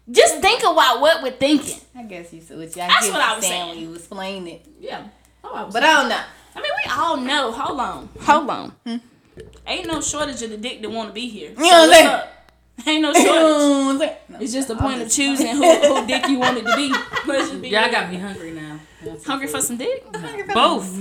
Just 0.08 0.40
think 0.40 0.60
about 0.62 1.00
what 1.00 1.22
we're 1.22 1.32
thinking. 1.32 1.80
I 1.96 2.04
guess 2.04 2.32
you 2.32 2.40
said 2.40 2.58
what. 2.58 2.68
I 2.78 2.86
That's 2.86 3.08
what 3.08 3.20
I 3.20 3.34
was 3.34 3.44
saying 3.44 3.68
when 3.70 3.78
you 3.78 3.94
explain 3.94 4.46
it, 4.46 4.64
Yeah. 4.80 5.08
Oh, 5.42 5.68
but 5.72 5.82
I 5.82 6.00
don't 6.00 6.08
know. 6.08 6.20
I 6.54 6.60
mean, 6.60 6.72
we 6.84 6.90
all 6.92 7.16
know. 7.16 7.52
Hold 7.52 7.80
on, 7.80 8.08
hold 8.20 8.50
on. 8.50 8.70
Hmm. 8.86 8.96
Ain't 9.66 9.86
no 9.86 10.00
shortage 10.00 10.40
of 10.42 10.50
the 10.50 10.56
dick 10.56 10.80
that 10.82 10.90
want 10.90 11.08
to 11.08 11.12
be 11.12 11.28
here. 11.28 11.50
You 11.50 11.56
know 11.56 11.62
what 11.64 11.74
I'm 11.74 11.90
saying? 11.90 12.20
Up? 12.78 12.86
Ain't 12.86 13.02
no 13.02 13.12
shortage. 13.12 14.16
It's 14.40 14.52
just 14.52 14.68
the 14.68 14.76
point 14.76 15.02
of 15.02 15.10
choosing 15.10 15.56
who, 15.56 15.74
who 15.80 16.06
dick 16.06 16.28
you 16.28 16.38
wanted 16.38 16.66
to 16.66 16.76
be. 16.76 16.92
Let's 17.26 17.50
be 17.54 17.68
Y'all 17.68 17.90
got 17.90 18.10
me 18.10 18.18
hungry 18.18 18.52
now. 18.52 18.78
hungry 19.24 19.48
for 19.48 19.60
some 19.60 19.76
dick. 19.76 20.04
Both. 20.52 20.92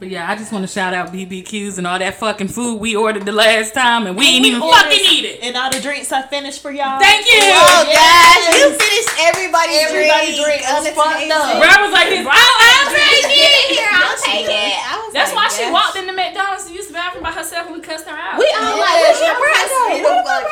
But 0.00 0.08
yeah, 0.08 0.24
I 0.24 0.32
just 0.34 0.48
want 0.48 0.64
to 0.64 0.72
shout 0.72 0.96
out 0.96 1.12
BBQs 1.12 1.76
and 1.76 1.84
all 1.86 1.98
that 2.00 2.16
fucking 2.16 2.48
food 2.48 2.80
we 2.80 2.96
ordered 2.96 3.28
the 3.28 3.36
last 3.36 3.76
time, 3.76 4.08
and 4.08 4.16
we 4.16 4.24
ain't 4.32 4.46
even 4.48 4.64
ordered- 4.64 4.88
fucking 4.88 4.96
eat 5.04 5.24
it. 5.28 5.44
And 5.44 5.52
all 5.60 5.68
the 5.68 5.76
drinks 5.76 6.08
I 6.10 6.24
finished 6.24 6.64
for 6.64 6.72
y'all. 6.72 6.96
Thank 6.96 7.28
you. 7.28 7.36
Oh 7.52 7.84
Yes. 7.84 8.00
gosh, 8.00 8.48
you 8.56 8.66
finished 8.80 9.12
everybody's 9.28 9.76
Everybody 9.92 10.32
drink. 10.40 10.40
drink 10.40 10.62
was 10.64 10.72
on 10.72 10.84
the 10.88 10.92
fucked 10.96 11.20
table. 11.20 11.36
up. 11.36 11.60
Bro, 11.60 11.68
I 11.68 11.78
was 11.84 11.92
like, 11.92 12.08
this, 12.08 12.24
I'll, 12.24 12.32
I'll 12.32 12.88
take 12.96 13.28
it. 13.28 13.76
Here, 13.76 13.92
I'll 13.92 14.16
take 14.24 14.48
it. 14.48 15.12
That's 15.12 15.36
like, 15.36 15.36
why 15.36 15.46
she 15.52 15.68
yes. 15.68 15.72
walked 15.76 15.96
into 16.00 16.16
McDonald's 16.16 16.64
and 16.64 16.72
used 16.74 16.88
the 16.88 16.96
bathroom 16.96 17.20
by 17.22 17.36
herself 17.36 17.68
and 17.68 17.76
we 17.76 17.84
cussed 17.84 18.08
her 18.08 18.16
out. 18.16 18.40
We 18.40 18.48
all 18.56 18.80
like, 18.80 19.04
what's 19.04 19.20
your 19.20 19.36
bread? 19.36 19.52
Yeah, 19.52 19.68
What's 19.68 19.84
like, 19.84 20.00
your 20.00 20.16
bread? 20.24 20.48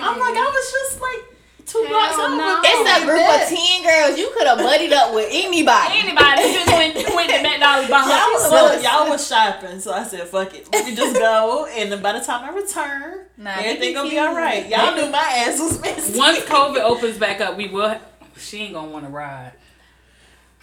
yeah, 0.00 0.08
I'm 0.08 0.16
like, 0.16 0.32
I 0.32 0.48
was 0.48 0.66
just 0.72 0.96
like 1.04 1.22
two 1.68 1.84
blocks 1.88 2.18
over. 2.18 2.34
no. 2.36 2.60
It's 2.64 2.90
a 2.90 3.04
group 3.04 3.28
of 3.28 3.48
ten 3.48 3.82
girls. 3.84 4.18
You 4.18 4.30
could 4.36 4.46
have 4.46 4.58
buddied 4.58 4.92
up 4.92 5.14
with 5.14 5.28
anybody. 5.30 5.98
Anybody 6.00 6.42
who 6.42 6.52
just 6.54 6.72
went, 6.72 6.94
went 7.14 7.30
to 7.30 7.42
McDonald's 7.42 7.90
by 7.90 8.00
Y'all 8.00 8.32
was, 8.32 8.42
herself. 8.50 8.82
y'all 8.82 9.08
was 9.10 9.26
shopping, 9.28 9.78
so 9.80 9.92
I 9.92 10.04
said, 10.04 10.26
"Fuck 10.28 10.54
it, 10.54 10.68
we 10.72 10.82
can 10.82 10.96
just 10.96 11.14
go." 11.14 11.66
And 11.70 11.92
then 11.92 12.02
by 12.02 12.12
the 12.18 12.24
time 12.24 12.44
I 12.48 12.56
return, 12.56 13.26
Nah, 13.36 13.50
everything 13.58 13.92
BBQ. 13.92 13.94
gonna 13.94 14.10
be 14.10 14.18
all 14.18 14.34
right. 14.34 14.68
Y'all 14.68 14.94
knew 14.96 15.10
my 15.10 15.18
ass 15.46 15.60
was 15.60 15.80
missing. 15.80 16.16
Once 16.18 16.38
COVID 16.40 16.80
opens 16.80 17.18
back 17.18 17.40
up, 17.40 17.56
we 17.56 17.68
will. 17.68 17.98
She 18.36 18.58
ain't 18.62 18.74
gonna 18.74 18.88
want 18.90 19.04
to 19.04 19.10
ride 19.10 19.52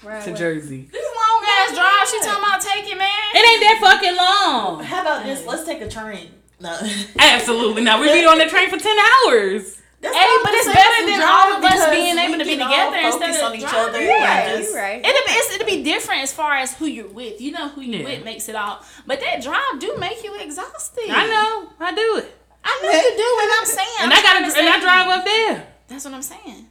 Right, 0.03 0.23
to 0.23 0.33
Jersey. 0.33 0.87
This 0.91 1.03
long 1.03 1.43
ass 1.47 1.73
drive 1.73 2.07
she 2.09 2.19
talking 2.27 2.43
about 2.43 2.61
taking, 2.61 2.97
man. 2.97 3.07
It 3.33 3.39
ain't 3.39 3.61
that 3.61 3.79
fucking 3.81 4.15
long. 4.15 4.83
How 4.83 5.01
about 5.01 5.23
this? 5.25 5.45
Let's 5.45 5.63
take 5.65 5.81
a 5.81 5.89
train. 5.89 6.31
No, 6.59 6.77
Absolutely 7.19 7.83
not. 7.83 7.99
We 7.99 8.07
be 8.13 8.25
on 8.25 8.37
the 8.37 8.45
train 8.45 8.69
for 8.69 8.77
ten 8.77 8.95
hours. 9.27 9.81
That's 10.05 10.15
Hey, 10.15 10.33
but 10.45 10.53
it's 10.53 10.69
better 10.69 10.99
than 11.09 11.21
all 11.25 11.57
of 11.57 11.63
us 11.65 11.89
being 11.89 12.17
able 12.17 12.37
to 12.37 12.45
be 12.45 12.55
together 12.61 13.01
focus 13.09 13.15
instead 13.25 13.43
of 13.43 13.49
on 13.49 13.55
each 13.57 13.61
driving. 13.61 13.89
other. 13.89 14.01
You're 14.01 14.19
right, 14.21 14.47
just- 14.57 14.69
you 14.71 14.77
right. 14.77 14.99
It'll 15.01 15.25
be, 15.25 15.33
it's, 15.33 15.55
it'll 15.55 15.67
be 15.67 15.83
different 15.83 16.21
as 16.21 16.31
far 16.31 16.53
as 16.55 16.73
who 16.75 16.85
you're 16.85 17.07
with. 17.07 17.41
You 17.41 17.51
know 17.51 17.69
who 17.69 17.81
you're 17.81 18.01
Yeah. 18.01 18.15
with 18.15 18.25
makes 18.25 18.47
it 18.47 18.55
all. 18.55 18.83
But 19.05 19.19
that 19.21 19.41
drive 19.41 19.79
do 19.79 19.95
make 19.97 20.23
you 20.23 20.35
exhausted. 20.39 21.09
I 21.09 21.25
know. 21.27 21.69
I 21.79 21.93
do 21.93 22.17
it. 22.23 22.37
I 22.63 22.79
know 22.81 22.91
you 22.91 23.13
do, 23.17 23.29
and 23.43 23.51
I'm 23.59 23.65
saying. 23.65 23.97
And 24.01 24.13
I'm 24.13 24.19
I 24.19 24.21
gotta 24.23 24.59
and 24.59 24.69
I 24.69 24.79
drive 24.79 25.07
up 25.19 25.25
there. 25.25 25.67
That's 25.87 26.05
what 26.05 26.13
I'm 26.13 26.21
saying. 26.21 26.69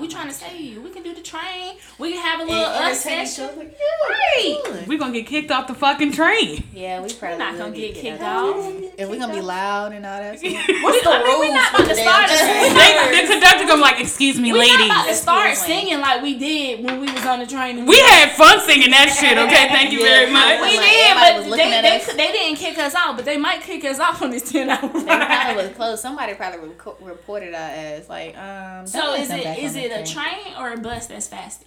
We 0.00 0.08
trying 0.08 0.26
to 0.26 0.34
save 0.34 0.60
you. 0.60 0.80
We 0.82 0.90
can 0.90 1.04
do 1.04 1.14
the 1.14 1.20
train. 1.20 1.76
We 1.98 2.12
can 2.12 2.20
have 2.22 2.40
a 2.40 2.42
And 2.42 2.50
little 2.50 2.64
us 2.64 3.06
entertain 3.06 3.22
each 3.22 3.28
session. 3.28 3.44
other. 3.58 3.70
Right. 4.08 4.88
We 4.88 4.98
gonna 4.98 5.12
get 5.12 5.26
kicked 5.26 5.50
off 5.52 5.68
the 5.68 5.74
fucking 5.74 6.10
train. 6.12 6.64
Yeah, 6.74 7.00
we 7.00 7.12
probably 7.12 7.38
not 7.38 7.56
gonna 7.56 7.76
get 7.76 7.94
kicked 7.94 8.20
out. 8.20 8.56
off. 8.56 8.72
If 8.98 9.08
we 9.08 9.18
gonna 9.18 9.32
be 9.32 9.40
loud 9.40 9.92
and 9.92 10.04
all 10.04 10.18
that 10.18 10.38
stuff. 10.40 10.52
What's 10.82 11.02
the 11.04 11.10
I 11.10 11.18
mean, 11.18 11.26
rules 11.26 11.38
we're 11.40 11.54
not 11.54 11.68
for 11.70 11.76
about 11.76 11.88
to 11.88 11.94
the 11.94 12.02
start 12.02 12.26
damn 12.28 12.74
train? 12.74 12.74
They, 13.14 13.22
the 13.22 13.32
conductor 13.32 13.66
gonna 13.68 13.80
like, 13.82 14.00
excuse 14.00 14.40
me, 14.40 14.52
We're 14.52 14.66
not 14.66 14.86
about 14.86 15.06
to 15.06 15.14
start 15.14 15.50
Excuse 15.50 15.66
singing 15.66 16.00
like 16.00 16.22
we 16.22 16.36
did 16.38 16.82
when 16.84 17.00
we 17.00 17.12
was 17.12 17.24
on 17.26 17.38
the 17.38 17.46
train. 17.46 17.86
We 17.86 17.98
had 18.00 18.32
fun 18.32 18.58
singing 18.60 18.90
that 18.90 19.14
shit. 19.14 19.38
Okay, 19.38 19.68
thank 19.68 19.92
you 19.92 20.00
very 20.02 20.32
much. 20.32 20.58
We 20.60 20.76
Like, 20.78 20.88
did, 20.90 21.10
everybody 21.10 21.34
but 21.38 21.50
was 21.50 21.58
they, 21.58 21.70
they, 21.82 21.96
us. 22.00 22.06
they 22.14 22.32
didn't 22.32 22.56
kick 22.56 22.76
us 22.78 22.94
out, 22.96 23.14
but 23.14 23.24
they 23.24 23.36
might 23.36 23.60
kick 23.62 23.84
us 23.84 24.00
off 24.00 24.20
on 24.22 24.30
this 24.32 24.50
10 24.50 24.68
hour 24.68 24.80
They 24.88 25.04
ride. 25.04 25.26
probably 25.26 25.62
was 25.68 25.76
close. 25.76 26.00
Somebody 26.02 26.34
probably 26.34 26.68
reco- 26.70 26.96
reported 27.06 27.54
our 27.54 27.60
ass. 27.60 28.08
Like, 28.08 28.36
um. 28.36 28.86
So 28.86 29.14
is 29.14 29.30
it 29.30 29.44
back 29.44 29.59
is 29.62 29.76
it 29.76 29.90
that 29.90 30.08
a 30.08 30.12
train 30.12 30.54
or 30.58 30.72
a 30.72 30.76
bus 30.76 31.06
that's 31.06 31.26
faster? 31.28 31.66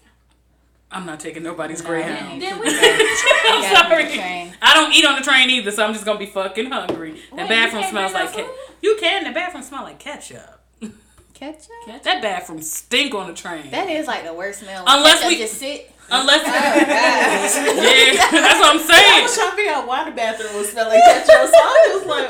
I'm 0.91 1.05
not 1.07 1.19
taking 1.19 1.41
nobody's 1.43 1.81
No. 1.81 1.89
Greyhound. 1.89 2.41
Then 2.41 2.59
we 2.59 2.67
I'm 2.67 3.61
gotta 3.61 3.89
sorry. 3.89 4.03
the. 4.15 4.53
I 4.61 4.73
don't 4.75 4.93
eat 4.93 5.03
on 5.05 5.15
the 5.15 5.21
train 5.23 5.49
either, 5.49 5.71
so 5.71 5.83
I'm 5.85 5.93
just 5.93 6.05
gonna 6.05 6.19
be 6.19 6.27
fucking 6.27 6.69
hungry. 6.69 7.19
The 7.31 7.37
Wait, 7.37 7.49
bathroom 7.49 7.83
smells 7.83 8.13
like 8.13 8.31
no 8.37 8.43
ca- 8.43 8.51
you 8.81 8.97
can. 8.99 9.23
The 9.23 9.31
bathroom 9.31 9.63
smell 9.63 9.83
like 9.83 9.97
ketchup. 9.99 10.59
Ketchup. 11.33 11.71
That 12.03 12.21
bathroom 12.21 12.61
stink 12.61 13.13
on 13.15 13.27
the 13.27 13.33
train. 13.33 13.71
That 13.71 13.89
is 13.89 14.05
like 14.07 14.23
the 14.23 14.33
worst 14.33 14.59
smell. 14.61 14.83
Unless 14.87 15.21
Ketchup 15.21 15.29
we- 15.29 15.37
just 15.37 15.55
sit. 15.55 15.91
Unless, 16.13 16.43
Oh, 16.45 16.53
yeah, 17.81 18.29
that's 18.31 18.59
what 18.59 18.69
I'm 18.75 18.79
saying. 18.79 19.11
I 19.13 19.21
was 19.23 19.35
trying 19.35 19.49
to 19.51 19.55
figure 19.55 19.71
out 19.73 19.87
why 19.87 20.03
the 20.05 20.11
bathroom 20.15 20.53
was 20.55 20.69
smell 20.71 20.87
like 20.89 21.01
ketchup. 21.03 21.49
So 21.49 21.57
I 21.57 21.91
was 21.97 22.05
like, 22.05 22.29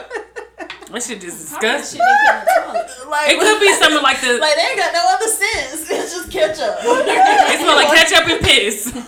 That 0.91 1.03
shit 1.03 1.23
is 1.23 1.35
disgusting. 1.51 1.99
shit 1.99 2.07
they 2.07 2.15
put 2.23 2.75
in 2.75 2.79
the 2.79 2.87
toilet. 2.87 3.09
like 3.13 3.31
It 3.31 3.39
could 3.39 3.59
be 3.59 3.73
something 3.73 4.01
like 4.03 4.21
the. 4.21 4.37
like 4.39 4.55
they 4.55 4.67
ain't 4.71 4.79
got 4.79 4.93
no 4.93 5.03
other 5.11 5.27
sense. 5.27 5.89
It's 5.89 6.13
just 6.15 6.31
ketchup. 6.31 6.79
It 6.81 7.59
smell 7.59 7.75
like 7.75 7.91
ketchup 7.91 8.27
and 8.29 8.39
piss 8.41 8.85
with 8.93 9.05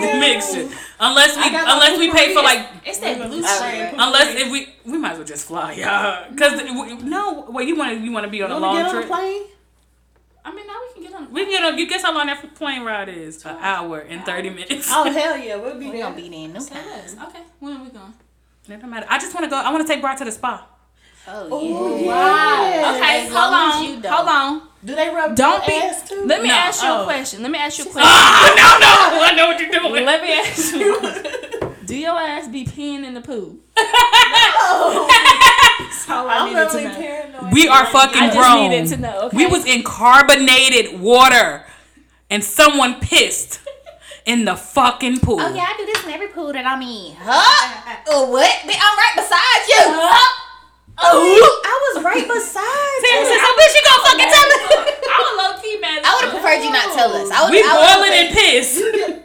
the 0.00 0.16
mixture. 0.18 0.68
Unless 1.00 1.36
we, 1.36 1.42
I 1.42 1.50
got 1.50 1.66
my 1.66 1.72
unless 1.74 1.98
we 1.98 2.10
pay 2.12 2.32
for 2.32 2.40
like, 2.42 2.66
It's 2.86 2.98
that 3.00 3.18
blue 3.18 3.42
Oh, 3.44 3.60
right. 3.60 3.92
unless 3.92 4.34
if 4.40 4.50
we, 4.50 4.68
we 4.86 4.96
might 4.96 5.12
as 5.12 5.18
well 5.18 5.26
just 5.26 5.46
fly, 5.46 5.72
y'all. 5.72 6.32
Cause 6.36 6.62
no, 7.02 7.46
well, 7.50 7.64
you 7.64 7.76
want 7.76 7.98
to, 7.98 8.04
you 8.04 8.12
want 8.12 8.24
to 8.24 8.30
be 8.30 8.42
on 8.42 8.50
a 8.50 8.54
get 8.54 8.60
long 8.60 8.78
a 8.86 8.90
trip. 8.90 9.06
plane? 9.08 9.42
I 10.46 10.54
mean, 10.54 10.66
now 10.66 10.74
we 10.86 10.92
can 10.94 11.02
get 11.10 11.14
on. 11.18 11.32
We 11.32 11.42
can 11.44 11.50
get 11.52 11.64
on. 11.64 11.78
You 11.78 11.88
guess 11.88 12.02
how 12.02 12.12
long 12.14 12.26
that 12.26 12.54
plane 12.54 12.82
ride 12.84 13.08
is? 13.08 13.44
An 13.46 13.56
hour 13.60 14.00
and 14.00 14.24
thirty 14.24 14.50
minutes. 14.50 14.88
Oh 14.92 15.10
hell 15.10 15.36
yeah, 15.38 15.56
we'll 15.56 15.78
be 15.78 15.86
We 15.86 15.92
there. 15.92 16.02
gonna 16.02 16.16
be 16.16 16.28
there 16.28 16.38
in 16.40 16.52
no 16.52 16.60
So 16.60 16.74
time. 16.74 16.84
it 16.86 17.04
is. 17.06 17.14
Okay, 17.14 17.40
when 17.60 17.76
are 17.76 17.82
we 17.84 17.90
going? 17.90 18.12
It 18.68 18.80
don't 18.80 18.90
matter. 18.90 19.06
I 19.08 19.18
just 19.18 19.34
want 19.34 19.44
to 19.44 19.50
go. 19.50 19.56
I 19.56 19.70
want 19.72 19.86
to 19.86 19.92
take 19.92 20.02
Bart 20.02 20.18
to 20.18 20.24
the 20.24 20.32
spa. 20.32 20.66
Oh 21.26 21.98
yeah. 21.98 22.06
Wow. 22.06 22.94
Okay, 22.96 23.26
As 23.26 23.32
hold 23.32 23.54
on. 23.54 24.02
Hold 24.12 24.28
on. 24.28 24.68
Do 24.84 24.94
they 24.94 25.08
rub 25.08 25.34
Don't 25.34 25.64
be- 25.66 25.72
ass 25.72 26.06
too? 26.06 26.22
Let 26.26 26.42
me 26.42 26.48
No. 26.48 26.54
ask 26.54 26.82
you 26.82 26.88
Oh. 26.90 27.02
a 27.02 27.04
question. 27.04 27.40
Let 27.42 27.50
me 27.50 27.58
ask 27.58 27.78
you 27.78 27.84
a 27.84 27.88
question. 27.92 28.02
Ah, 28.06 28.52
no, 28.54 28.78
no, 28.84 29.24
I 29.24 29.32
know 29.34 29.46
what 29.46 29.58
you're 29.58 29.70
doing. 29.70 30.04
Let 30.04 30.20
me 30.22 30.32
ask 30.34 30.74
you. 30.74 31.00
Do 31.86 31.96
your 31.96 32.18
ass 32.18 32.48
be 32.48 32.64
peeing 32.66 33.04
in 33.04 33.14
the 33.14 33.20
pool? 33.22 33.56
That's 35.78 36.08
all 36.10 36.28
I 36.28 36.34
I'm 36.38 36.48
needed 36.48 36.70
to 36.70 36.82
know. 36.84 36.94
paranoid. 36.94 37.52
We 37.52 37.68
are 37.68 37.86
fucking 37.86 38.22
I 38.22 38.26
just 38.26 38.38
grown. 38.38 38.70
needed 38.70 38.88
to 38.88 38.96
know. 38.98 39.20
Okay. 39.26 39.36
We 39.36 39.46
was 39.46 39.64
in 39.66 39.82
carbonated 39.82 41.00
water, 41.00 41.64
and 42.30 42.42
someone 42.44 43.00
pissed 43.00 43.60
in 44.26 44.44
the 44.44 44.56
fucking 44.56 45.20
pool. 45.20 45.40
Oh 45.40 45.54
yeah, 45.54 45.66
I 45.68 45.76
do 45.76 45.86
this 45.86 46.04
in 46.04 46.10
every 46.10 46.28
pool 46.28 46.52
that 46.52 46.64
I'm 46.66 46.80
in. 46.82 47.14
Huh? 47.18 48.02
Oh 48.08 48.30
what? 48.30 48.50
Bitch, 48.64 48.78
I'm 48.80 48.96
right 48.98 49.12
beside 49.16 49.62
you. 49.68 49.82
Huh? 50.00 50.40
Oh, 50.96 51.60
I 51.66 51.74
was 51.94 52.04
right 52.04 52.22
beside 52.22 52.62
you. 53.02 53.08
Seriously, 53.08 53.34
so 53.34 53.50
bitch, 53.58 53.74
you 53.74 53.82
gonna 53.82 54.02
fucking 54.06 54.30
tell 54.30 54.46
me? 54.46 54.56
I 55.10 55.18
was 55.18 55.34
low 55.42 55.62
key 55.62 55.78
mad. 55.80 56.02
I 56.04 56.14
would 56.14 56.24
have 56.30 56.34
preferred 56.40 56.62
you 56.62 56.70
not 56.70 56.94
tell 56.94 57.12
us. 57.12 57.30
I 57.30 57.42
would. 57.44 57.50
We 57.50 57.58
I 57.58 57.66
would've 57.74 57.90
boiling 57.98 58.14
in 58.14 58.26
preferred- 58.32 59.24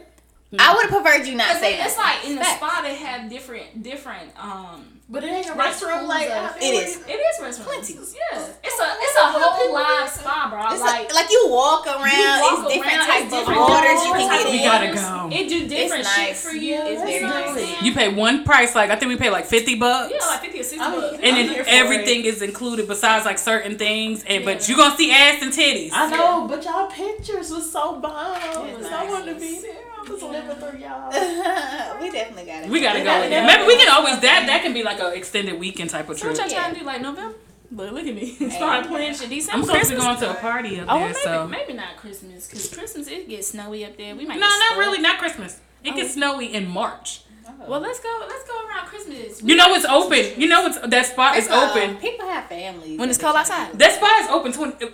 piss. 0.50 0.58
I 0.58 0.74
would 0.74 0.90
have 0.90 1.02
preferred 1.02 1.26
you 1.28 1.36
not 1.36 1.46
Cause 1.52 1.60
say 1.60 1.78
it- 1.78 1.86
it's 1.86 1.96
like 1.96 2.24
in 2.26 2.34
the 2.34 2.42
Facts. 2.42 2.56
spa 2.56 2.80
they 2.82 2.96
have 2.96 3.30
different 3.30 3.82
different 3.84 4.32
um. 4.36 4.99
But 5.12 5.24
it 5.24 5.32
ain't 5.32 5.50
a 5.50 5.54
Like 5.54 5.74
restroom 5.74 6.06
like 6.06 6.28
of- 6.28 6.36
out 6.36 6.56
It 6.58 6.60
there. 6.60 6.84
is. 6.86 6.96
It 7.08 7.18
is 7.18 7.40
restaurants. 7.42 7.58
Plenty. 7.90 7.94
Yeah, 7.94 8.46
it's 8.62 8.78
a 8.78 8.86
it's 9.02 9.16
a 9.18 9.26
whole 9.26 9.72
live 9.74 10.08
spa, 10.08 10.46
bro. 10.48 10.72
It's 10.72 10.80
like 10.80 11.06
like, 11.10 11.14
like 11.14 11.30
you 11.32 11.46
walk 11.48 11.84
around. 11.88 11.98
walk 11.98 12.62
it's 12.70 12.74
different 12.74 12.96
around, 12.96 13.06
types 13.08 13.24
it's 13.24 13.32
of 13.34 13.38
different 13.40 13.60
waters 13.60 14.04
you 14.06 14.12
can 14.12 14.28
type 14.28 14.38
get 14.38 14.46
of 14.46 14.52
We 14.52 14.58
in. 14.58 14.64
gotta 14.64 14.94
go. 14.94 15.36
It 15.36 15.48
do 15.48 15.66
different 15.68 16.06
shit 16.06 16.28
nice. 16.28 16.40
for 16.44 16.52
you. 16.52 16.76
It's, 16.76 17.00
you 17.10 17.20
that's 17.20 17.22
know 17.22 17.54
nice. 17.56 17.82
You 17.82 17.92
pay 17.92 18.08
one 18.14 18.44
price, 18.44 18.76
like 18.76 18.90
I 18.90 18.96
think 18.96 19.08
we 19.08 19.16
pay 19.16 19.30
like 19.30 19.46
fifty 19.46 19.74
bucks. 19.74 20.12
yeah, 20.14 20.24
like 20.26 20.42
fifty 20.42 20.60
or 20.60 20.62
sixty 20.62 20.78
I'm- 20.80 21.00
bucks. 21.00 21.18
and 21.20 21.36
I'm 21.36 21.46
then 21.48 21.64
everything 21.66 22.24
is 22.24 22.40
included 22.40 22.86
besides 22.86 23.24
like 23.26 23.38
certain 23.38 23.78
things. 23.78 24.22
And 24.28 24.44
but 24.44 24.60
Yeah. 24.62 24.66
you 24.68 24.76
gonna 24.76 24.96
see 24.96 25.10
ass 25.10 25.42
and 25.42 25.52
titties. 25.52 25.90
I 25.92 26.08
know, 26.10 26.46
but 26.48 26.64
y'all 26.64 26.86
pictures 26.88 27.50
was 27.50 27.68
so 27.72 27.96
bomb. 27.98 28.36
It's 28.68 28.86
I 28.86 28.90
nice. 28.90 29.10
wanted 29.10 29.34
to 29.34 29.40
be 29.40 29.58
there. 29.60 29.74
I 30.22 30.26
was 30.26 30.46
living 30.48 30.56
through 30.70 30.78
y'all. 30.80 31.10
we 32.00 32.10
definitely 32.10 32.44
got 32.44 32.64
it. 32.64 32.70
we 32.70 32.80
gotta 32.80 32.98
We 32.98 33.04
go. 33.04 33.10
gotta 33.10 33.28
go. 33.30 33.46
Maybe 33.46 33.64
we 33.66 33.76
can 33.76 33.92
always 33.92 34.20
that 34.20 34.44
that 34.46 34.62
can 34.62 34.72
be 34.74 34.82
like 34.82 35.00
an 35.00 35.12
extended 35.14 35.58
weekend 35.58 35.90
type 35.90 36.08
of 36.08 36.18
So 36.18 36.28
what 36.28 36.36
trip. 36.36 36.50
y'all 36.50 36.58
trying 36.60 36.74
to 36.74 36.80
do? 36.80 36.86
Like 36.86 37.00
November? 37.02 37.36
Look, 37.72 37.92
look 37.92 38.04
at 38.06 38.14
me. 38.14 38.34
Start 38.50 38.86
playing 38.88 39.14
shit. 39.14 39.30
December 39.30 39.58
I'm 39.58 39.64
supposed 39.64 39.90
to 39.90 39.94
be 39.96 40.00
Christmas 40.00 40.20
going 40.20 40.32
to 40.34 40.38
a 40.38 40.40
party 40.40 40.80
up 40.80 40.86
Oh, 40.90 40.98
there, 40.98 41.06
maybe, 41.08 41.18
so. 41.22 41.46
maybe 41.48 41.72
not 41.74 41.96
Christmas, 41.96 42.48
because 42.48 42.68
Christmas 42.74 43.06
it 43.06 43.28
gets 43.28 43.48
snowy 43.48 43.84
up 43.84 43.96
there. 43.96 44.16
We 44.16 44.26
might. 44.26 44.34
No, 44.40 44.48
get 44.48 44.58
not 44.58 44.66
stuck. 44.66 44.78
really. 44.78 44.98
Not 45.00 45.18
Christmas. 45.18 45.60
It 45.84 45.94
gets 45.94 46.10
Oh. 46.10 46.12
snowy 46.14 46.52
in 46.52 46.68
March. 46.68 47.20
Oh. 47.46 47.52
Well, 47.68 47.80
let's 47.80 48.00
go. 48.00 48.26
Let's 48.28 48.44
go 48.48 48.66
around 48.66 48.86
Christmas. 48.86 49.42
You 49.42 49.54
know 49.56 49.72
it's 49.74 49.84
open. 49.84 50.40
You 50.40 50.48
know 50.48 50.66
it's 50.66 50.78
that 50.78 51.06
spot 51.06 51.36
is 51.36 51.48
open. 51.48 51.96
People 51.98 52.26
have 52.26 52.46
families. 52.48 52.98
When 52.98 53.08
it's 53.08 53.18
cold 53.18 53.36
outside. 53.36 53.78
That 53.78 53.92
spot 53.92 54.20
is 54.22 54.28
open 54.30 54.52
twenty 54.52 54.88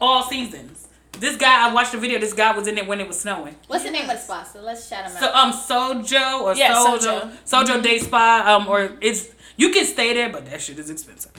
all 0.00 0.22
seasons. 0.24 0.79
This 1.20 1.36
guy, 1.36 1.68
I 1.68 1.72
watched 1.74 1.92
the 1.92 1.98
video. 1.98 2.18
This 2.18 2.32
guy 2.32 2.56
was 2.56 2.66
in 2.66 2.78
it 2.78 2.86
when 2.86 2.98
it 3.00 3.06
was 3.06 3.20
snowing. 3.20 3.54
What's 3.66 3.84
the 3.84 3.90
name 3.90 4.08
of 4.08 4.16
the 4.16 4.22
spa? 4.22 4.42
So 4.42 4.60
let's 4.62 4.88
shout 4.88 5.08
them 5.08 5.16
So 5.20 5.26
out. 5.28 5.34
um, 5.34 5.52
Sojo 5.52 6.40
or 6.42 6.54
Yeah, 6.54 6.74
Sojo, 6.74 6.98
Sojo. 7.46 7.66
Sojo 7.66 7.82
Day 7.82 7.98
Spa. 7.98 8.56
Um, 8.56 8.66
or 8.68 8.92
it's 9.00 9.28
you 9.56 9.70
can 9.70 9.84
stay 9.84 10.14
there, 10.14 10.30
but 10.30 10.46
that 10.50 10.60
shit 10.62 10.78
is 10.78 10.88
expensive. 10.90 11.32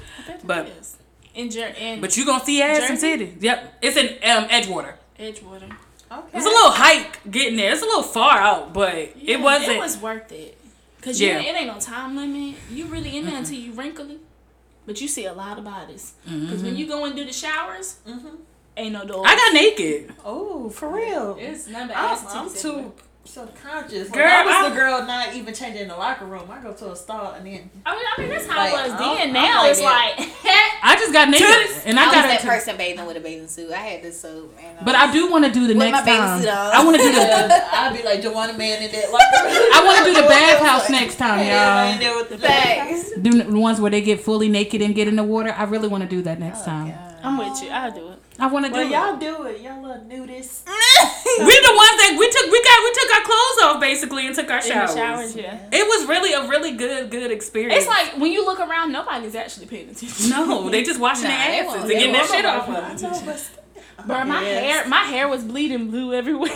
But 0.44 0.70
in 1.34 1.50
Jer- 1.50 1.74
in 1.80 2.00
but 2.02 2.16
you 2.16 2.26
gonna 2.26 2.44
see 2.46 2.62
ass 2.62 2.82
in 2.82 2.88
Jersey? 2.90 3.00
city. 3.00 3.38
Yep, 3.40 3.74
it's 3.82 3.98
in 3.98 4.08
um 4.30 4.48
Edgewater. 4.50 4.94
Edgewater. 5.20 5.72
Okay. 6.12 6.28
It's 6.38 6.46
a 6.46 6.50
little 6.50 6.72
hike 6.72 7.32
getting 7.32 7.56
there. 7.58 7.72
It's 7.72 7.82
a 7.82 7.86
little 7.86 8.04
far 8.04 8.38
out, 8.38 8.74
but 8.74 9.16
Yeah, 9.18 9.36
it 9.38 9.42
wasn't. 9.42 9.72
It 9.72 9.80
was 9.80 9.98
worth 9.98 10.32
it. 10.32 10.58
Cause 11.02 11.20
Yeah. 11.20 11.40
you, 11.40 11.50
it 11.50 11.56
ain't 11.56 11.68
no 11.68 11.80
time 11.80 12.16
limit. 12.16 12.56
You 12.70 12.86
really 12.86 13.18
in 13.18 13.26
there 13.26 13.38
until 13.38 13.58
you 13.58 13.72
wrinkly, 13.72 14.20
but 14.86 15.02
you 15.02 15.08
see 15.08 15.26
a 15.26 15.34
lot 15.34 15.58
of 15.58 15.64
bodies. 15.64 16.14
Cause 16.28 16.62
when 16.62 16.76
you 16.78 16.86
go 16.86 17.06
and 17.06 17.16
do 17.16 17.26
the 17.26 17.34
showers, 17.34 17.96
ain't 18.78 18.94
no 18.94 19.06
doors. 19.06 19.26
I 19.28 19.36
got 19.36 19.54
naked. 19.54 20.14
Oh, 20.24 20.70
for 20.70 20.90
real. 20.90 21.38
It's 21.40 21.68
number 21.68 21.94
I'm, 21.94 22.06
ass 22.14 22.26
I'm 22.30 22.54
too 22.54 22.94
subconscious. 23.24 24.10
Girl, 24.10 24.24
Girl, 24.24 24.32
I 24.32 24.44
was 24.44 24.56
I- 24.56 24.70
the 24.70 24.76
girl 24.76 25.06
not 25.06 25.36
even 25.36 25.54
changing 25.54 25.84
in 25.84 25.88
the 25.88 25.96
locker 25.96 26.26
room. 26.26 26.50
I 26.50 26.62
go 26.62 26.74
to 26.74 26.92
a 26.92 26.96
stall 26.96 27.34
and 27.34 27.46
then 27.46 27.70
I 27.86 27.96
mean, 27.96 28.06
I 28.18 28.22
mean 28.22 28.30
that's 28.30 28.48
how 28.48 28.58
Like, 28.58 28.72
it 28.74 28.92
was 28.92 28.92
I'm- 28.94 29.18
then. 29.18 29.28
I'm 29.28 29.34
Now 29.34 29.62
like 29.62 29.72
it's 29.72 29.80
that. 29.80 30.16
like, 30.18 30.30
I 30.84 30.96
just 30.96 31.14
got 31.14 31.30
naked, 31.30 31.46
and 31.86 32.00
I, 32.00 32.04
I, 32.04 32.06
was 32.08 32.16
got 32.16 32.22
that 32.24 32.44
it. 32.44 32.48
person 32.48 32.76
bathing 32.76 33.06
with 33.06 33.16
a 33.18 33.20
bathing 33.20 33.48
suit. 33.48 33.72
I 33.72 33.78
had 33.78 34.02
this 34.02 34.20
soap. 34.20 34.58
And, 34.60 34.84
But 34.84 34.96
I 34.96 35.06
um, 35.06 35.14
do 35.14 35.30
want 35.30 35.46
to 35.46 35.52
do 35.52 35.68
the 35.68 35.76
next 35.76 36.06
time. 36.06 36.44
I 36.48 36.84
want 36.84 36.98
to 36.98 37.04
do 37.04 37.12
the. 37.12 37.22
I'd 37.76 37.96
be 37.96 38.04
like 38.04 38.22
Joanna 38.24 38.58
Man 38.58 38.82
in 38.82 38.92
that 38.92 39.12
locker 39.12 39.46
room. 39.46 39.70
I 39.74 39.84
want 39.86 39.98
to 40.00 40.04
do 40.06 40.22
the 40.22 40.28
bathhouse 40.28 40.90
next 40.90 41.18
time, 41.18 41.46
y'all. 41.46 41.92
ain't 41.92 42.00
there 42.00 42.16
with 42.16 42.30
the 42.30 42.38
Thanks. 42.40 43.12
Do 43.22 43.44
the 43.44 43.60
ones 43.60 43.80
where 43.80 43.92
they 43.92 44.02
get 44.02 44.22
fully 44.22 44.50
naked 44.50 44.82
and 44.82 44.96
get 44.96 45.08
in 45.08 45.16
the 45.16 45.24
water. 45.24 45.54
I 45.56 45.64
really 45.66 45.88
want 45.88 46.02
to 46.04 46.10
do 46.10 46.24
that 46.24 46.40
next 46.40 46.62
oh, 46.64 46.66
time. 46.66 46.98
I'm 47.24 47.38
with 47.38 47.62
you. 47.62 47.70
I'll 47.70 47.92
do 47.92 48.10
it. 48.10 48.20
I 48.42 48.48
want 48.48 48.66
to 48.66 48.72
do 48.72 48.78
Well, 48.78 48.88
it. 48.88 48.92
y'all 48.92 49.18
do 49.18 49.44
it. 49.46 49.62
Y'all 49.62 49.82
little 49.82 50.04
nudists. 50.04 50.62
We're 50.68 51.46
the 51.70 51.76
ones 51.76 51.96
that 52.02 52.16
we 52.18 52.26
took. 52.30 52.46
We 52.52 52.62
got. 52.64 52.78
We 52.84 52.92
took 53.00 53.16
our 53.16 53.24
clothes 53.24 53.60
off 53.64 53.80
basically 53.82 54.26
and 54.28 54.36
took 54.36 54.50
our 54.50 54.58
In 54.58 54.64
showers. 54.64 54.94
the 54.94 54.98
showers, 55.00 55.36
yeah. 55.36 55.70
It 55.72 55.86
was 55.88 56.08
really 56.08 56.34
a 56.34 56.48
really 56.50 56.72
good 56.76 57.10
good 57.12 57.32
experience. 57.32 57.76
It's 57.78 57.88
like 57.88 58.18
when 58.18 58.32
you 58.32 58.44
look 58.46 58.60
around, 58.60 58.92
nobody's 58.92 59.36
actually 59.36 59.68
paying 59.68 59.90
attention. 59.90 60.30
no, 60.32 60.70
they 60.70 60.84
just 60.84 61.00
washing 61.00 61.26
Nah, 61.26 61.30
their 61.38 61.64
asses 61.66 61.82
and 61.84 61.90
getting 61.92 62.14
that 62.14 62.28
shit 62.28 62.46
off. 62.46 62.68
Of. 62.68 64.08
Bro, 64.08 64.26
my 64.26 64.42
Yes. 64.42 64.64
hair, 64.64 64.88
my 64.90 65.04
hair 65.04 65.28
was 65.28 65.44
bleeding 65.44 65.90
blue 65.92 66.14
everywhere. 66.14 66.50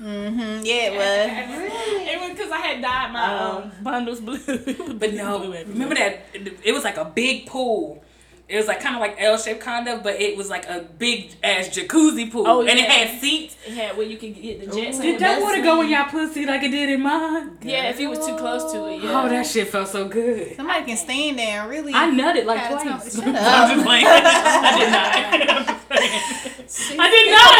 Mm-hmm. 0.00 0.64
Yeah, 0.64 0.90
it 0.90 0.92
was. 0.96 1.58
really. 1.58 2.04
it 2.06 2.20
was 2.20 2.30
because 2.30 2.50
I 2.52 2.58
had 2.58 2.82
dyed 2.82 3.12
my 3.12 3.38
Oh. 3.40 3.56
um, 3.62 3.72
bundles 3.82 4.20
blue. 4.20 4.38
But 4.98 5.12
no, 5.14 5.40
remember 5.50 5.94
that 5.96 6.26
it 6.32 6.72
was 6.72 6.84
like 6.84 6.96
a 6.98 7.04
big 7.06 7.46
pool. 7.46 8.04
It 8.48 8.56
was 8.58 8.68
like 8.68 8.80
kind 8.80 8.94
of 8.94 9.00
like 9.00 9.16
L 9.20 9.36
shaped 9.38 9.58
kind 9.60 9.88
of, 9.88 10.04
but 10.04 10.20
it 10.20 10.36
was 10.36 10.48
like 10.48 10.68
a 10.68 10.80
big 10.98 11.32
ass 11.42 11.66
jacuzzi 11.68 12.30
pool, 12.30 12.44
Oh, 12.46 12.60
and 12.60 12.78
it 12.78 12.88
had 12.88 13.20
seats. 13.20 13.56
It 13.66 13.74
had 13.74 13.96
where 13.96 14.06
you 14.06 14.16
could 14.16 14.40
get 14.40 14.60
the 14.60 14.66
jet. 14.66 14.90
Ooh. 14.90 14.92
set. 14.92 15.02
Did 15.02 15.14
that 15.16 15.18
that's 15.18 15.42
water 15.42 15.62
go 15.62 15.80
in 15.82 15.88
y'all 15.90 16.04
pussy 16.04 16.46
like 16.46 16.62
it 16.62 16.70
did 16.70 16.88
in 16.90 17.02
mine? 17.02 17.58
Yeah, 17.62 17.88
if 17.90 17.98
you 17.98 18.08
was 18.08 18.24
too 18.24 18.36
close 18.36 18.70
to 18.72 18.86
it. 18.86 19.02
Yeah. 19.02 19.20
Oh, 19.24 19.28
that 19.28 19.46
shit 19.46 19.66
felt 19.66 19.88
so 19.88 20.06
good. 20.06 20.54
Somebody 20.54 20.84
can 20.84 20.96
stand 20.96 21.38
there 21.40 21.62
and 21.62 21.70
really. 21.70 21.92
I 21.92 22.08
nutted 22.08 22.44
like 22.44 22.60
Had 22.60 22.72
a 22.74 22.76
time- 22.84 23.00
twice. 23.00 23.16
Shut 23.16 23.26
I'm 23.26 23.74
just 23.74 23.84
playing. 23.84 24.06
I 24.06 24.78
did 24.78 24.90
not. 24.92 25.16
I'm 25.16 25.66
just 25.66 25.88
playing. 25.88 27.00
I 27.00 27.08
did 27.10 27.26
not. 27.32 27.50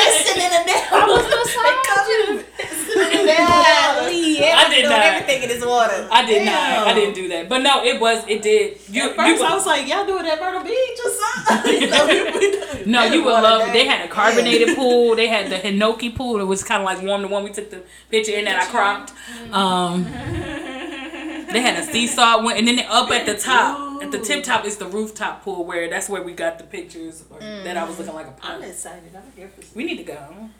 Pissing 0.00 0.40
in 0.40 0.50
the 0.66 0.76
I 0.96 1.04
was 1.06 1.24
beside 1.28 2.08
you. 2.08 2.85
Yeah, 2.96 4.56
I 4.58 4.68
did 4.70 4.84
not. 4.88 5.04
everything 5.04 5.42
in 5.42 5.48
this 5.48 5.64
water. 5.64 6.08
I 6.10 6.24
did 6.26 6.44
not. 6.44 6.54
I 6.88 6.94
didn't 6.94 7.14
do 7.14 7.28
that. 7.28 7.48
But 7.48 7.58
no, 7.62 7.82
it 7.84 8.00
was. 8.00 8.24
It 8.28 8.42
did. 8.42 8.78
You, 8.88 9.10
At 9.10 9.16
first, 9.16 9.40
would- 9.40 9.50
I 9.50 9.54
was 9.54 9.66
like, 9.66 9.86
y'all 9.88 10.06
do 10.06 10.18
it 10.18 10.26
at 10.26 10.40
Myrtle 10.40 10.62
Beach 10.62 10.98
or 11.04 11.10
something. 11.10 11.80
You 11.82 11.90
know, 11.90 12.06
we- 12.06 12.24
we 12.38 12.50
do- 12.52 12.86
No, 12.90 13.04
you 13.04 13.24
would 13.24 13.32
love 13.32 13.62
it. 13.62 13.66
day. 13.66 13.72
They 13.72 13.86
had 13.86 14.04
a 14.04 14.08
carbonated 14.08 14.76
pool. 14.76 15.16
They 15.16 15.26
had 15.28 15.50
the 15.50 15.56
Hinoki 15.56 16.14
pool. 16.14 16.40
It 16.40 16.44
was 16.44 16.62
kind 16.64 16.82
of 16.82 16.86
like 16.86 17.02
warm. 17.02 17.22
The 17.22 17.28
one 17.28 17.44
we 17.44 17.50
took 17.50 17.70
the 17.70 17.82
picture 18.10 18.32
in 18.32 18.44
that 18.46 18.62
I 18.62 18.66
cropped. 18.66 19.12
Um, 19.52 20.04
they 20.04 21.60
had 21.60 21.78
a 21.78 21.82
seesaw 21.82 22.42
one, 22.42 22.56
and 22.56 22.66
then 22.66 22.80
up 22.88 23.10
at 23.10 23.24
the 23.26 23.34
top, 23.36 24.02
at 24.02 24.10
the 24.10 24.18
tip 24.18 24.44
top 24.44 24.64
is 24.64 24.76
the 24.76 24.86
rooftop 24.86 25.42
pool 25.42 25.64
where 25.64 25.88
that's 25.88 26.08
where 26.08 26.22
we 26.22 26.32
got 26.32 26.58
the 26.58 26.64
pictures 26.64 27.24
or, 27.30 27.38
that 27.40 27.76
I 27.76 27.84
was 27.84 27.98
looking 27.98 28.14
like 28.14 28.26
a 28.26 28.34
I'm 28.42 28.62
excited. 28.62 29.14
I'm 29.14 29.22
here 29.36 29.48
for 29.48 29.62
We 29.76 29.84
need 29.84 29.96
to 29.98 30.02
go. 30.04 30.50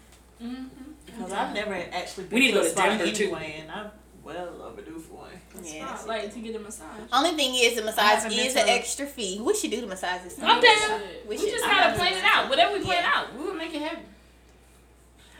Because 1.17 1.33
I've 1.33 1.55
never 1.55 1.75
actually 1.75 2.25
been 2.25 2.35
We 2.39 2.41
need 2.47 2.53
to 2.53 2.59
to 2.59 2.59
go 2.61 2.65
to 2.65 2.71
spa 2.71 2.87
Denver, 2.87 3.13
too. 3.13 3.35
and 3.35 3.71
I'm 3.71 3.91
well 4.23 4.63
overdue 4.63 4.99
for 4.99 5.15
one. 5.15 5.31
Yeah. 5.63 5.97
Like 6.07 6.33
to 6.35 6.41
get 6.41 6.57
a 6.57 6.59
massage. 6.59 7.01
Only 7.13 7.33
thing 7.33 7.55
is 7.55 7.77
the 7.77 7.83
massage 7.83 8.25
is 8.37 8.57
an 8.57 8.69
extra 8.69 9.07
fee. 9.07 9.41
We 9.43 9.55
should 9.55 9.71
do 9.71 9.81
the 9.81 9.87
massage 9.87 10.23
this 10.23 10.37
time. 10.37 10.51
I'm 10.51 10.61
down. 10.63 11.01
We, 11.29 11.37
We 11.37 11.51
just 11.51 11.65
I 11.65 11.71
gotta 11.71 11.95
plan 11.99 12.13
it 12.13 12.25
out. 12.25 12.49
Whatever 12.51 12.75
we 12.79 12.85
plan 12.85 13.03
Yeah. 13.03 13.13
out, 13.15 13.35
we 13.37 13.45
will 13.45 13.55
make 13.55 13.75
it 13.75 13.83
happen. 13.83 14.05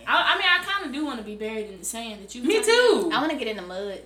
I, 0.09 0.35
I 0.35 0.39
mean, 0.39 0.47
I 0.49 0.65
kind 0.65 0.87
of 0.87 0.93
do 0.93 1.05
want 1.05 1.19
to 1.19 1.25
be 1.25 1.35
buried 1.35 1.67
in 1.71 1.79
the 1.81 1.85
sand 1.85 2.23
that 2.23 2.35
you. 2.35 2.43
Me 2.45 2.55
talking 2.59 2.65
too. 2.71 3.11
I 3.13 3.19
want 3.21 3.33
to 3.33 3.37
get 3.39 3.49
in 3.49 3.57
the 3.57 3.63
mud. 3.63 3.83
about. 3.83 3.99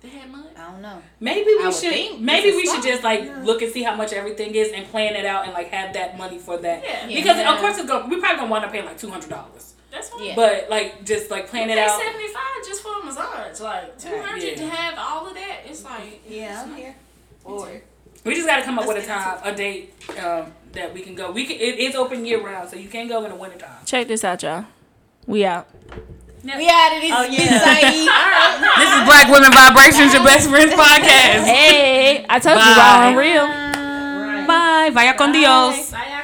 They 0.00 0.10
had 0.10 0.30
mud. 0.30 0.46
I 0.56 0.70
don't 0.70 0.82
know. 0.82 1.02
Maybe 1.20 1.46
we 1.58 1.64
I 1.64 1.70
should. 1.70 2.20
Maybe 2.20 2.50
we 2.54 2.66
should 2.66 2.82
just 2.82 3.02
like 3.02 3.22
look 3.44 3.62
and 3.62 3.72
see 3.72 3.82
how 3.82 3.96
much 3.96 4.12
everything 4.12 4.54
is 4.54 4.70
and 4.72 4.86
plan 4.88 5.16
it 5.16 5.24
out 5.24 5.44
and 5.46 5.54
like 5.54 5.68
have 5.70 5.94
that 5.94 6.16
money 6.18 6.38
for 6.38 6.56
that. 6.58 6.84
Yeah. 6.84 7.06
Because 7.06 7.38
Yeah. 7.38 7.52
of 7.54 7.58
course 7.60 7.78
it's 7.78 7.88
gonna. 7.88 8.06
We 8.06 8.20
probably 8.20 8.36
gonna 8.40 8.50
wind 8.50 8.64
up 8.66 8.72
paying 8.72 8.84
like 8.84 8.98
two 8.98 9.10
hundred 9.10 9.30
dollars. 9.30 9.74
That's 9.90 10.08
fine. 10.10 10.24
Yeah. 10.24 10.34
But 10.36 10.68
like 10.70 11.04
just 11.04 11.30
like 11.30 11.48
plan 11.48 11.70
it 11.70 11.74
Pay 11.74 11.84
out. 11.84 12.00
seventy 12.00 12.28
five 12.28 12.66
just 12.66 12.82
for 12.82 13.00
a 13.00 13.04
massage. 13.04 13.60
Like 13.60 13.98
two 13.98 14.20
hundred 14.20 14.44
Yeah. 14.44 14.54
to 14.56 14.66
have 14.68 14.94
all 14.98 15.26
of 15.26 15.34
that. 15.34 15.60
It's 15.66 15.84
like 15.84 16.22
Yeah, 16.28 16.62
I'm 16.66 16.74
here 16.74 16.94
for 17.42 17.68
it. 17.70 17.86
We 18.24 18.34
just 18.34 18.46
got 18.46 18.56
to 18.56 18.62
come 18.64 18.78
up 18.78 18.86
Let's 18.86 18.98
with 18.98 19.04
a 19.06 19.08
time, 19.08 19.38
a 19.44 19.54
date 19.54 19.94
um, 20.22 20.52
that 20.72 20.92
we 20.92 21.00
can 21.00 21.14
go. 21.14 21.30
We 21.30 21.46
can. 21.46 21.56
It, 21.56 21.78
it's 21.78 21.96
open 21.96 22.26
year 22.26 22.44
round, 22.44 22.68
so 22.68 22.76
you 22.76 22.88
can't 22.88 23.08
go 23.08 23.22
in 23.24 23.30
the 23.30 23.36
winter 23.36 23.56
time. 23.58 23.78
Check 23.86 24.08
this 24.08 24.24
out, 24.24 24.42
y'all. 24.42 24.64
We 25.26 25.44
out. 25.46 25.68
We 26.44 26.68
out 26.68 26.92
of 26.96 27.00
this. 27.00 27.12
Oh, 27.14 27.26
this 27.30 27.38
yeah. 27.38 27.58
site. 27.62 28.78
This 28.78 28.90
is 28.94 29.04
Black 29.06 29.28
Women 29.30 29.52
Vibrations, 29.52 30.12
your 30.12 30.24
best 30.24 30.48
friends 30.50 30.72
podcast. 30.84 31.44
Hey, 31.44 32.26
I 32.28 32.38
told 32.38 32.58
you 32.58 32.64
Bye. 32.64 32.76
raw 32.76 33.08
and 33.08 33.16
real. 33.16 33.44
Right. 33.46 34.46
Bye. 34.46 34.90
Vaya 34.92 35.14
con 35.16 35.32
Dios. 35.32 35.90
Vaya 35.90 36.04
con 36.04 36.17